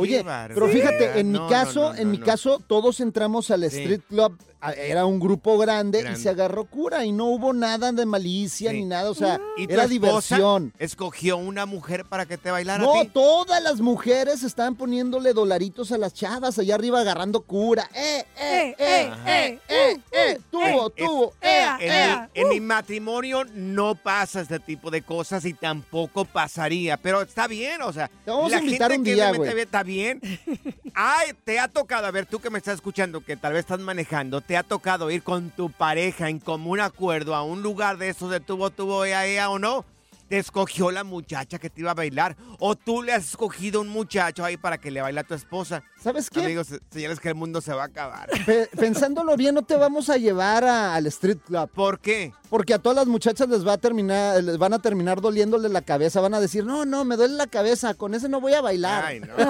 Oye, 0.00 0.24
pero 0.54 0.68
fíjate, 0.68 1.20
en 1.20 1.32
mi 1.32 1.38
No, 1.38 1.48
caso, 1.48 1.80
no, 1.80 1.92
no, 1.92 1.98
en 1.98 2.04
no, 2.04 2.10
mi 2.12 2.18
no. 2.18 2.24
caso, 2.26 2.60
todos 2.66 3.00
entramos 3.00 3.50
al 3.50 3.60
Sí. 3.70 3.78
street 3.78 4.00
club. 4.08 4.36
Era 4.76 5.06
un 5.06 5.18
grupo 5.18 5.56
grande, 5.56 6.02
Grande. 6.02 6.20
y 6.20 6.22
se 6.22 6.28
agarró 6.28 6.66
cura 6.66 7.06
y 7.06 7.12
no 7.12 7.24
hubo 7.28 7.54
nada 7.54 7.92
de 7.92 8.04
malicia 8.04 8.70
Sí. 8.70 8.76
ni 8.76 8.84
nada. 8.84 9.10
O 9.10 9.14
sea, 9.14 9.40
¿Y 9.56 9.66
tu 9.66 9.72
era 9.72 9.86
diversión. 9.86 10.74
escogió 10.78 11.38
una 11.38 11.64
mujer 11.64 12.04
para 12.04 12.26
que 12.26 12.36
te 12.36 12.50
bailara 12.50 12.84
No, 12.84 12.98
a 13.00 13.02
ti? 13.04 13.08
todas 13.10 13.62
las 13.62 13.80
mujeres 13.80 14.42
estaban 14.42 14.74
poniéndole 14.74 15.32
dolaritos 15.32 15.92
a 15.92 15.96
las 15.98 16.12
chavas 16.12 16.58
allá 16.58 16.74
arriba 16.74 17.00
agarrando 17.00 17.40
cura. 17.40 17.88
¡Eh, 17.94 18.22
eh, 18.38 18.74
eh, 18.78 19.10
eh, 19.26 19.58
eh, 19.66 19.98
eh! 20.12 20.38
¡Tuvo, 20.50 20.88
Eh, 20.88 20.92
tuvo! 21.06 21.32
¡Eh, 21.40 21.66
en, 21.80 21.90
eh! 21.92 22.28
mi, 22.34 22.40
en 22.42 22.48
mi 22.50 22.60
matrimonio 22.60 23.44
no 23.54 23.94
pasa 23.94 24.42
este 24.42 24.60
tipo 24.60 24.90
de 24.90 25.00
cosas 25.00 25.42
y 25.46 25.54
tampoco 25.54 26.26
pasaría, 26.26 26.98
pero 26.98 27.22
está 27.22 27.46
bien, 27.46 27.80
o 27.80 27.94
sea, 27.94 28.08
Te 28.26 28.30
vamos 28.30 28.50
la 28.50 28.58
a 28.58 28.60
invitar 28.60 28.90
gente 28.90 28.98
un 29.00 29.04
que 29.06 29.14
día, 29.14 29.32
güey. 29.32 29.54
ve- 29.54 29.62
está 29.62 29.82
bien. 29.82 29.89
Ay, 30.94 31.32
te 31.44 31.58
ha 31.58 31.68
tocado, 31.68 32.06
a 32.06 32.10
ver, 32.10 32.26
tú 32.26 32.38
que 32.40 32.50
me 32.50 32.58
estás 32.58 32.74
escuchando, 32.76 33.20
que 33.24 33.36
tal 33.36 33.52
vez 33.52 33.60
estás 33.60 33.80
manejando, 33.80 34.40
te 34.40 34.56
ha 34.56 34.62
tocado 34.62 35.10
ir 35.10 35.22
con 35.22 35.50
tu 35.50 35.70
pareja 35.70 36.28
en 36.28 36.38
común 36.38 36.80
acuerdo 36.80 37.34
a 37.34 37.42
un 37.42 37.62
lugar 37.62 37.98
de 37.98 38.08
esos 38.10 38.30
de 38.30 38.40
tubo, 38.40 38.70
tubo, 38.70 39.04
ea, 39.04 39.26
ea, 39.26 39.50
o 39.50 39.58
no. 39.58 39.84
Te 40.28 40.38
escogió 40.38 40.92
la 40.92 41.02
muchacha 41.02 41.58
que 41.58 41.70
te 41.70 41.80
iba 41.80 41.90
a 41.90 41.94
bailar. 41.94 42.36
O 42.60 42.76
tú 42.76 43.02
le 43.02 43.12
has 43.12 43.24
escogido 43.30 43.80
un 43.80 43.88
muchacho 43.88 44.44
ahí 44.44 44.56
para 44.56 44.78
que 44.78 44.92
le 44.92 45.00
baile 45.02 45.18
a 45.18 45.24
tu 45.24 45.34
esposa. 45.34 45.82
¿Sabes 46.00 46.30
qué? 46.30 46.44
Amigos, 46.44 46.68
señales 46.92 47.18
que 47.18 47.30
el 47.30 47.34
mundo 47.34 47.60
se 47.60 47.72
va 47.74 47.82
a 47.82 47.86
acabar. 47.86 48.28
Pe- 48.46 48.68
pensándolo 48.78 49.36
bien, 49.36 49.56
no 49.56 49.62
te 49.62 49.74
vamos 49.74 50.08
a 50.08 50.18
llevar 50.18 50.62
a- 50.62 50.94
al 50.94 51.06
street 51.08 51.38
club. 51.44 51.68
¿Por 51.74 51.98
qué? 51.98 52.32
Porque 52.50 52.74
a 52.74 52.78
todas 52.80 52.96
las 52.96 53.06
muchachas 53.06 53.48
les 53.48 53.66
va 53.66 53.74
a 53.74 53.78
terminar, 53.78 54.42
les 54.42 54.58
van 54.58 54.72
a 54.74 54.80
terminar 54.80 55.20
doliéndole 55.20 55.68
la 55.68 55.82
cabeza, 55.82 56.20
van 56.20 56.34
a 56.34 56.40
decir, 56.40 56.64
no, 56.64 56.84
no, 56.84 57.04
me 57.04 57.16
duele 57.16 57.34
la 57.34 57.46
cabeza, 57.46 57.94
con 57.94 58.12
ese 58.12 58.28
no 58.28 58.40
voy 58.40 58.54
a 58.54 58.60
bailar. 58.60 59.04
Ay, 59.04 59.20
no. 59.20 59.28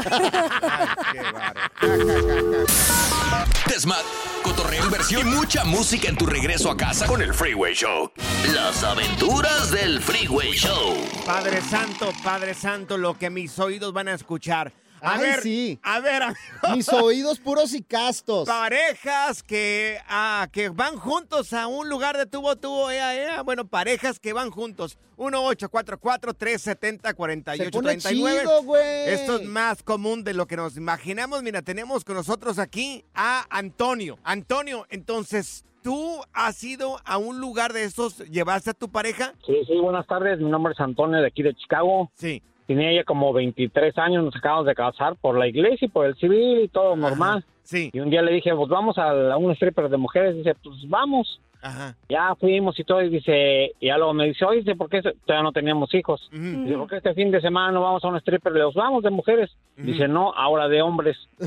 Desmad, 3.67 4.03
cotorreo, 4.43 4.85
inversión 4.85 5.27
y 5.27 5.31
mucha 5.31 5.65
música 5.65 6.09
en 6.09 6.17
tu 6.17 6.27
regreso 6.27 6.71
a 6.71 6.77
casa 6.77 7.07
con 7.07 7.23
el 7.23 7.33
Freeway 7.33 7.73
Show. 7.73 8.11
Las 8.53 8.85
aventuras 8.85 9.71
del 9.71 10.03
Freeway 10.03 10.53
Show. 10.53 10.97
Padre 11.25 11.63
Santo, 11.63 12.11
Padre 12.23 12.53
Santo, 12.53 12.99
lo 12.99 13.17
que 13.17 13.31
mis 13.31 13.59
oídos 13.59 13.95
van 13.95 14.09
a 14.09 14.15
escuchar. 14.15 14.75
A 15.03 15.15
Ay, 15.15 15.21
ver, 15.23 15.41
sí. 15.43 15.79
a 15.83 16.01
ver, 16.01 16.23
amigo. 16.23 16.39
Mis 16.75 16.89
oídos 16.91 17.39
puros 17.39 17.75
y 17.75 17.83
castos. 17.83 18.47
Parejas 18.49 19.43
que, 19.43 19.99
ah, 20.09 20.49
que 20.53 20.69
van 20.69 20.97
juntos 20.97 21.53
a 21.53 21.67
un 21.67 21.89
lugar 21.89 22.17
de 22.19 22.27
tubo 22.27 22.51
a 22.51 22.57
tubo, 22.57 22.91
ea, 22.91 23.15
ea. 23.17 23.43
Bueno, 23.43 23.67
parejas 23.67 24.21
que 24.21 24.33
van 24.33 24.51
juntos. 24.51 24.99
1-844-370-4839. 25.17 27.65
Se 27.65 27.71
pone 27.71 27.99
chido, 27.99 28.63
güey. 28.63 29.09
Esto 29.09 29.37
es 29.37 29.47
más 29.47 29.83
común 29.83 30.25
de 30.25 30.35
lo 30.35 30.47
que 30.47 30.57
nos 30.57 30.77
imaginamos. 30.77 31.43
Mira, 31.43 31.63
tenemos 31.63 32.05
con 32.05 32.17
nosotros 32.17 32.59
aquí 32.59 33.05
a 33.15 33.47
Antonio. 33.51 34.19
Antonio, 34.25 34.87
entonces, 34.91 35.65
¿tú 35.83 36.21
has 36.33 36.63
ido 36.65 36.99
a 37.05 37.19
un 37.19 37.41
lugar 37.41 37.73
de 37.73 37.85
estos? 37.85 38.19
¿Llevaste 38.31 38.71
a 38.71 38.75
tu 38.75 38.91
pareja? 38.91 39.35
Sí, 39.47 39.55
sí, 39.67 39.75
buenas 39.81 40.07
tardes. 40.07 40.39
Mi 40.39 40.51
nombre 40.51 40.73
es 40.73 40.81
Antonio 40.81 41.21
de 41.21 41.27
aquí 41.27 41.43
de 41.43 41.55
Chicago. 41.55 42.11
Sí. 42.15 42.43
Tenía 42.75 42.91
ella 42.93 43.03
como 43.05 43.33
23 43.33 43.99
años, 43.99 44.23
nos 44.23 44.37
acabamos 44.37 44.65
de 44.67 44.77
casar 44.77 45.17
por 45.17 45.37
la 45.37 45.49
iglesia 45.49 45.87
y 45.87 45.89
por 45.89 46.07
el 46.07 46.15
civil 46.15 46.61
y 46.61 46.69
todo 46.69 46.95
normal. 46.95 47.45
Sí. 47.65 47.91
Y 47.93 47.99
un 47.99 48.11
día 48.11 48.23
le 48.23 48.31
dije, 48.33 48.55
pues 48.55 48.69
vamos 48.69 48.97
a, 48.97 49.13
la- 49.13 49.35
a 49.35 49.37
un 49.39 49.51
stripper 49.51 49.89
de 49.89 49.97
mujeres. 49.97 50.37
Dice, 50.37 50.55
pues 50.63 50.77
vamos. 50.89 51.41
Ajá. 51.63 51.97
Ya 52.09 52.33
fuimos 52.37 52.79
y 52.79 52.85
todo. 52.85 53.03
Y 53.03 53.09
dice, 53.09 53.73
y 53.81 53.89
ya 53.89 53.97
luego 53.99 54.15
me 54.15 54.27
dice, 54.27 54.45
oye, 54.45 54.77
¿por 54.77 54.89
qué 54.89 55.03
todavía 55.03 55.43
no 55.43 55.51
teníamos 55.51 55.93
hijos? 55.95 56.29
Dice, 56.31 56.77
¿por 56.79 56.87
qué 56.89 56.97
este 56.99 57.13
fin 57.15 57.33
de 57.33 57.41
semana 57.41 57.73
no 57.73 57.83
vamos 57.83 58.05
a 58.05 58.09
un 58.09 58.17
stripper? 58.19 58.53
Le 58.53 58.61
digo, 58.61 58.71
vamos 58.77 59.03
de 59.03 59.11
mujeres. 59.11 59.51
Dice, 59.77 60.07
no, 60.07 60.33
ahora 60.33 60.69
de 60.69 60.81
hombres. 60.81 61.17
Y 61.41 61.45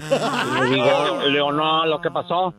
le 0.69 0.76
digo, 0.76 1.19
le 1.26 1.30
digo, 1.32 1.51
no, 1.53 1.86
lo 1.86 2.01
que 2.01 2.11
pasó. 2.11 2.53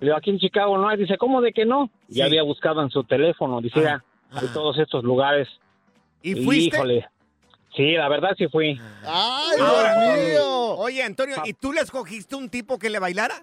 Le 0.00 0.06
digo, 0.08 0.16
aquí 0.16 0.30
en 0.30 0.38
Chicago 0.40 0.76
no 0.76 0.88
hay. 0.88 0.96
Dice, 0.98 1.16
¿cómo 1.18 1.40
de 1.40 1.52
que 1.52 1.64
no? 1.64 1.88
Y 2.08 2.20
había 2.22 2.42
buscado 2.42 2.82
en 2.82 2.90
su 2.90 3.04
teléfono. 3.04 3.60
Dice, 3.60 3.80
ya, 3.80 4.04
de 4.40 4.48
todos 4.48 4.76
estos 4.78 5.04
lugares. 5.04 5.48
¿Y 6.20 6.34
fuiste? 6.44 6.76
Híjole. 6.76 7.06
Sí, 7.78 7.92
la 7.92 8.08
verdad 8.08 8.30
sí 8.36 8.48
fui. 8.48 8.76
¡Ay, 9.04 9.56
Ahora, 9.60 9.94
Dios 10.16 10.28
mío! 10.30 10.74
Oye, 10.78 11.00
Antonio, 11.04 11.36
¿y 11.44 11.52
tú 11.52 11.72
le 11.72 11.80
escogiste 11.80 12.34
un 12.34 12.48
tipo 12.50 12.76
que 12.76 12.90
le 12.90 12.98
bailara? 12.98 13.36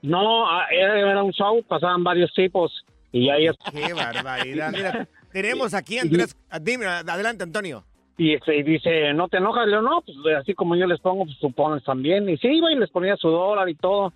No, 0.00 0.48
ah, 0.50 0.64
era, 0.70 1.22
un 1.22 1.32
show, 1.32 1.62
pasaban 1.68 2.02
varios 2.02 2.32
tipos. 2.32 2.72
Y 3.12 3.28
ahí 3.28 3.46
es- 3.46 3.56
Qué 3.70 3.92
barbaridad. 3.92 4.72
Mira, 4.72 5.06
tenemos 5.30 5.74
aquí 5.74 5.98
a 5.98 6.02
Andrés. 6.02 6.34
ah, 6.48 6.58
Dime, 6.58 6.86
adelante, 6.86 7.42
Antonio. 7.44 7.84
Y 8.16 8.32
este, 8.32 8.56
y 8.56 8.62
dice, 8.62 9.12
¿no 9.12 9.28
te 9.28 9.36
enojas? 9.36 9.66
Le 9.66 9.72
digo, 9.76 9.82
no, 9.82 10.00
pues 10.00 10.16
así 10.40 10.54
como 10.54 10.76
yo 10.76 10.86
les 10.86 11.00
pongo, 11.00 11.26
pues 11.26 11.38
tú 11.38 11.52
pones 11.52 11.84
también. 11.84 12.26
Y 12.26 12.38
sí, 12.38 12.48
iba 12.48 12.72
y 12.72 12.76
les 12.76 12.88
ponía 12.88 13.16
su 13.18 13.28
dólar 13.28 13.68
y 13.68 13.74
todo. 13.74 14.14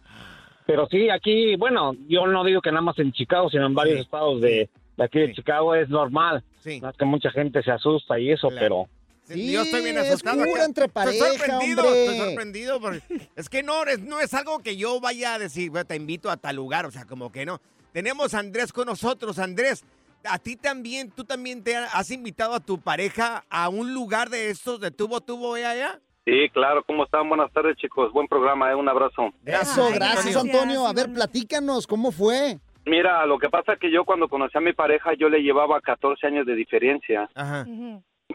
Pero 0.65 0.87
sí, 0.91 1.11
aquí, 1.11 1.57
bueno, 1.57 1.95
yo 2.09 2.27
no 2.27 2.43
digo 2.43 2.63
que 2.63 2.71
nada 2.71 2.81
más 2.81 2.99
en 2.99 3.13
Chicago, 3.13 3.51
sino 3.51 3.67
en 3.67 3.75
varios 3.75 4.01
estados 4.01 4.41
de, 4.41 4.71
de 4.97 5.05
aquí 5.05 5.19
de 5.19 5.35
Chicago 5.35 5.75
es 5.75 5.91
normal. 5.91 6.43
Sí. 6.61 6.81
Es 6.83 6.97
que 6.97 7.05
mucha 7.05 7.31
gente 7.31 7.63
se 7.63 7.71
asusta 7.71 8.19
y 8.19 8.31
eso, 8.31 8.49
pero... 8.59 8.87
Sí, 9.35 9.53
yo 9.53 9.63
estoy 9.63 9.83
bien 9.83 9.99
es 9.99 10.09
asustado. 10.09 10.39
cura 10.39 10.51
acá. 10.53 10.65
entre 10.65 10.85
Estoy 10.87 11.05
pareja, 11.05 11.27
sorprendido, 11.29 11.83
hombre. 11.85 12.05
estoy 12.05 12.19
sorprendido. 12.27 12.81
porque 12.81 13.03
es 13.37 13.49
que 13.49 13.63
no 13.63 13.85
es, 13.85 14.01
no 14.01 14.21
es 14.21 14.33
algo 14.35 14.59
que 14.61 14.77
yo 14.77 15.01
vaya 15.01 15.35
a 15.35 15.39
decir, 15.39 15.71
"Bueno, 15.71 15.85
te 15.87 15.97
invito 15.97 16.31
a 16.31 16.37
tal 16.37 16.57
lugar, 16.57 16.87
o 16.87 16.91
sea, 16.91 17.05
como 17.05 17.31
que 17.31 17.45
no. 17.47 17.61
Tenemos 17.93 18.35
a 18.35 18.39
Andrés 18.39 18.73
con 18.73 18.87
nosotros. 18.87 19.39
Andrés, 19.39 19.85
a 20.25 20.39
ti 20.39 20.57
también, 20.57 21.11
tú 21.11 21.25
también 21.25 21.63
te 21.63 21.77
has 21.77 22.11
invitado 22.11 22.55
a 22.55 22.61
tu 22.61 22.79
pareja 22.81 23.45
a 23.51 23.69
un 23.69 23.95
lugar 23.95 24.31
de 24.31 24.51
estos 24.51 24.81
de 24.81 24.91
tubo, 24.91 25.21
tubo, 25.21 25.57
ea, 25.57 25.77
ea. 25.77 26.01
Sí, 26.25 26.49
claro, 26.53 26.83
¿cómo 26.87 27.05
están? 27.05 27.27
Buenas 27.29 27.51
tardes, 27.53 27.77
chicos. 27.79 28.13
Buen 28.13 28.29
programa, 28.29 28.71
¿eh? 28.71 28.75
un 28.75 28.89
abrazo. 28.89 29.31
Eso, 29.47 29.89
gracias, 29.95 30.37
Antonio. 30.37 30.87
A 30.87 30.93
ver, 30.93 31.11
platícanos, 31.13 31.87
¿cómo 31.87 32.13
fue? 32.13 32.59
Mira, 32.85 33.25
lo 33.27 33.39
que 33.39 33.49
pasa 33.49 33.75
es 33.75 33.79
que 33.79 33.91
yo 33.91 34.05
cuando 34.05 34.29
conocí 34.29 34.57
a 34.57 34.61
mi 34.61 34.73
pareja, 34.75 35.13
yo 35.19 35.29
le 35.31 35.41
llevaba 35.43 35.81
14 35.81 36.27
años 36.27 36.47
de 36.47 36.55
diferencia. 36.55 37.29
Ajá. 37.35 37.67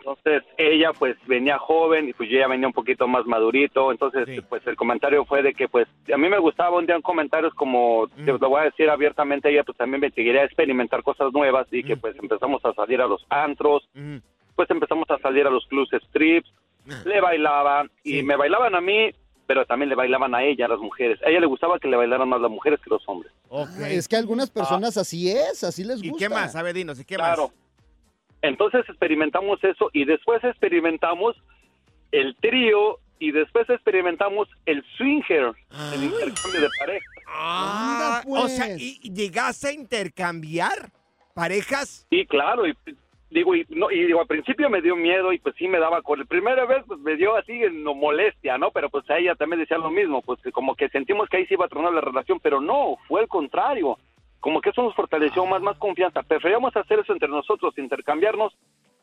Entonces, 0.05 0.43
ella 0.57 0.91
pues 0.97 1.15
venía 1.27 1.57
joven 1.57 2.09
y 2.09 2.13
pues 2.13 2.29
yo 2.29 2.37
ya 2.37 2.47
venía 2.49 2.67
un 2.67 2.73
poquito 2.73 3.07
más 3.07 3.25
madurito. 3.25 3.89
Entonces, 3.89 4.27
pues 4.49 4.61
el 4.67 4.75
comentario 4.75 5.23
fue 5.23 5.41
de 5.41 5.53
que 5.53 5.69
pues 5.69 5.87
a 6.13 6.17
mí 6.17 6.27
me 6.27 6.39
gustaba 6.39 6.77
un 6.77 6.85
día 6.85 6.95
en 6.95 7.01
comentarios 7.01 7.53
como, 7.53 8.09
te 8.09 8.31
lo 8.33 8.37
voy 8.49 8.61
a 8.61 8.65
decir 8.65 8.89
abiertamente, 8.89 9.49
ella 9.49 9.63
pues 9.63 9.77
también 9.77 10.01
me 10.01 10.11
quería 10.11 10.43
experimentar 10.43 11.03
cosas 11.03 11.31
nuevas 11.31 11.67
y 11.71 11.83
que 11.83 11.95
pues 11.95 12.15
empezamos 12.21 12.63
a 12.65 12.73
salir 12.73 12.99
a 13.01 13.07
los 13.07 13.25
antros, 13.29 13.87
pues 14.55 14.69
empezamos 14.69 15.09
a 15.09 15.17
salir 15.19 15.47
a 15.47 15.49
los 15.49 15.65
clubs 15.67 15.89
strips, 16.09 16.51
le 17.05 17.21
bailaban 17.21 17.89
y 18.03 18.23
me 18.23 18.35
bailaban 18.35 18.75
a 18.75 18.81
mí, 18.81 19.09
pero 19.47 19.65
también 19.65 19.87
le 19.89 19.95
bailaban 19.95 20.35
a 20.35 20.43
ella, 20.43 20.65
a 20.65 20.69
las 20.69 20.79
mujeres. 20.79 21.17
A 21.23 21.29
ella 21.29 21.39
le 21.39 21.45
gustaba 21.47 21.79
que 21.79 21.87
le 21.87 21.95
bailaran 21.95 22.27
más 22.27 22.41
las 22.41 22.51
mujeres 22.51 22.79
que 22.83 22.89
los 22.89 23.07
hombres. 23.07 23.31
Es 23.89 24.07
que 24.09 24.17
algunas 24.17 24.49
personas 24.49 24.97
así 24.97 25.31
es, 25.31 25.63
así 25.63 25.83
les 25.85 26.01
gusta. 26.01 26.07
¿Y 26.07 26.17
qué 26.17 26.29
más? 26.29 26.55
A 26.57 26.61
ver, 26.61 26.73
dinos, 26.73 26.99
¿y 26.99 27.05
qué 27.05 27.15
Claro. 27.15 27.47
más? 27.47 27.62
Entonces 28.43 28.87
experimentamos 28.89 29.63
eso 29.63 29.89
y 29.93 30.03
después 30.03 30.43
experimentamos 30.43 31.35
el 32.11 32.35
trío 32.35 32.99
y 33.17 33.31
después 33.31 33.69
experimentamos 33.69 34.49
el 34.65 34.83
swinger, 34.97 35.53
el 35.93 36.03
intercambio 36.03 36.61
de 36.61 36.67
pareja. 36.77 37.05
Ah, 37.25 38.21
O 38.27 38.47
sea, 38.49 38.65
pues. 38.65 38.81
¿y 38.81 38.99
y 39.01 39.13
llegaste 39.13 39.69
a 39.69 39.71
intercambiar 39.71 40.91
parejas? 41.33 42.05
Sí, 42.09 42.25
claro, 42.25 42.67
y 42.67 42.73
digo, 43.29 43.55
y, 43.55 43.65
no, 43.69 43.89
y 43.89 44.03
digo, 44.07 44.19
al 44.19 44.27
principio 44.27 44.69
me 44.69 44.81
dio 44.81 44.97
miedo 44.97 45.31
y 45.31 45.39
pues 45.39 45.55
sí 45.57 45.69
me 45.69 45.79
daba 45.79 46.01
con 46.01 46.19
la 46.19 46.25
primera 46.25 46.65
vez 46.65 46.83
pues 46.85 46.99
me 46.99 47.15
dio 47.15 47.37
así 47.37 47.61
no 47.71 47.95
molestia, 47.95 48.57
¿no? 48.57 48.71
Pero 48.71 48.89
pues 48.89 49.09
a 49.09 49.19
ella 49.19 49.35
también 49.35 49.61
decía 49.61 49.77
lo 49.77 49.89
mismo, 49.89 50.21
pues 50.21 50.41
que 50.41 50.51
como 50.51 50.75
que 50.75 50.89
sentimos 50.89 51.29
que 51.29 51.37
ahí 51.37 51.45
se 51.45 51.53
iba 51.53 51.65
a 51.65 51.69
tronar 51.69 51.93
la 51.93 52.01
relación, 52.01 52.41
pero 52.41 52.59
no, 52.59 52.97
fue 53.07 53.21
el 53.21 53.29
contrario. 53.29 53.97
Como 54.43 54.59
que 54.59 54.71
eso 54.71 54.83
nos 54.83 54.93
fortaleció 54.93 55.45
más, 55.45 55.61
más 55.61 55.77
confianza. 55.77 56.21
Preferíamos 56.21 56.75
hacer 56.75 56.99
eso 56.99 57.13
entre 57.13 57.29
nosotros, 57.29 57.73
intercambiarnos, 57.77 58.51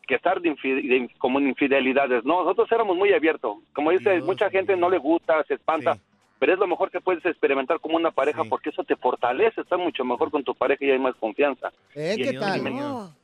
que 0.07 0.13
estar 0.13 0.39
de 0.39 0.51
infi- 0.55 0.87
de 0.87 1.09
como 1.17 1.39
en 1.39 1.47
infidelidades, 1.47 2.23
¿no? 2.23 2.43
Nosotros 2.43 2.71
éramos 2.71 2.95
muy 2.95 3.11
abiertos. 3.11 3.57
Como 3.73 3.89
dice, 3.89 4.21
mucha 4.21 4.51
gente 4.51 4.77
no 4.77 4.87
le 4.87 4.99
gusta, 4.99 5.43
se 5.47 5.55
espanta. 5.55 5.97
Pero 6.37 6.53
es 6.53 6.59
lo 6.59 6.67
mejor 6.67 6.91
que 6.91 7.01
puedes 7.01 7.25
experimentar 7.25 7.79
como 7.79 7.95
una 7.97 8.11
pareja 8.11 8.43
porque 8.43 8.69
eso 8.69 8.83
te 8.83 8.95
fortalece, 8.95 9.61
estar 9.61 9.79
mucho 9.79 10.05
mejor 10.05 10.29
con 10.29 10.43
tu 10.43 10.53
pareja 10.53 10.85
y 10.85 10.91
hay 10.91 10.99
más 10.99 11.15
confianza. 11.15 11.71
¿Eh? 11.95 12.15
Y 12.19 12.23
¿Qué 12.23 12.33
tal? 12.33 12.67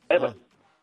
Eh, 0.08 0.18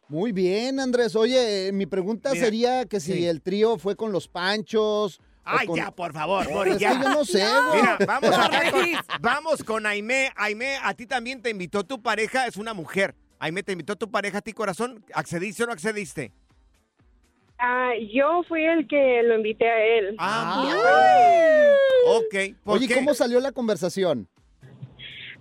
Muy 0.08 0.32
bien, 0.32 0.80
Andrés. 0.80 1.18
Oye, 1.18 1.70
mi 1.74 1.86
pregunta 1.86 2.30
Mira, 2.32 2.46
sería 2.46 2.86
que 2.86 3.02
si 3.02 3.12
sí. 3.12 3.26
el 3.26 3.42
trío 3.42 3.78
fue 3.78 3.98
con 3.98 4.14
los 4.14 4.30
panchos. 4.30 5.20
Ay, 5.46 5.68
con- 5.68 5.78
ya, 5.78 5.91
por 5.91 6.12
favor, 6.12 6.50
Boris, 6.50 6.78
ya. 6.78 6.93
yo 6.93 7.10
no 7.10 7.24
sé, 7.24 7.39
güey. 7.46 7.82
Mira, 7.82 7.98
vamos 8.08 8.32
acá 8.38 8.72
con, 8.72 8.86
vamos 9.22 9.64
con 9.64 9.86
Aimé. 9.86 10.32
Aimé, 10.36 10.78
a 10.82 10.93
ti 10.96 11.06
también 11.06 11.41
te 11.41 11.52
invitó 11.52 11.84
tu 11.84 12.02
pareja, 12.02 12.48
es 12.48 12.58
una 12.58 12.74
mujer. 12.74 13.14
Aimé, 13.39 13.62
¿te 13.64 13.74
invitó 13.74 13.96
tu 13.96 14.10
pareja 14.10 14.39
a 14.39 14.41
ti, 14.41 14.54
corazón? 14.54 15.06
¿Accediste 15.14 15.64
o 15.64 15.68
no 15.68 15.74
accediste? 15.74 16.32
Ah, 17.60 17.91
yo 18.14 18.43
fui 18.48 18.64
el 18.66 18.88
que 18.88 19.22
lo 19.24 19.36
invité 19.36 19.70
a 19.70 19.86
él. 19.86 20.16
Ok. 22.08 22.56
¿por 22.64 22.78
Oye, 22.78 22.88
qué? 22.88 22.96
¿cómo 22.96 23.14
salió 23.14 23.39
la 23.39 23.52
conversación? 23.52 24.28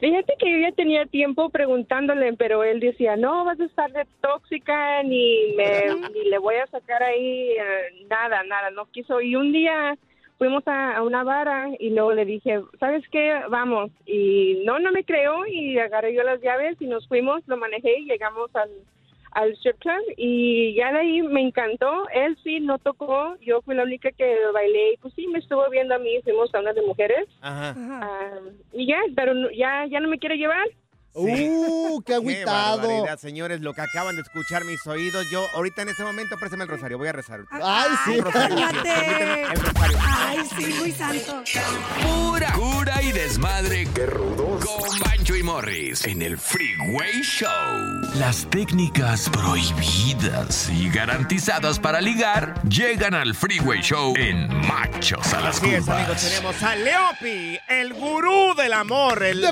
Fíjate 0.01 0.35
que 0.39 0.51
yo 0.51 0.59
ya 0.59 0.73
tenía 0.73 1.07
tiempo 1.07 1.51
preguntándole, 1.51 2.33
pero 2.35 2.65
él 2.65 2.81
decía, 2.81 3.17
no, 3.17 3.45
vas 3.45 3.59
a 3.61 3.65
estar 3.65 3.93
de 3.93 4.07
tóxica, 4.21 5.03
ni, 5.03 5.55
me, 5.57 5.85
ni 6.15 6.29
le 6.29 6.39
voy 6.39 6.57
a 6.57 6.67
sacar 6.67 7.03
ahí 7.03 7.51
eh, 7.51 8.07
nada, 8.09 8.43
nada, 8.45 8.71
no 8.71 8.87
quiso. 8.87 9.21
Y 9.21 9.37
un 9.37 9.53
día 9.53 9.97
fuimos 10.39 10.67
a, 10.67 10.97
a 10.97 11.03
una 11.03 11.23
vara 11.23 11.69
y 11.79 11.91
luego 11.91 12.13
le 12.13 12.25
dije, 12.25 12.61
¿sabes 12.81 13.05
qué? 13.11 13.41
Vamos. 13.49 13.91
Y 14.07 14.63
no, 14.65 14.79
no 14.79 14.93
me 14.93 15.05
creó 15.05 15.47
y 15.47 15.79
agarré 15.79 16.15
yo 16.15 16.23
las 16.23 16.41
llaves 16.41 16.77
y 16.81 16.87
nos 16.87 17.07
fuimos, 17.09 17.47
lo 17.47 17.57
manejé 17.57 17.99
y 18.01 18.07
llegamos 18.07 18.55
al, 18.57 18.71
al 19.35 19.53
strip 19.57 19.79
club 19.81 20.03
y 20.17 20.75
ya 20.77 20.93
de 20.93 20.99
ahí 21.01 21.23
me 21.23 21.43
encantó. 21.43 22.09
Él 22.15 22.39
sí 22.43 22.61
no 22.61 22.79
tocó, 22.79 23.37
yo 23.41 23.61
fui 23.63 23.75
la 23.75 23.83
única 23.85 24.11
que 24.13 24.37
bailé 24.53 24.95
y 24.95 24.97
pues 24.99 25.13
sí 25.15 25.27
me 25.27 25.39
estuvo 25.41 25.69
viendo 25.71 25.95
a 25.95 25.99
mí, 25.99 26.21
fuimos 26.23 26.55
a 26.55 26.61
una 26.61 26.73
de 26.73 26.83
mujeres. 26.83 27.29
Ajá. 27.41 27.75
Ah, 27.77 28.31
y 28.73 28.87
ya, 28.87 28.99
pero 29.17 29.35
no- 29.35 29.51
ya, 29.51 29.87
ya 29.91 30.01
no 30.01 30.09
me 30.09 30.19
quiere 30.19 30.37
llevar. 30.37 30.67
Uh, 31.17 32.01
qué 32.01 32.07
Qué 32.07 32.15
agüitado. 32.15 32.79
barbaridad, 32.89 33.19
señores, 33.19 33.61
lo 33.61 33.73
que 33.73 33.83
acaban 33.83 34.17
de 34.17 34.23
escuchar 34.23 34.65
mis 34.65 34.85
oídos. 34.85 35.25
Yo, 35.31 35.45
ahorita 35.55 35.83
en 35.83 35.91
este 35.91 36.03
momento, 36.03 36.37
préstame 36.41 36.65
el 36.65 36.69
rosario, 36.71 36.99
voy 36.99 37.07
a 37.07 37.13
rezar. 37.13 37.39
Ay, 37.53 37.91
sí. 38.05 38.21
Rosario, 38.21 38.57
tío, 38.57 39.64
sí, 40.59 40.75
muy 40.79 40.93
santo. 40.93 41.43
Pura 42.03 42.53
cura 42.53 43.03
y 43.03 43.13
desmadre. 43.13 43.87
Qué 43.95 44.07
rudos. 44.07 44.65
Con 44.65 44.99
Pancho 45.01 45.37
y 45.37 45.43
Morris 45.43 46.05
en 46.05 46.23
el 46.23 46.39
Freeway 46.39 47.23
Show. 47.23 47.49
Las 48.15 48.49
técnicas 48.51 49.29
prohibidas 49.31 50.69
y 50.71 50.89
garantizadas 50.91 51.79
para 51.79 52.01
ligar 52.01 52.55
llegan 52.69 53.15
al 53.15 53.35
Freeway 53.35 53.81
Show 53.83 54.15
en 54.17 54.49
Machos 54.67 55.33
a 55.33 55.41
las 55.41 55.57
Así 55.59 55.71
es, 55.75 55.89
amigos, 55.89 56.23
tenemos 56.23 56.63
a 56.63 56.77
Leopi, 56.77 57.59
el 57.69 57.95
gurú 57.95 58.55
del 58.57 58.73
amor, 58.73 59.23
el, 59.23 59.45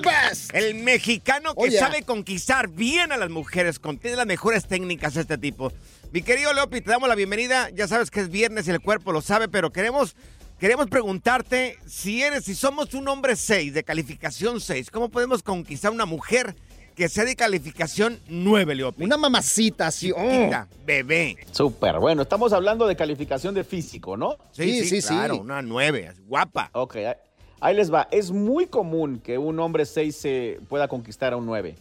el 0.52 0.74
mexicano 0.76 1.54
que 1.54 1.60
Oh, 1.62 1.66
yeah. 1.66 1.80
sabe 1.80 2.02
conquistar 2.02 2.68
bien 2.68 3.12
a 3.12 3.16
las 3.16 3.30
mujeres, 3.30 3.78
con 3.78 3.98
tiene 3.98 4.16
las 4.16 4.26
mejores 4.26 4.66
técnicas 4.66 5.16
este 5.16 5.38
tipo. 5.38 5.72
Mi 6.12 6.22
querido 6.22 6.52
Leopi, 6.52 6.80
te 6.80 6.90
damos 6.90 7.08
la 7.08 7.14
bienvenida. 7.14 7.70
Ya 7.70 7.88
sabes 7.88 8.10
que 8.10 8.20
es 8.20 8.28
viernes 8.30 8.66
y 8.68 8.70
el 8.70 8.80
cuerpo 8.80 9.12
lo 9.12 9.22
sabe, 9.22 9.48
pero 9.48 9.70
queremos, 9.72 10.14
queremos 10.62 10.86
preguntarte 10.86 11.76
si 11.86 12.22
eres, 12.22 12.44
si 12.44 12.54
somos 12.54 12.94
un 12.94 13.08
hombre 13.08 13.34
6, 13.34 13.74
de 13.74 13.82
calificación 13.82 14.60
6, 14.60 14.92
¿cómo 14.92 15.08
podemos 15.08 15.42
conquistar 15.42 15.90
una 15.90 16.06
mujer 16.06 16.54
que 16.94 17.08
sea 17.08 17.24
de 17.24 17.34
calificación 17.34 18.20
9, 18.28 18.76
Leopi? 18.76 19.02
Una 19.02 19.16
mamacita 19.16 19.88
así, 19.88 20.12
oh. 20.12 20.50
Bebé. 20.86 21.36
Súper, 21.50 21.98
bueno, 21.98 22.22
estamos 22.22 22.52
hablando 22.52 22.86
de 22.86 22.94
calificación 22.94 23.56
de 23.56 23.64
físico, 23.64 24.16
¿no? 24.16 24.36
Sí, 24.52 24.84
sí, 24.84 25.02
claro, 25.02 25.38
una 25.38 25.62
9, 25.62 26.12
guapa. 26.28 26.70
Ok, 26.74 26.94
ahí- 26.94 27.14
ahí 27.58 27.74
les 27.74 27.92
va. 27.92 28.06
Es 28.12 28.30
muy 28.30 28.66
común 28.66 29.18
que 29.18 29.38
un 29.38 29.58
hombre 29.58 29.84
6 29.84 30.14
se 30.14 30.60
pueda 30.68 30.86
conquistar 30.86 31.32
a 31.32 31.38
un 31.38 31.46
9. 31.46 31.74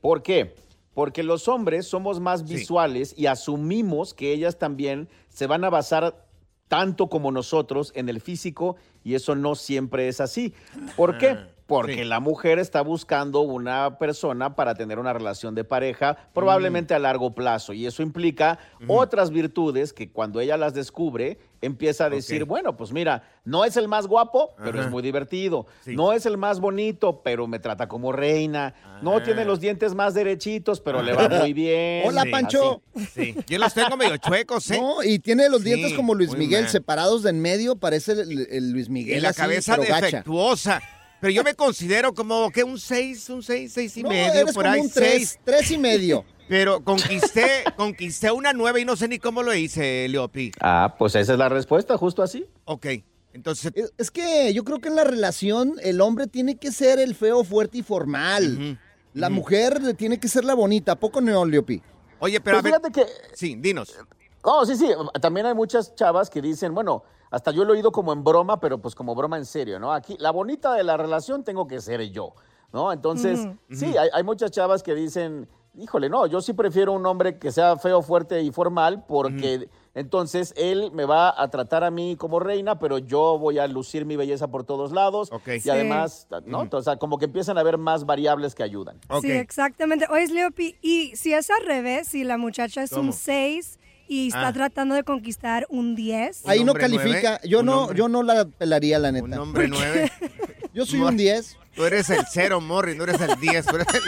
¿Por 0.00 0.22
qué? 0.22 0.54
Porque 0.94 1.24
los 1.24 1.48
hombres 1.48 1.88
somos 1.88 2.20
más 2.20 2.44
visuales 2.48 3.14
y 3.16 3.26
asumimos 3.26 4.14
que 4.14 4.32
ellas 4.32 4.60
también 4.60 5.08
se 5.28 5.48
van 5.48 5.64
a 5.64 5.70
basar 5.70 6.27
tanto 6.68 7.08
como 7.08 7.32
nosotros 7.32 7.92
en 7.94 8.08
el 8.08 8.20
físico 8.20 8.76
y 9.02 9.14
eso 9.14 9.34
no 9.34 9.54
siempre 9.54 10.08
es 10.08 10.20
así. 10.20 10.54
¿Por 10.96 11.18
qué? 11.18 11.36
Porque 11.66 12.06
la 12.06 12.20
mujer 12.20 12.58
está 12.58 12.80
buscando 12.80 13.40
una 13.40 13.98
persona 13.98 14.56
para 14.56 14.74
tener 14.74 14.98
una 14.98 15.12
relación 15.12 15.54
de 15.54 15.64
pareja, 15.64 16.16
probablemente 16.32 16.94
a 16.94 16.98
largo 16.98 17.34
plazo, 17.34 17.74
y 17.74 17.84
eso 17.84 18.02
implica 18.02 18.58
otras 18.86 19.30
virtudes 19.30 19.92
que 19.92 20.10
cuando 20.10 20.40
ella 20.40 20.56
las 20.56 20.72
descubre, 20.72 21.38
empieza 21.60 22.04
a 22.06 22.10
decir, 22.10 22.44
bueno, 22.44 22.76
pues 22.76 22.92
mira, 22.92 23.22
no 23.44 23.64
es 23.64 23.76
el 23.76 23.88
más 23.88 24.06
guapo, 24.06 24.54
pero 24.58 24.78
Ajá. 24.78 24.84
es 24.86 24.90
muy 24.90 25.02
divertido. 25.02 25.66
No 25.86 26.12
es 26.12 26.24
el 26.26 26.36
más 26.36 26.60
bonito, 26.60 27.20
pero 27.22 27.46
me 27.46 27.58
trata 27.58 27.88
como 27.88 28.12
reina. 28.12 28.74
No 29.02 29.22
tiene 29.22 29.44
los 29.44 29.60
dientes 29.60 29.94
más 29.94 30.14
derechitos, 30.14 30.80
pero 30.80 31.02
le 31.02 31.12
va 31.12 31.28
muy 31.28 31.52
bien. 31.52 32.04
Hola, 32.06 32.22
Sí, 32.22 32.30
Pancho. 32.30 32.82
Sí, 33.14 33.34
yo 33.48 33.58
los 33.58 33.74
tengo 33.74 33.96
medio 33.96 34.16
chuecos, 34.18 34.70
¿eh? 34.70 34.78
No, 34.80 35.02
y 35.02 35.18
tiene 35.18 35.48
los 35.48 35.62
Sí, 35.62 35.68
dientes 35.70 35.94
como 35.94 36.14
Luis 36.14 36.30
muy 36.30 36.38
Miguel, 36.40 36.62
mal. 36.62 36.70
separados 36.70 37.22
de 37.22 37.30
en 37.30 37.40
medio, 37.40 37.76
parece 37.76 38.12
el, 38.12 38.46
el 38.50 38.70
Luis 38.70 38.88
Miguel. 38.88 39.18
Y 39.18 39.20
la 39.20 39.30
así, 39.30 39.40
cabeza 39.40 39.76
pero 39.76 39.88
gacha. 39.88 40.06
defectuosa. 40.06 40.80
Pero 41.20 41.32
yo 41.32 41.42
me 41.42 41.54
considero 41.54 42.14
como 42.14 42.48
que 42.52 42.62
un 42.62 42.78
6, 42.78 43.30
un 43.30 43.42
6, 43.42 43.72
6 43.72 43.96
y 43.96 44.02
No, 44.04 44.08
medio, 44.10 44.32
eres 44.34 44.54
por 44.54 44.62
como 44.62 44.74
ahí 44.74 44.80
un 44.80 44.88
tres, 44.90 45.12
6. 45.12 45.40
tres 45.44 45.70
y 45.72 45.78
medio. 45.78 46.24
Pero 46.48 46.82
conquisté, 46.82 47.64
conquisté 47.76 48.32
una 48.32 48.52
nueva 48.52 48.80
y 48.80 48.84
no 48.84 48.96
sé 48.96 49.08
ni 49.08 49.18
cómo 49.18 49.42
lo 49.42 49.54
hice, 49.54 50.08
Leopi. 50.08 50.52
Ah, 50.60 50.94
pues 50.98 51.14
esa 51.14 51.32
es 51.34 51.38
la 51.38 51.48
respuesta, 51.48 51.96
justo 51.98 52.22
así. 52.22 52.46
Ok, 52.64 52.86
entonces... 53.32 53.72
Es, 53.74 53.92
es 53.98 54.10
que 54.10 54.52
yo 54.54 54.64
creo 54.64 54.80
que 54.80 54.88
en 54.88 54.96
la 54.96 55.04
relación 55.04 55.74
el 55.82 56.00
hombre 56.00 56.26
tiene 56.26 56.56
que 56.56 56.72
ser 56.72 56.98
el 56.98 57.14
feo, 57.14 57.44
fuerte 57.44 57.78
y 57.78 57.82
formal. 57.82 58.78
La 59.14 59.30
mujer 59.30 59.94
tiene 59.96 60.18
que 60.18 60.28
ser 60.28 60.44
la 60.44 60.54
bonita. 60.54 60.92
¿A 60.92 60.96
poco 60.96 61.20
no, 61.20 61.44
Leopi? 61.44 61.82
Oye, 62.20 62.40
Pues 62.40 62.62
fíjate 62.62 62.90
que... 62.90 63.04
Sí, 63.34 63.56
dinos. 63.56 63.96
Oh, 64.42 64.64
sí, 64.64 64.76
sí. 64.76 64.88
También 65.20 65.46
hay 65.46 65.54
muchas 65.54 65.94
chavas 65.94 66.30
que 66.30 66.40
dicen, 66.40 66.74
bueno, 66.74 67.02
hasta 67.30 67.50
yo 67.50 67.64
lo 67.64 67.74
he 67.74 67.76
oído 67.76 67.92
como 67.92 68.12
en 68.12 68.24
broma, 68.24 68.60
pero 68.60 68.78
pues 68.78 68.94
como 68.94 69.14
broma 69.14 69.36
en 69.36 69.44
serio, 69.44 69.78
¿no? 69.78 69.92
Aquí, 69.92 70.16
la 70.18 70.30
bonita 70.30 70.74
de 70.74 70.84
la 70.84 70.96
relación 70.96 71.44
tengo 71.44 71.66
que 71.66 71.80
ser 71.80 72.00
yo, 72.10 72.34
¿no? 72.72 72.92
Entonces, 72.92 73.40
sí, 73.70 73.96
hay, 73.96 74.08
hay 74.12 74.22
muchas 74.22 74.50
chavas 74.50 74.82
que 74.82 74.94
dicen, 74.94 75.48
híjole, 75.78 76.08
no, 76.08 76.26
yo 76.26 76.40
sí 76.40 76.52
prefiero 76.52 76.92
un 76.92 77.06
hombre 77.06 77.38
que 77.38 77.52
sea 77.52 77.76
feo, 77.76 78.02
fuerte 78.02 78.42
y 78.42 78.50
formal, 78.50 79.04
porque 79.06 79.68
entonces 79.94 80.52
él 80.56 80.90
me 80.92 81.04
va 81.04 81.34
a 81.40 81.48
tratar 81.50 81.84
a 81.84 81.90
mí 81.90 82.16
como 82.16 82.40
reina, 82.40 82.78
pero 82.78 82.98
yo 82.98 83.38
voy 83.38 83.58
a 83.58 83.66
lucir 83.66 84.04
mi 84.04 84.16
belleza 84.16 84.48
por 84.48 84.64
todos 84.64 84.92
lados. 84.92 85.30
Y 85.46 85.60
Sí. 85.60 85.70
además, 85.70 86.26
¿no? 86.46 86.68
O 86.70 86.82
sea, 86.82 86.96
como 86.96 87.18
que 87.18 87.26
empiezan 87.26 87.58
a 87.58 87.60
haber 87.60 87.78
más 87.78 88.04
variables 88.06 88.54
que 88.54 88.62
ayudan. 88.62 88.98
Sí, 89.20 89.30
exactamente. 89.30 90.06
Oye, 90.10 90.26
Leopi, 90.28 90.76
y 90.82 91.14
si 91.16 91.32
es 91.32 91.48
al 91.50 91.64
revés, 91.66 92.08
si 92.08 92.24
la 92.24 92.36
muchacha 92.38 92.82
es 92.82 92.92
un 92.92 92.98
¿Cómo? 92.98 93.12
6 93.12 93.77
y 94.08 94.28
está 94.28 94.48
Ah. 94.48 94.52
tratando 94.52 94.94
de 94.94 95.04
conquistar 95.04 95.66
un 95.68 95.94
10. 95.94 96.46
Ahí 96.48 96.64
no 96.64 96.74
califica. 96.74 97.40
Yo 97.44 97.62
no, 97.62 97.92
yo 97.92 98.08
no 98.08 98.22
la 98.22 98.46
pelaría, 98.46 98.98
la 98.98 99.12
neta. 99.12 99.26
Un 99.26 99.34
hombre 99.34 99.68
nueve. 99.68 100.10
Yo 100.74 100.86
soy 100.86 101.00
un 101.00 101.16
10. 101.16 101.56
Tú 101.74 101.84
eres 101.84 102.08
el 102.10 102.24
cero, 102.30 102.60
Morris, 102.60 102.96
no 102.96 103.04
eres 103.04 103.20
el 103.20 103.38
10, 103.40 103.66
tú 103.66 103.76
eres 103.76 103.86
el 103.94 104.00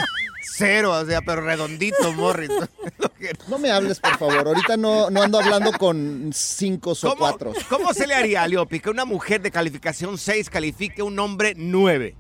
cero, 0.43 0.93
o 0.93 1.05
sea, 1.07 1.21
pero 1.23 1.41
redondito, 1.41 2.13
Morris. 2.13 2.51
No 3.49 3.59
me 3.59 3.71
hables, 3.71 4.01
por 4.01 4.17
favor. 4.19 4.47
Ahorita 4.49 4.77
no, 4.77 5.09
no 5.11 5.23
ando 5.23 5.39
hablando 5.41 5.71
con 5.73 6.31
cinco 6.33 6.93
o 7.03 7.17
cuatro. 7.17 7.53
¿Cómo 7.69 7.93
se 7.95 8.07
le 8.07 8.15
haría, 8.15 8.47
Leopi, 8.49 8.81
que 8.81 8.91
una 8.91 9.05
mujer 9.05 9.41
de 9.43 9.51
calificación 9.51 10.19
6 10.19 10.49
califique 10.51 11.03
a 11.03 11.05
un 11.05 11.19
hombre 11.19 11.55
9? 11.57 12.15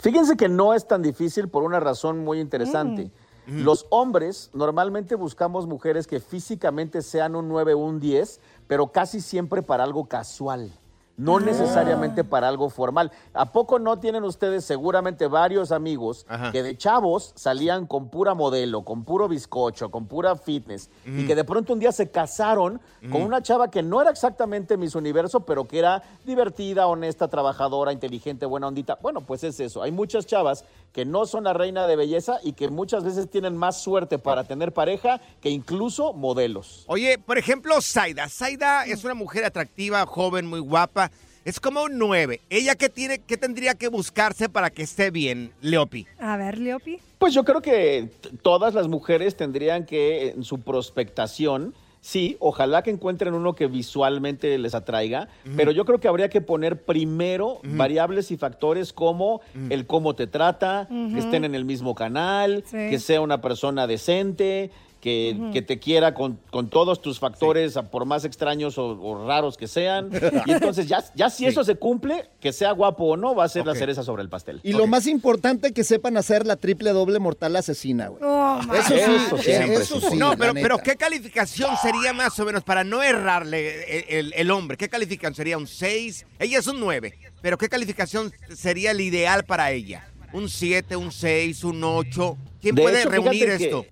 Fíjense 0.00 0.36
que 0.36 0.48
no 0.48 0.74
es 0.74 0.86
tan 0.86 1.02
difícil 1.02 1.48
por 1.48 1.62
una 1.62 1.80
razón 1.80 2.18
muy 2.18 2.38
interesante. 2.40 3.10
Los 3.46 3.86
hombres 3.90 4.50
normalmente 4.54 5.14
buscamos 5.14 5.66
mujeres 5.66 6.06
que 6.06 6.20
físicamente 6.20 7.02
sean 7.02 7.36
un 7.36 7.48
9 7.48 7.74
o 7.74 7.78
un 7.78 8.00
10, 8.00 8.40
pero 8.66 8.88
casi 8.88 9.20
siempre 9.20 9.62
para 9.62 9.84
algo 9.84 10.06
casual. 10.06 10.72
No 11.16 11.38
necesariamente 11.38 12.24
para 12.24 12.48
algo 12.48 12.70
formal. 12.70 13.12
¿A 13.34 13.52
poco 13.52 13.78
no 13.78 14.00
tienen 14.00 14.24
ustedes 14.24 14.64
seguramente 14.64 15.28
varios 15.28 15.70
amigos 15.70 16.26
que 16.50 16.62
de 16.62 16.76
chavos 16.76 17.32
salían 17.36 17.86
con 17.86 18.08
pura 18.08 18.34
modelo, 18.34 18.82
con 18.82 19.04
puro 19.04 19.28
bizcocho, 19.28 19.90
con 19.90 20.06
pura 20.06 20.36
fitness 20.36 20.90
y 21.06 21.26
que 21.26 21.34
de 21.34 21.44
pronto 21.44 21.72
un 21.72 21.78
día 21.78 21.92
se 21.92 22.10
casaron 22.10 22.80
con 23.12 23.22
una 23.22 23.42
chava 23.42 23.70
que 23.70 23.82
no 23.82 24.00
era 24.00 24.10
exactamente 24.10 24.76
Miss 24.76 24.94
Universo, 24.94 25.40
pero 25.40 25.66
que 25.66 25.78
era 25.78 26.02
divertida, 26.24 26.86
honesta, 26.86 27.28
trabajadora, 27.28 27.92
inteligente, 27.92 28.46
buena 28.46 28.66
ondita? 28.66 28.98
Bueno, 29.00 29.20
pues 29.20 29.44
es 29.44 29.60
eso. 29.60 29.82
Hay 29.82 29.92
muchas 29.92 30.26
chavas 30.26 30.64
que 30.92 31.04
no 31.04 31.26
son 31.26 31.44
la 31.44 31.52
reina 31.52 31.86
de 31.86 31.96
belleza 31.96 32.38
y 32.42 32.52
que 32.52 32.68
muchas 32.68 33.04
veces 33.04 33.28
tienen 33.28 33.56
más 33.56 33.82
suerte 33.82 34.18
para 34.18 34.44
tener 34.44 34.72
pareja 34.72 35.20
que 35.40 35.50
incluso 35.50 36.12
modelos. 36.12 36.84
Oye, 36.86 37.18
por 37.18 37.36
ejemplo, 37.36 37.80
Zaida. 37.80 38.28
Zaida 38.28 38.84
es 38.84 39.04
una 39.04 39.14
mujer 39.14 39.44
atractiva, 39.44 40.06
joven, 40.06 40.46
muy 40.46 40.60
guapa. 40.60 41.03
Es 41.44 41.60
como 41.60 41.82
un 41.82 41.98
9. 41.98 42.40
¿Ella 42.48 42.74
qué, 42.74 42.88
tiene, 42.88 43.18
qué 43.18 43.36
tendría 43.36 43.74
que 43.74 43.88
buscarse 43.88 44.48
para 44.48 44.70
que 44.70 44.82
esté 44.82 45.10
bien, 45.10 45.52
Leopi? 45.60 46.06
A 46.18 46.38
ver, 46.38 46.58
Leopi. 46.58 46.98
Pues 47.18 47.34
yo 47.34 47.44
creo 47.44 47.60
que 47.60 48.08
todas 48.42 48.72
las 48.72 48.88
mujeres 48.88 49.36
tendrían 49.36 49.84
que, 49.84 50.28
en 50.30 50.42
su 50.42 50.60
prospectación, 50.60 51.74
sí, 52.00 52.38
ojalá 52.40 52.82
que 52.82 52.90
encuentren 52.90 53.34
uno 53.34 53.52
que 53.54 53.66
visualmente 53.66 54.56
les 54.56 54.74
atraiga, 54.74 55.28
pero 55.54 55.70
yo 55.70 55.84
creo 55.84 56.00
que 56.00 56.08
habría 56.08 56.30
que 56.30 56.40
poner 56.40 56.82
primero 56.82 57.60
variables 57.62 58.30
y 58.30 58.38
factores 58.38 58.94
como 58.94 59.42
el 59.68 59.86
cómo 59.86 60.14
te 60.14 60.26
trata, 60.26 60.88
que 60.88 61.18
estén 61.18 61.44
en 61.44 61.54
el 61.54 61.66
mismo 61.66 61.94
canal, 61.94 62.64
Sí. 62.66 62.88
que 62.88 62.98
sea 62.98 63.20
una 63.20 63.42
persona 63.42 63.86
decente. 63.86 64.70
Que, 65.04 65.62
te 65.66 65.78
quiera 65.78 66.14
con, 66.14 66.40
con 66.50 66.70
todos 66.70 67.02
tus 67.02 67.18
factores, 67.18 67.74
por 67.90 68.06
más 68.06 68.24
extraños 68.24 68.78
o, 68.78 68.86
o 68.98 69.26
raros 69.26 69.58
que 69.58 69.68
sean. 69.68 70.08
Y 70.46 70.52
entonces, 70.52 70.86
ya, 70.88 71.04
ya 71.14 71.28
si 71.28 71.44
Sí. 71.44 71.46
eso 71.46 71.62
se 71.62 71.74
cumple, 71.74 72.30
que 72.40 72.54
sea 72.54 72.72
guapo 72.72 73.04
o 73.04 73.16
no, 73.18 73.34
va 73.34 73.44
a 73.44 73.48
ser 73.50 73.66
la 73.66 73.74
cereza 73.74 74.02
sobre 74.02 74.22
el 74.22 74.30
pastel. 74.30 74.60
Y 74.62 74.72
lo 74.72 74.86
más 74.86 75.06
importante 75.06 75.72
que 75.74 75.84
sepan 75.84 76.16
hacer 76.16 76.46
la 76.46 76.56
triple 76.56 76.90
doble 76.92 77.18
mortal 77.18 77.54
asesina, 77.56 78.08
güey. 78.08 78.22
Oh, 78.24 78.60
eso 78.72 78.88
sí, 78.88 78.94
Eso 78.94 79.36
siempre, 79.38 79.74
eso 79.74 80.00
sí. 80.00 80.06
sí. 80.12 80.16
no, 80.16 80.38
pero, 80.38 80.54
pero 80.54 80.78
¿qué 80.78 80.96
calificación 80.96 81.76
sería 81.82 82.14
más 82.14 82.38
o 82.40 82.46
menos 82.46 82.64
para 82.64 82.82
no 82.82 83.02
errarle 83.02 83.98
el, 83.98 84.04
el- 84.08 84.32
el 84.34 84.50
hombre? 84.50 84.78
¿Qué 84.78 84.88
calificación 84.88 85.34
sería? 85.34 85.58
¿Un 85.58 85.66
6? 85.66 86.24
Ella 86.38 86.58
es 86.60 86.66
un 86.66 86.80
9, 86.80 87.12
pero 87.42 87.58
¿qué 87.58 87.68
calificación 87.68 88.32
sería 88.56 88.92
el 88.92 89.02
ideal 89.02 89.44
para 89.44 89.70
ella? 89.70 90.08
¿Un 90.32 90.48
7, 90.48 90.96
un 90.96 91.12
6, 91.12 91.62
un 91.64 91.84
8? 91.84 92.38
¿Quién 92.62 92.74
De 92.74 92.82
puede 92.82 93.00
hecho, 93.00 93.10
reunir 93.10 93.50
esto? 93.50 93.84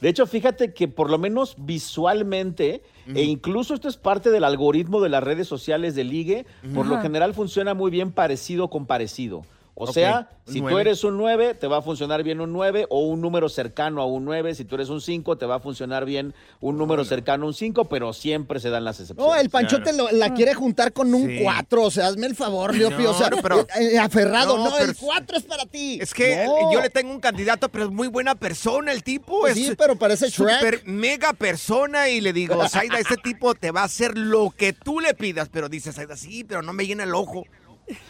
De 0.00 0.08
hecho, 0.08 0.26
fíjate 0.26 0.72
que 0.72 0.88
por 0.88 1.10
lo 1.10 1.18
menos 1.18 1.56
visualmente, 1.58 2.82
e 3.14 3.22
incluso 3.22 3.74
esto 3.74 3.88
es 3.88 3.96
parte 3.96 4.30
del 4.30 4.44
algoritmo 4.44 5.00
de 5.00 5.10
las 5.10 5.22
redes 5.22 5.46
sociales 5.46 5.94
de 5.94 6.04
ligue, 6.04 6.46
por 6.74 6.86
lo 6.86 7.00
general 7.00 7.34
funciona 7.34 7.74
muy 7.74 7.90
bien 7.90 8.12
parecido 8.12 8.68
con 8.68 8.86
parecido. 8.86 9.42
O 9.74 9.86
sea, 9.92 10.28
si 10.46 10.60
tú 10.60 10.78
eres 10.78 11.04
un 11.04 11.16
9, 11.16 11.54
te 11.54 11.66
va 11.66 11.78
a 11.78 11.82
funcionar 11.82 12.22
bien 12.22 12.40
un 12.40 12.52
9 12.52 12.86
o 12.90 13.00
un 13.06 13.20
número 13.22 13.48
cercano 13.48 14.02
a 14.02 14.04
un 14.06 14.24
9. 14.26 14.54
Si 14.54 14.64
tú 14.66 14.74
eres 14.74 14.90
un 14.90 15.00
5, 15.00 15.38
te 15.38 15.46
va 15.46 15.54
a 15.54 15.60
funcionar 15.60 16.04
bien 16.04 16.34
un 16.60 16.76
número 16.76 17.04
cercano 17.04 17.44
a 17.44 17.48
un 17.48 17.54
5, 17.54 17.86
pero 17.86 18.12
siempre 18.12 18.60
se 18.60 18.68
dan 18.68 18.84
las 18.84 19.00
excepciones. 19.00 19.34
No, 19.34 19.40
el 19.40 19.48
Panchote 19.48 19.92
lo- 19.94 20.10
la 20.10 20.34
quiere 20.34 20.52
juntar 20.52 20.92
con 20.92 21.14
un 21.14 21.28
Sí. 21.28 21.38
4. 21.42 21.82
O 21.84 21.90
sea, 21.90 22.08
hazme 22.08 22.26
el 22.26 22.34
favor, 22.36 22.74
Leopi. 22.74 23.04
No, 23.04 23.10
o 23.12 23.14
sea, 23.14 23.30
pero- 23.42 23.60
eh, 23.60 23.92
eh, 23.94 23.98
aferrado. 23.98 24.58
No, 24.58 24.64
No, 24.66 24.72
pero- 24.76 24.90
el 24.90 24.96
4 24.96 25.36
es 25.38 25.44
para 25.44 25.64
ti. 25.64 25.98
Es 26.02 26.12
que 26.12 26.44
No. 26.44 26.72
yo 26.72 26.82
le 26.82 26.90
tengo 26.90 27.10
un 27.12 27.20
candidato, 27.20 27.68
pero 27.70 27.84
es 27.86 27.90
muy 27.90 28.08
buena 28.08 28.34
persona 28.34 28.92
el 28.92 29.02
tipo. 29.02 29.40
Pues 29.40 29.56
es 29.56 29.66
sí, 29.68 29.74
pero 29.78 29.96
parece 29.96 30.28
Shrek. 30.28 30.56
super 30.58 30.82
mega 30.84 31.32
persona 31.32 32.08
y 32.10 32.20
le 32.20 32.32
digo, 32.34 32.68
Zaida, 32.68 32.98
este 32.98 33.16
tipo 33.16 33.54
te 33.54 33.70
va 33.70 33.80
a 33.82 33.84
hacer 33.84 34.18
lo 34.18 34.50
que 34.50 34.72
tú 34.74 35.00
le 35.00 35.14
pidas. 35.14 35.48
Pero 35.48 35.68
dice 35.70 35.92
Zaida, 35.92 36.16
sí, 36.16 36.44
pero 36.44 36.60
no 36.60 36.72
me 36.74 36.86
llena 36.86 37.04
el 37.04 37.14
ojo. 37.14 37.44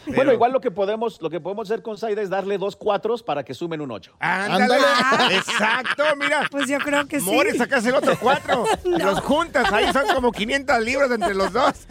Bueno, 0.07 0.33
igual 0.33 0.51
lo 0.51 0.61
que 0.61 0.71
podemos, 0.71 1.21
lo 1.21 1.29
que 1.29 1.39
podemos 1.39 1.69
hacer 1.69 1.81
con 1.81 1.97
Saida 1.97 2.21
es 2.21 2.29
darle 2.29 2.57
dos 2.57 2.75
cuatros 2.75 3.23
para 3.23 3.43
que 3.43 3.53
sumen 3.53 3.81
un 3.81 3.91
ocho. 3.91 4.13
Ándale. 4.19 4.85
Exacto, 5.35 6.03
mira. 6.17 6.47
Pues 6.49 6.67
yo 6.67 6.77
creo 6.79 7.07
que 7.07 7.19
sí. 7.19 7.25
More, 7.25 7.55
sacas 7.57 7.85
el 7.85 7.95
otro 7.95 8.17
cuatro. 8.19 8.65
No. 8.83 8.97
Los 8.97 9.21
juntas, 9.21 9.71
ahí 9.71 9.91
son 9.93 10.07
como 10.13 10.31
500 10.31 10.83
libras 10.83 11.11
entre 11.11 11.33
los 11.33 11.53
dos. 11.53 11.87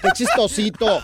Qué 0.00 0.08
chistosito. 0.14 1.02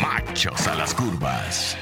Machos 0.00 0.66
a 0.66 0.74
las 0.74 0.92
curvas. 0.94 1.76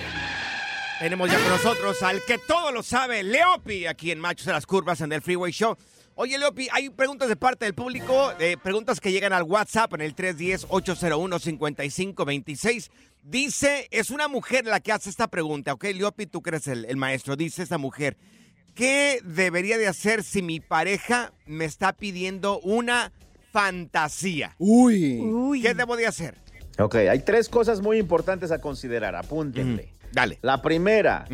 Tenemos 1.04 1.30
ya 1.30 1.38
con 1.38 1.50
nosotros 1.50 2.02
al 2.02 2.22
que 2.22 2.38
todo 2.38 2.72
lo 2.72 2.82
sabe, 2.82 3.22
Leopi, 3.22 3.84
aquí 3.84 4.10
en 4.10 4.18
Machos 4.18 4.46
de 4.46 4.52
las 4.52 4.64
Curvas, 4.64 5.02
en 5.02 5.12
el 5.12 5.20
Freeway 5.20 5.52
Show. 5.52 5.76
Oye, 6.14 6.38
Leopi, 6.38 6.68
hay 6.72 6.88
preguntas 6.88 7.28
de 7.28 7.36
parte 7.36 7.66
del 7.66 7.74
público, 7.74 8.32
eh, 8.38 8.56
preguntas 8.56 9.00
que 9.00 9.12
llegan 9.12 9.34
al 9.34 9.42
WhatsApp 9.42 9.92
en 9.92 10.00
el 10.00 10.16
310-801-5526. 10.16 12.90
Dice, 13.22 13.86
es 13.90 14.08
una 14.08 14.28
mujer 14.28 14.64
la 14.64 14.80
que 14.80 14.92
hace 14.92 15.10
esta 15.10 15.28
pregunta, 15.28 15.74
¿ok? 15.74 15.84
Leopi, 15.94 16.24
tú 16.24 16.40
que 16.40 16.48
eres 16.48 16.68
el, 16.68 16.86
el 16.86 16.96
maestro. 16.96 17.36
Dice 17.36 17.62
esta 17.62 17.76
mujer, 17.76 18.16
¿qué 18.74 19.20
debería 19.24 19.76
de 19.76 19.88
hacer 19.88 20.22
si 20.22 20.40
mi 20.40 20.60
pareja 20.60 21.34
me 21.44 21.66
está 21.66 21.92
pidiendo 21.92 22.60
una 22.60 23.12
fantasía? 23.52 24.54
Uy. 24.56 25.60
¿Qué 25.60 25.74
debo 25.74 25.98
de 25.98 26.06
hacer? 26.06 26.36
Ok, 26.78 26.94
hay 26.94 27.20
tres 27.20 27.50
cosas 27.50 27.82
muy 27.82 27.98
importantes 27.98 28.50
a 28.50 28.62
considerar, 28.62 29.14
apúntenle. 29.14 29.92
Dale. 30.14 30.38
La 30.42 30.62
primera, 30.62 31.26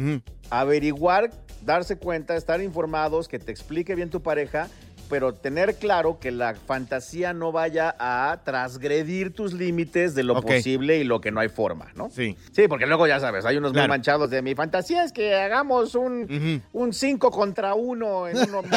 averiguar, 0.48 1.30
darse 1.64 1.98
cuenta, 1.98 2.34
estar 2.36 2.62
informados, 2.62 3.28
que 3.28 3.38
te 3.38 3.52
explique 3.52 3.94
bien 3.94 4.08
tu 4.08 4.22
pareja, 4.22 4.68
pero 5.10 5.34
tener 5.34 5.74
claro 5.74 6.18
que 6.20 6.30
la 6.30 6.54
fantasía 6.54 7.34
no 7.34 7.52
vaya 7.52 7.94
a 7.98 8.40
transgredir 8.44 9.34
tus 9.34 9.52
límites 9.52 10.14
de 10.14 10.22
lo 10.22 10.40
posible 10.40 10.98
y 10.98 11.04
lo 11.04 11.20
que 11.20 11.32
no 11.32 11.40
hay 11.40 11.48
forma, 11.48 11.88
¿no? 11.96 12.08
Sí. 12.10 12.36
Sí, 12.52 12.68
porque 12.68 12.86
luego 12.86 13.06
ya 13.06 13.18
sabes, 13.20 13.44
hay 13.44 13.56
unos 13.56 13.74
muy 13.74 13.86
manchados 13.88 14.30
de 14.30 14.40
mi 14.40 14.54
fantasía 14.54 15.04
es 15.04 15.12
que 15.12 15.34
hagamos 15.34 15.94
un 15.94 16.62
5 16.92 17.30
contra 17.30 17.74
uno 17.74 18.28
en 18.28 18.38
un 18.38 18.50
motel. 18.50 18.72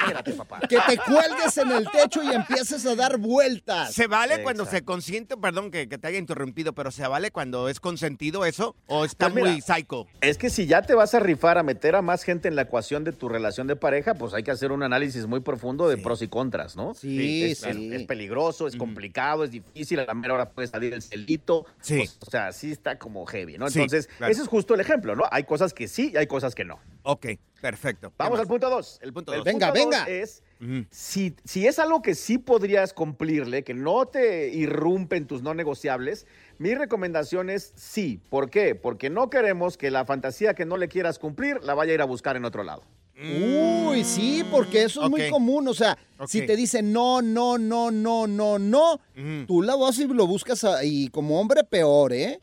Espérate, 0.00 0.32
papá. 0.32 0.60
Que 0.68 0.78
te 0.86 0.98
cuelgues 0.98 1.56
en 1.58 1.72
el 1.72 1.88
techo 1.90 2.22
y 2.22 2.32
empieces 2.32 2.84
a 2.86 2.94
dar 2.94 3.18
vueltas. 3.18 3.92
¿Se 3.94 4.06
vale 4.06 4.42
cuando 4.42 4.64
se 4.66 4.84
consiente? 4.84 5.36
Perdón 5.36 5.70
que, 5.70 5.88
que 5.88 5.98
te 5.98 6.06
haya 6.06 6.18
interrumpido, 6.18 6.72
pero 6.74 6.90
¿se 6.90 7.06
vale 7.06 7.30
cuando 7.30 7.68
es 7.68 7.80
consentido 7.80 8.44
eso? 8.44 8.76
¿O 8.86 9.04
está 9.04 9.26
Pues 9.26 9.36
mira, 9.36 9.50
muy 9.50 9.60
psycho? 9.60 10.06
Es 10.20 10.38
que 10.38 10.50
si 10.50 10.66
ya 10.66 10.82
te 10.82 10.94
vas 10.94 11.14
a 11.14 11.20
rifar 11.20 11.58
a 11.58 11.62
meter 11.62 11.96
a 11.96 12.02
más 12.02 12.22
gente 12.22 12.48
en 12.48 12.56
la 12.56 12.62
ecuación 12.62 13.04
de 13.04 13.12
tu 13.12 13.28
relación 13.28 13.66
de 13.66 13.76
pareja, 13.76 14.14
pues 14.14 14.34
hay 14.34 14.42
que 14.42 14.50
hacer 14.50 14.72
un 14.72 14.82
análisis 14.82 15.26
muy 15.26 15.40
profundo 15.48 15.88
de 15.88 15.96
pros 15.96 16.20
y 16.22 16.28
contras, 16.28 16.76
¿no? 16.76 16.94
Sí, 16.94 17.44
es, 17.44 17.58
sí. 17.60 17.68
es- 17.70 18.00
es 18.00 18.06
peligroso, 18.06 18.66
es 18.66 18.76
complicado, 18.76 19.44
es 19.44 19.50
difícil, 19.50 19.98
a 20.00 20.04
la 20.04 20.14
mera 20.14 20.34
hora 20.34 20.50
puede 20.50 20.68
salir 20.68 20.92
el 20.92 21.00
celito. 21.02 21.64
Sí. 21.80 21.96
Pues, 21.98 22.18
o 22.20 22.30
sea, 22.30 22.52
sí 22.52 22.70
está 22.70 22.98
como 22.98 23.24
heavy, 23.26 23.56
¿no? 23.58 23.68
Sí, 23.70 23.78
Entonces, 23.80 24.06
claro. 24.18 24.30
ese 24.30 24.42
es 24.42 24.48
justo 24.48 24.74
el 24.74 24.80
ejemplo, 24.80 25.16
¿no? 25.16 25.24
Hay 25.30 25.44
cosas 25.44 25.72
que 25.72 25.88
sí 25.88 26.10
y 26.12 26.16
hay 26.18 26.26
cosas 26.26 26.54
que 26.54 26.64
no. 26.64 26.78
Ok, 27.02 27.26
perfecto. 27.62 28.12
Vamos 28.18 28.38
al 28.38 28.46
punto 28.46 28.68
dos. 28.68 28.98
El 29.02 29.12
punto 29.14 29.32
el 29.32 29.38
dos. 29.38 29.44
Venga, 29.46 29.68
punto 29.72 29.80
venga. 29.80 29.98
dos 30.00 30.08
es 30.08 30.42
si, 30.90 31.34
si 31.44 31.66
es 31.66 31.78
algo 31.78 32.02
que 32.02 32.14
sí 32.14 32.36
podrías 32.36 32.92
cumplirle, 32.92 33.62
que 33.64 33.74
no 33.74 34.06
te 34.06 34.48
irrumpe 34.48 35.16
en 35.16 35.26
tus 35.26 35.40
no 35.42 35.54
negociables, 35.54 36.26
mi 36.58 36.74
recomendación 36.74 37.48
es 37.48 37.72
sí. 37.76 38.20
¿Por 38.28 38.50
qué? 38.50 38.74
Porque 38.74 39.08
no 39.08 39.30
queremos 39.30 39.76
que 39.78 39.90
la 39.90 40.04
fantasía 40.04 40.54
que 40.54 40.66
no 40.66 40.76
le 40.76 40.88
quieras 40.88 41.18
cumplir 41.18 41.62
la 41.62 41.74
vaya 41.74 41.92
a 41.92 41.94
ir 41.94 42.02
a 42.02 42.06
buscar 42.06 42.36
en 42.36 42.44
otro 42.44 42.64
lado. 42.64 42.82
Uy, 43.20 44.04
sí, 44.04 44.44
porque 44.50 44.84
eso 44.84 45.02
es 45.04 45.10
muy 45.10 45.28
común. 45.30 45.66
O 45.68 45.74
sea, 45.74 45.98
si 46.26 46.46
te 46.46 46.54
dicen 46.56 46.92
no, 46.92 47.20
no, 47.20 47.58
no, 47.58 47.90
no, 47.90 48.26
no, 48.26 48.58
no, 48.58 49.00
tú 49.46 49.62
la 49.62 49.74
vas 49.76 49.98
y 49.98 50.06
lo 50.06 50.26
buscas 50.26 50.62
a- 50.64 50.84
y 50.84 51.08
como 51.08 51.40
hombre 51.40 51.64
peor, 51.64 52.12
¿eh? 52.12 52.40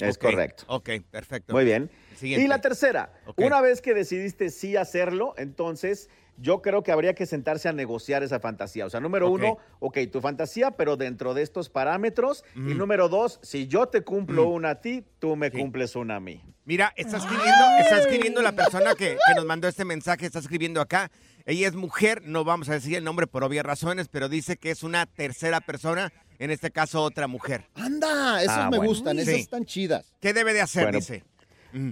Es 0.00 0.16
ok, 0.16 0.22
correcto. 0.22 0.64
Ok, 0.68 0.90
perfecto. 1.10 1.52
Muy 1.52 1.64
bien. 1.64 1.90
Siguiente. 2.16 2.44
Y 2.44 2.48
la 2.48 2.60
tercera, 2.60 3.12
una 3.36 3.60
vez 3.60 3.80
que 3.80 3.94
decidiste 3.94 4.50
sí 4.50 4.76
hacerlo, 4.76 5.34
entonces 5.36 6.08
yo 6.40 6.62
creo 6.62 6.82
que 6.82 6.92
habría 6.92 7.14
que 7.14 7.26
sentarse 7.26 7.68
a 7.68 7.72
negociar 7.72 8.22
esa 8.22 8.40
fantasía. 8.40 8.86
O 8.86 8.90
sea, 8.90 9.00
número 9.00 9.30
uno, 9.30 9.58
ok, 9.80 9.98
tu 10.10 10.20
fantasía, 10.20 10.70
pero 10.72 10.96
dentro 10.96 11.34
de 11.34 11.42
estos 11.42 11.68
parámetros. 11.68 12.44
Y 12.54 12.60
Ujú. 12.60 12.74
número 12.74 13.08
dos, 13.08 13.40
si 13.42 13.66
yo 13.66 13.86
te 13.88 14.02
cumplo 14.02 14.46
Mm. 14.46 14.52
una 14.52 14.70
a 14.70 14.80
ti, 14.80 15.04
tú 15.18 15.36
me 15.36 15.50
cumples 15.50 15.96
una 15.96 16.16
a 16.16 16.20
mí. 16.20 16.42
Mira, 16.64 16.92
está 16.96 17.16
escribiendo, 17.16 17.64
está 17.80 17.98
escribiendo 17.98 18.42
la 18.42 18.52
persona 18.52 18.94
que, 18.94 19.16
que 19.26 19.34
nos 19.34 19.46
mandó 19.46 19.68
este 19.68 19.84
mensaje, 19.84 20.26
está 20.26 20.38
escribiendo 20.38 20.80
acá. 20.80 21.10
Ella 21.46 21.66
es 21.66 21.74
mujer, 21.74 22.22
no 22.26 22.44
vamos 22.44 22.68
a 22.68 22.74
decir 22.74 22.94
el 22.96 23.04
nombre 23.04 23.26
por 23.26 23.42
obvias 23.42 23.64
razones, 23.64 24.08
pero 24.08 24.28
dice 24.28 24.58
que 24.58 24.70
es 24.70 24.82
una 24.82 25.06
tercera 25.06 25.60
persona, 25.62 26.12
en 26.38 26.50
este 26.50 26.70
caso 26.70 27.02
otra 27.02 27.26
mujer. 27.26 27.64
Anda, 27.74 28.42
esos 28.42 28.54
Ah, 28.54 28.68
me 28.70 28.76
bueno. 28.76 28.90
gustan, 28.90 29.16
Sí. 29.16 29.22
esas 29.22 29.34
están 29.36 29.64
chidas. 29.64 30.12
¿Qué 30.20 30.34
debe 30.34 30.52
de 30.52 30.60
hacer? 30.60 30.84
Bueno, 30.84 30.98
dice. 30.98 31.24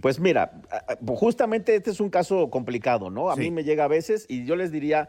Pues 0.00 0.18
mira, 0.20 0.52
justamente 1.06 1.74
este 1.76 1.90
es 1.90 2.00
un 2.00 2.08
caso 2.10 2.48
complicado, 2.50 3.10
¿no? 3.10 3.30
A 3.30 3.34
Sí. 3.34 3.40
Mm. 3.40 3.44
mí 3.44 3.50
me 3.50 3.64
llega 3.64 3.84
a 3.84 3.88
veces 3.88 4.24
y 4.28 4.44
yo 4.44 4.56
les 4.56 4.72
diría, 4.72 5.08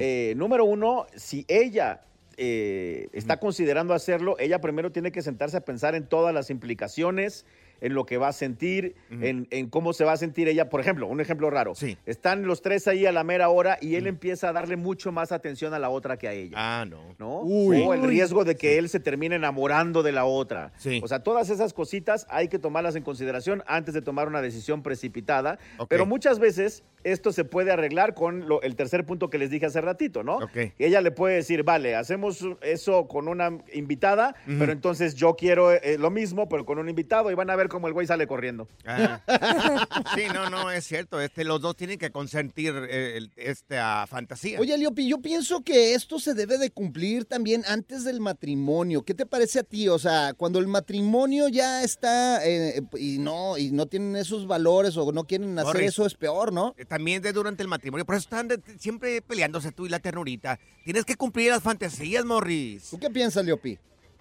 eh, 0.00 0.34
número 0.36 0.64
uno, 0.64 1.06
si 1.14 1.44
ella 1.48 2.00
eh, 2.38 3.08
Mm. 3.12 3.16
está 3.16 3.38
considerando 3.40 3.94
hacerlo, 3.94 4.36
ella 4.38 4.60
primero 4.60 4.92
tiene 4.92 5.10
que 5.10 5.22
sentarse 5.22 5.56
a 5.56 5.62
pensar 5.62 5.94
en 5.94 6.06
todas 6.06 6.34
las 6.34 6.50
implicaciones, 6.50 7.46
en 7.80 7.94
lo 7.94 8.06
que 8.06 8.16
va 8.18 8.28
a 8.28 8.32
sentir, 8.32 8.94
en, 9.10 9.46
en 9.50 9.68
cómo 9.68 9.92
se 9.92 10.04
va 10.04 10.12
a 10.12 10.16
sentir 10.16 10.48
ella. 10.48 10.68
Por 10.68 10.80
ejemplo, 10.80 11.06
un 11.06 11.20
ejemplo 11.20 11.50
raro. 11.50 11.74
Están 12.06 12.46
los 12.46 12.62
tres 12.62 12.86
ahí 12.88 13.06
a 13.06 13.12
la 13.12 13.24
mera 13.24 13.48
hora 13.48 13.78
y 13.80 13.96
él 13.96 14.06
empieza 14.06 14.48
a 14.48 14.52
darle 14.52 14.76
mucho 14.76 15.12
más 15.12 15.32
atención 15.32 15.74
a 15.74 15.78
la 15.78 15.90
otra 15.90 16.16
que 16.16 16.28
a 16.28 16.32
ella. 16.32 16.54
Ah, 16.56 16.84
no. 16.88 17.14
¿no? 17.18 17.40
Uy. 17.40 17.82
O 17.82 17.94
el 17.94 18.02
riesgo 18.02 18.44
de 18.44 18.56
que 18.56 18.78
él 18.78 18.88
se 18.88 19.00
termine 19.00 19.36
enamorando 19.36 20.02
de 20.02 20.12
la 20.12 20.24
otra. 20.24 20.72
Sí. 20.76 21.00
O 21.02 21.08
sea, 21.08 21.20
todas 21.20 21.50
esas 21.50 21.72
cositas 21.72 22.26
hay 22.30 22.48
que 22.48 22.58
tomarlas 22.58 22.96
en 22.96 23.02
consideración 23.02 23.62
antes 23.66 23.94
de 23.94 24.02
tomar 24.02 24.28
una 24.28 24.42
decisión 24.42 24.82
precipitada. 24.82 25.58
Pero 25.88 26.06
muchas 26.06 26.38
veces 26.38 26.82
esto 27.04 27.32
se 27.32 27.44
puede 27.44 27.70
arreglar 27.70 28.14
con 28.14 28.48
lo- 28.48 28.62
el 28.62 28.74
tercer 28.74 29.04
punto 29.06 29.30
que 29.30 29.38
les 29.38 29.50
dije 29.50 29.66
hace 29.66 29.80
ratito, 29.80 30.22
¿no? 30.24 30.36
Ok. 30.38 30.56
Ella 30.78 31.00
le 31.00 31.10
puede 31.12 31.36
decir, 31.36 31.62
vale, 31.62 31.94
hacemos 31.94 32.44
eso 32.62 33.06
con 33.06 33.28
una 33.28 33.58
invitada, 33.72 34.34
pero 34.58 34.72
entonces 34.72 35.14
yo 35.14 35.34
quiero 35.36 35.72
eh, 35.72 35.98
lo 35.98 36.10
mismo, 36.10 36.48
pero 36.48 36.64
con 36.64 36.78
un 36.78 36.88
invitado 36.88 37.30
y 37.30 37.34
van 37.34 37.50
a 37.50 37.56
ver 37.56 37.65
cómo 37.68 37.86
el 37.88 37.92
güey 37.92 38.06
sale 38.06 38.26
corriendo. 38.26 38.68
Ah. 38.84 39.20
Sí, 40.14 40.22
no, 40.32 40.48
no, 40.50 40.70
es 40.70 40.86
cierto. 40.86 41.20
Este, 41.20 41.44
los 41.44 41.60
dos 41.60 41.76
tienen 41.76 41.98
que 41.98 42.10
consentir 42.10 42.72
eh, 42.88 43.20
esta 43.36 44.06
fantasía. 44.06 44.58
Oye, 44.60 44.76
Leopi, 44.78 45.08
yo 45.08 45.18
pienso 45.20 45.62
que 45.62 45.94
esto 45.94 46.18
se 46.18 46.34
debe 46.34 46.58
de 46.58 46.70
cumplir 46.70 47.24
también 47.24 47.64
antes 47.66 48.04
del 48.04 48.20
matrimonio. 48.20 49.02
¿Qué 49.02 49.14
te 49.14 49.26
parece 49.26 49.60
a 49.60 49.62
ti? 49.62 49.88
O 49.88 49.98
sea, 49.98 50.32
cuando 50.34 50.58
el 50.58 50.66
matrimonio 50.68 51.48
ya 51.48 51.82
está 51.82 52.46
eh, 52.46 52.82
y 52.98 53.18
no 53.18 53.58
y 53.58 53.70
no 53.72 53.86
tienen 53.86 54.16
esos 54.16 54.46
valores 54.46 54.96
o 54.96 55.12
no 55.12 55.24
quieren 55.24 55.58
hacer 55.58 55.74
Morris. 55.74 55.88
eso, 55.90 56.06
es 56.06 56.14
peor, 56.14 56.52
¿no? 56.52 56.74
Eh, 56.78 56.84
También 56.84 57.22
de 57.22 57.32
durante 57.32 57.62
el 57.62 57.68
matrimonio. 57.68 58.04
Por 58.06 58.14
eso 58.14 58.24
están 58.24 58.48
de- 58.48 58.60
siempre 58.78 59.20
peleándose 59.22 59.72
tú 59.72 59.86
y 59.86 59.88
la 59.88 59.98
ternurita. 59.98 60.58
Tienes 60.84 61.04
que 61.04 61.16
cumplir 61.16 61.50
las 61.50 61.62
fantasías, 61.62 62.24
Morris. 62.24 62.88
¿Tú 62.90 62.98
qué 62.98 63.10
piensas, 63.10 63.44
Leopi? 63.44 63.78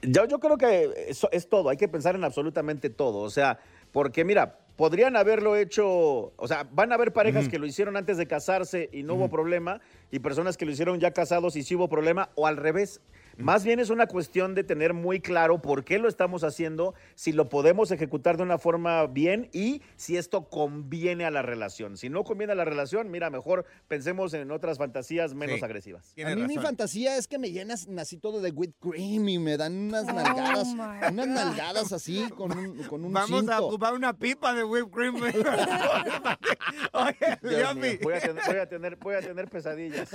Yo, 0.07 0.25
yo 0.25 0.39
creo 0.39 0.57
que 0.57 1.05
eso 1.07 1.29
es 1.31 1.47
todo, 1.47 1.69
hay 1.69 1.77
que 1.77 1.87
pensar 1.87 2.15
en 2.15 2.23
absolutamente 2.23 2.89
todo. 2.89 3.19
O 3.19 3.29
sea, 3.29 3.59
porque 3.91 4.23
mira, 4.25 4.59
podrían 4.75 5.15
haberlo 5.15 5.55
hecho, 5.55 6.33
o 6.35 6.47
sea, 6.47 6.67
van 6.71 6.91
a 6.91 6.95
haber 6.95 7.13
parejas 7.13 7.47
que 7.47 7.59
lo 7.59 7.65
hicieron 7.65 7.97
antes 7.97 8.17
de 8.17 8.27
casarse 8.27 8.89
y 8.91 9.03
no 9.03 9.15
hubo 9.15 9.29
problema, 9.29 9.79
y 10.11 10.19
personas 10.19 10.57
que 10.57 10.65
lo 10.65 10.71
hicieron 10.71 10.99
ya 10.99 11.11
casados 11.11 11.55
y 11.55 11.63
sí 11.63 11.75
hubo 11.75 11.87
problema, 11.87 12.29
o 12.35 12.47
al 12.47 12.57
revés. 12.57 13.01
Más 13.37 13.63
bien 13.65 13.79
es 13.79 13.89
una 13.89 14.07
cuestión 14.07 14.55
de 14.55 14.63
tener 14.63 14.93
muy 14.93 15.19
claro 15.19 15.61
por 15.61 15.83
qué 15.83 15.99
lo 15.99 16.07
estamos 16.07 16.43
haciendo, 16.43 16.93
si 17.15 17.31
lo 17.33 17.49
podemos 17.49 17.91
ejecutar 17.91 18.37
de 18.37 18.43
una 18.43 18.57
forma 18.57 19.05
bien 19.07 19.49
y 19.51 19.81
si 19.95 20.17
esto 20.17 20.49
conviene 20.49 21.25
a 21.25 21.31
la 21.31 21.41
relación. 21.41 21.97
Si 21.97 22.09
no 22.09 22.23
conviene 22.23 22.53
a 22.53 22.55
la 22.55 22.65
relación, 22.65 23.11
mira, 23.11 23.29
mejor 23.29 23.65
pensemos 23.87 24.33
en 24.33 24.51
otras 24.51 24.77
fantasías 24.77 25.33
menos 25.33 25.59
Sí. 25.59 25.65
agresivas. 25.65 26.13
A 26.25 26.35
mí 26.35 26.43
mi 26.47 26.57
fantasía 26.57 27.17
es 27.17 27.27
que 27.27 27.37
me 27.37 27.51
llenas 27.51 27.87
así 27.97 28.17
todo 28.17 28.41
de 28.41 28.51
whipped 28.51 28.79
cream 28.79 29.27
y 29.29 29.37
me 29.39 29.57
dan 29.57 29.73
unas 29.89 30.05
Oh, 30.07 30.13
nalgadas, 30.13 30.67
unas 31.11 31.27
nalgadas 31.27 31.91
así 31.91 32.27
con 32.35 32.57
un, 32.57 32.83
con 32.83 33.03
un 33.03 33.11
Vamos 33.13 33.47
a 33.49 33.61
ocupar 33.61 33.93
una 33.93 34.13
pipa 34.17 34.53
de 34.53 34.63
whipped 34.63 34.91
cream. 34.91 35.15
Oye, 36.93 37.37
Leopi. 37.41 37.97
voy, 38.03 38.13
a 38.13 38.19
tener, 38.21 38.43
voy 38.45 38.57
a 38.57 38.65
tener- 38.69 38.95
voy 38.97 39.15
a 39.15 39.21
tener 39.21 39.47
pesadillas. 39.49 40.09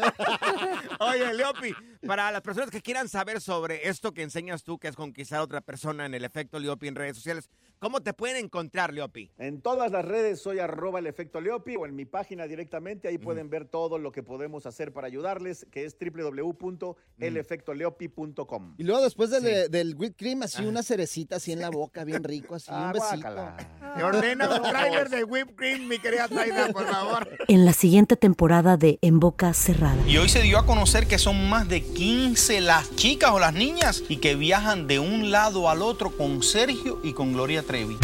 Oye, 1.00 1.34
Leopi, 1.34 1.74
para 2.06 2.30
las 2.30 2.40
personas 2.42 2.70
que 2.70 2.80
quieran 2.80 3.08
saber 3.11 3.40
sobre 3.40 3.88
esto 3.88 4.12
que 4.12 4.22
enseñas 4.22 4.62
tú, 4.64 4.78
que 4.78 4.88
es 4.88 4.96
conquistar 4.96 5.40
a 5.40 5.42
otra 5.42 5.61
persona 5.61 6.06
en 6.06 6.14
el 6.14 6.24
efecto 6.24 6.58
Leopi 6.58 6.88
en 6.88 6.94
redes 6.94 7.16
sociales, 7.16 7.50
¿cómo 7.78 8.00
te 8.00 8.12
pueden 8.14 8.44
encontrar, 8.44 8.92
Leopi? 8.94 9.30
En 9.38 9.61
todas 9.61 9.90
las 9.92 10.04
redes 10.04 10.40
soy 10.40 10.58
arroba 10.61 10.98
el 11.00 11.06
efecto 11.06 11.40
Leopi 11.40 11.76
o 11.76 11.86
en 11.86 11.94
mi 11.96 12.04
página 12.06 12.46
directamente. 12.46 13.08
Ahí 13.08 13.18
pueden 13.18 13.50
ver 13.50 13.66
todo 13.66 13.98
lo 13.98 14.12
que 14.12 14.22
podemos 14.22 14.66
hacer 14.66 14.92
para 14.92 15.06
ayudarles, 15.08 15.66
que 15.70 15.84
es 15.84 15.96
www.elefectoleopi.com. 16.00 18.74
Y 18.78 18.84
luego 18.84 19.02
después 19.02 19.30
del, 19.30 19.70
del 19.70 19.94
whipped 19.96 20.16
cream, 20.16 20.42
así 20.42 20.64
una 20.64 20.82
cerecita 20.82 21.36
así 21.36 21.52
en 21.52 21.61
la 21.61 21.68
boca, 21.70 22.04
bien 22.04 22.24
rico, 22.24 22.54
así 22.54 22.70
Ah, 22.72 22.86
un 22.86 22.92
besito. 22.92 23.32
guácala. 23.32 23.56
Te 23.96 24.02
ordena 24.04 24.48
un 24.56 24.62
trailer 24.62 25.08
de 25.11 25.24
whipped 25.24 25.54
cream, 25.56 25.88
mi 25.88 25.98
querida 25.98 26.28
Zaida, 26.28 26.68
por 26.68 26.86
favor. 26.86 27.28
En 27.48 27.64
la 27.66 27.72
siguiente 27.72 28.16
temporada 28.16 28.76
de 28.76 28.98
En 29.02 29.18
Boca 29.20 29.52
Cerrada. 29.52 30.00
Y 30.06 30.16
hoy 30.18 30.28
se 30.28 30.40
dio 30.42 30.58
a 30.58 30.66
conocer 30.66 31.06
que 31.08 31.18
son 31.18 31.48
más 31.48 31.68
de 31.68 31.82
15 31.82 32.61
las 32.61 32.86
chicas 33.01 33.30
o 33.30 33.38
las 33.38 33.55
niñas 33.55 34.03
y 34.11 34.18
que 34.18 34.34
viajan 34.34 34.86
de 34.86 34.98
un 34.98 35.30
lado 35.30 35.70
al 35.70 35.80
otro 35.80 36.14
con 36.14 36.42
Sergio 36.42 37.01
y 37.03 37.14
con 37.14 37.32
Gloria 37.32 37.62
Trevi. 37.62 37.96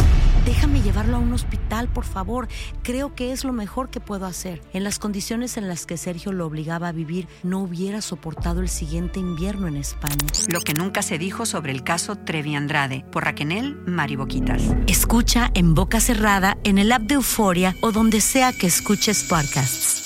Déjame 0.47 0.80
llevarlo 0.80 1.16
a 1.16 1.18
un 1.18 1.34
hospital, 1.34 1.88
por 1.88 2.07
favor. 2.07 2.49
Creo 2.82 3.14
que 3.14 3.30
es 3.32 3.44
lo 3.44 3.53
mejor 3.53 3.90
que 3.90 4.01
puedo 4.01 4.24
hacer. 4.24 4.62
En 4.72 4.84
las 4.84 4.99
condiciones 4.99 5.59
en 5.59 5.68
las 5.68 5.84
que 5.84 5.99
Sergio 5.99 6.32
lo 6.32 6.47
obligaba 6.47 6.88
a 6.88 6.92
vivir, 6.92 7.28
no 7.42 7.61
hubiera 7.61 8.01
soportado 8.01 8.62
el 8.62 8.70
siguiente 8.70 9.20
invierno 9.20 9.68
en 9.68 9.76
España. 9.76 10.16
Lo 10.49 10.62
que 10.62 10.72
nunca 10.72 11.03
se 11.03 11.18
dijo 11.18 11.44
sobre 11.44 11.72
el 11.72 11.84
caso 11.84 12.16
Trevi 12.16 12.55
Andrade 12.55 13.05
por 13.12 13.24
Raquel 13.24 13.76
Mariboquitas. 13.84 14.62
Escucha 14.86 15.51
en 15.53 15.74
boca 15.74 16.01
cerrada, 16.01 16.57
en 16.64 16.78
el 16.78 16.90
app 16.90 17.03
de 17.03 17.16
Euforia 17.16 17.76
o 17.82 17.92
donde 17.92 18.22
sea 18.22 18.55
que 18.55 18.66
escuches 18.66 19.24
podcasts. 19.24 20.05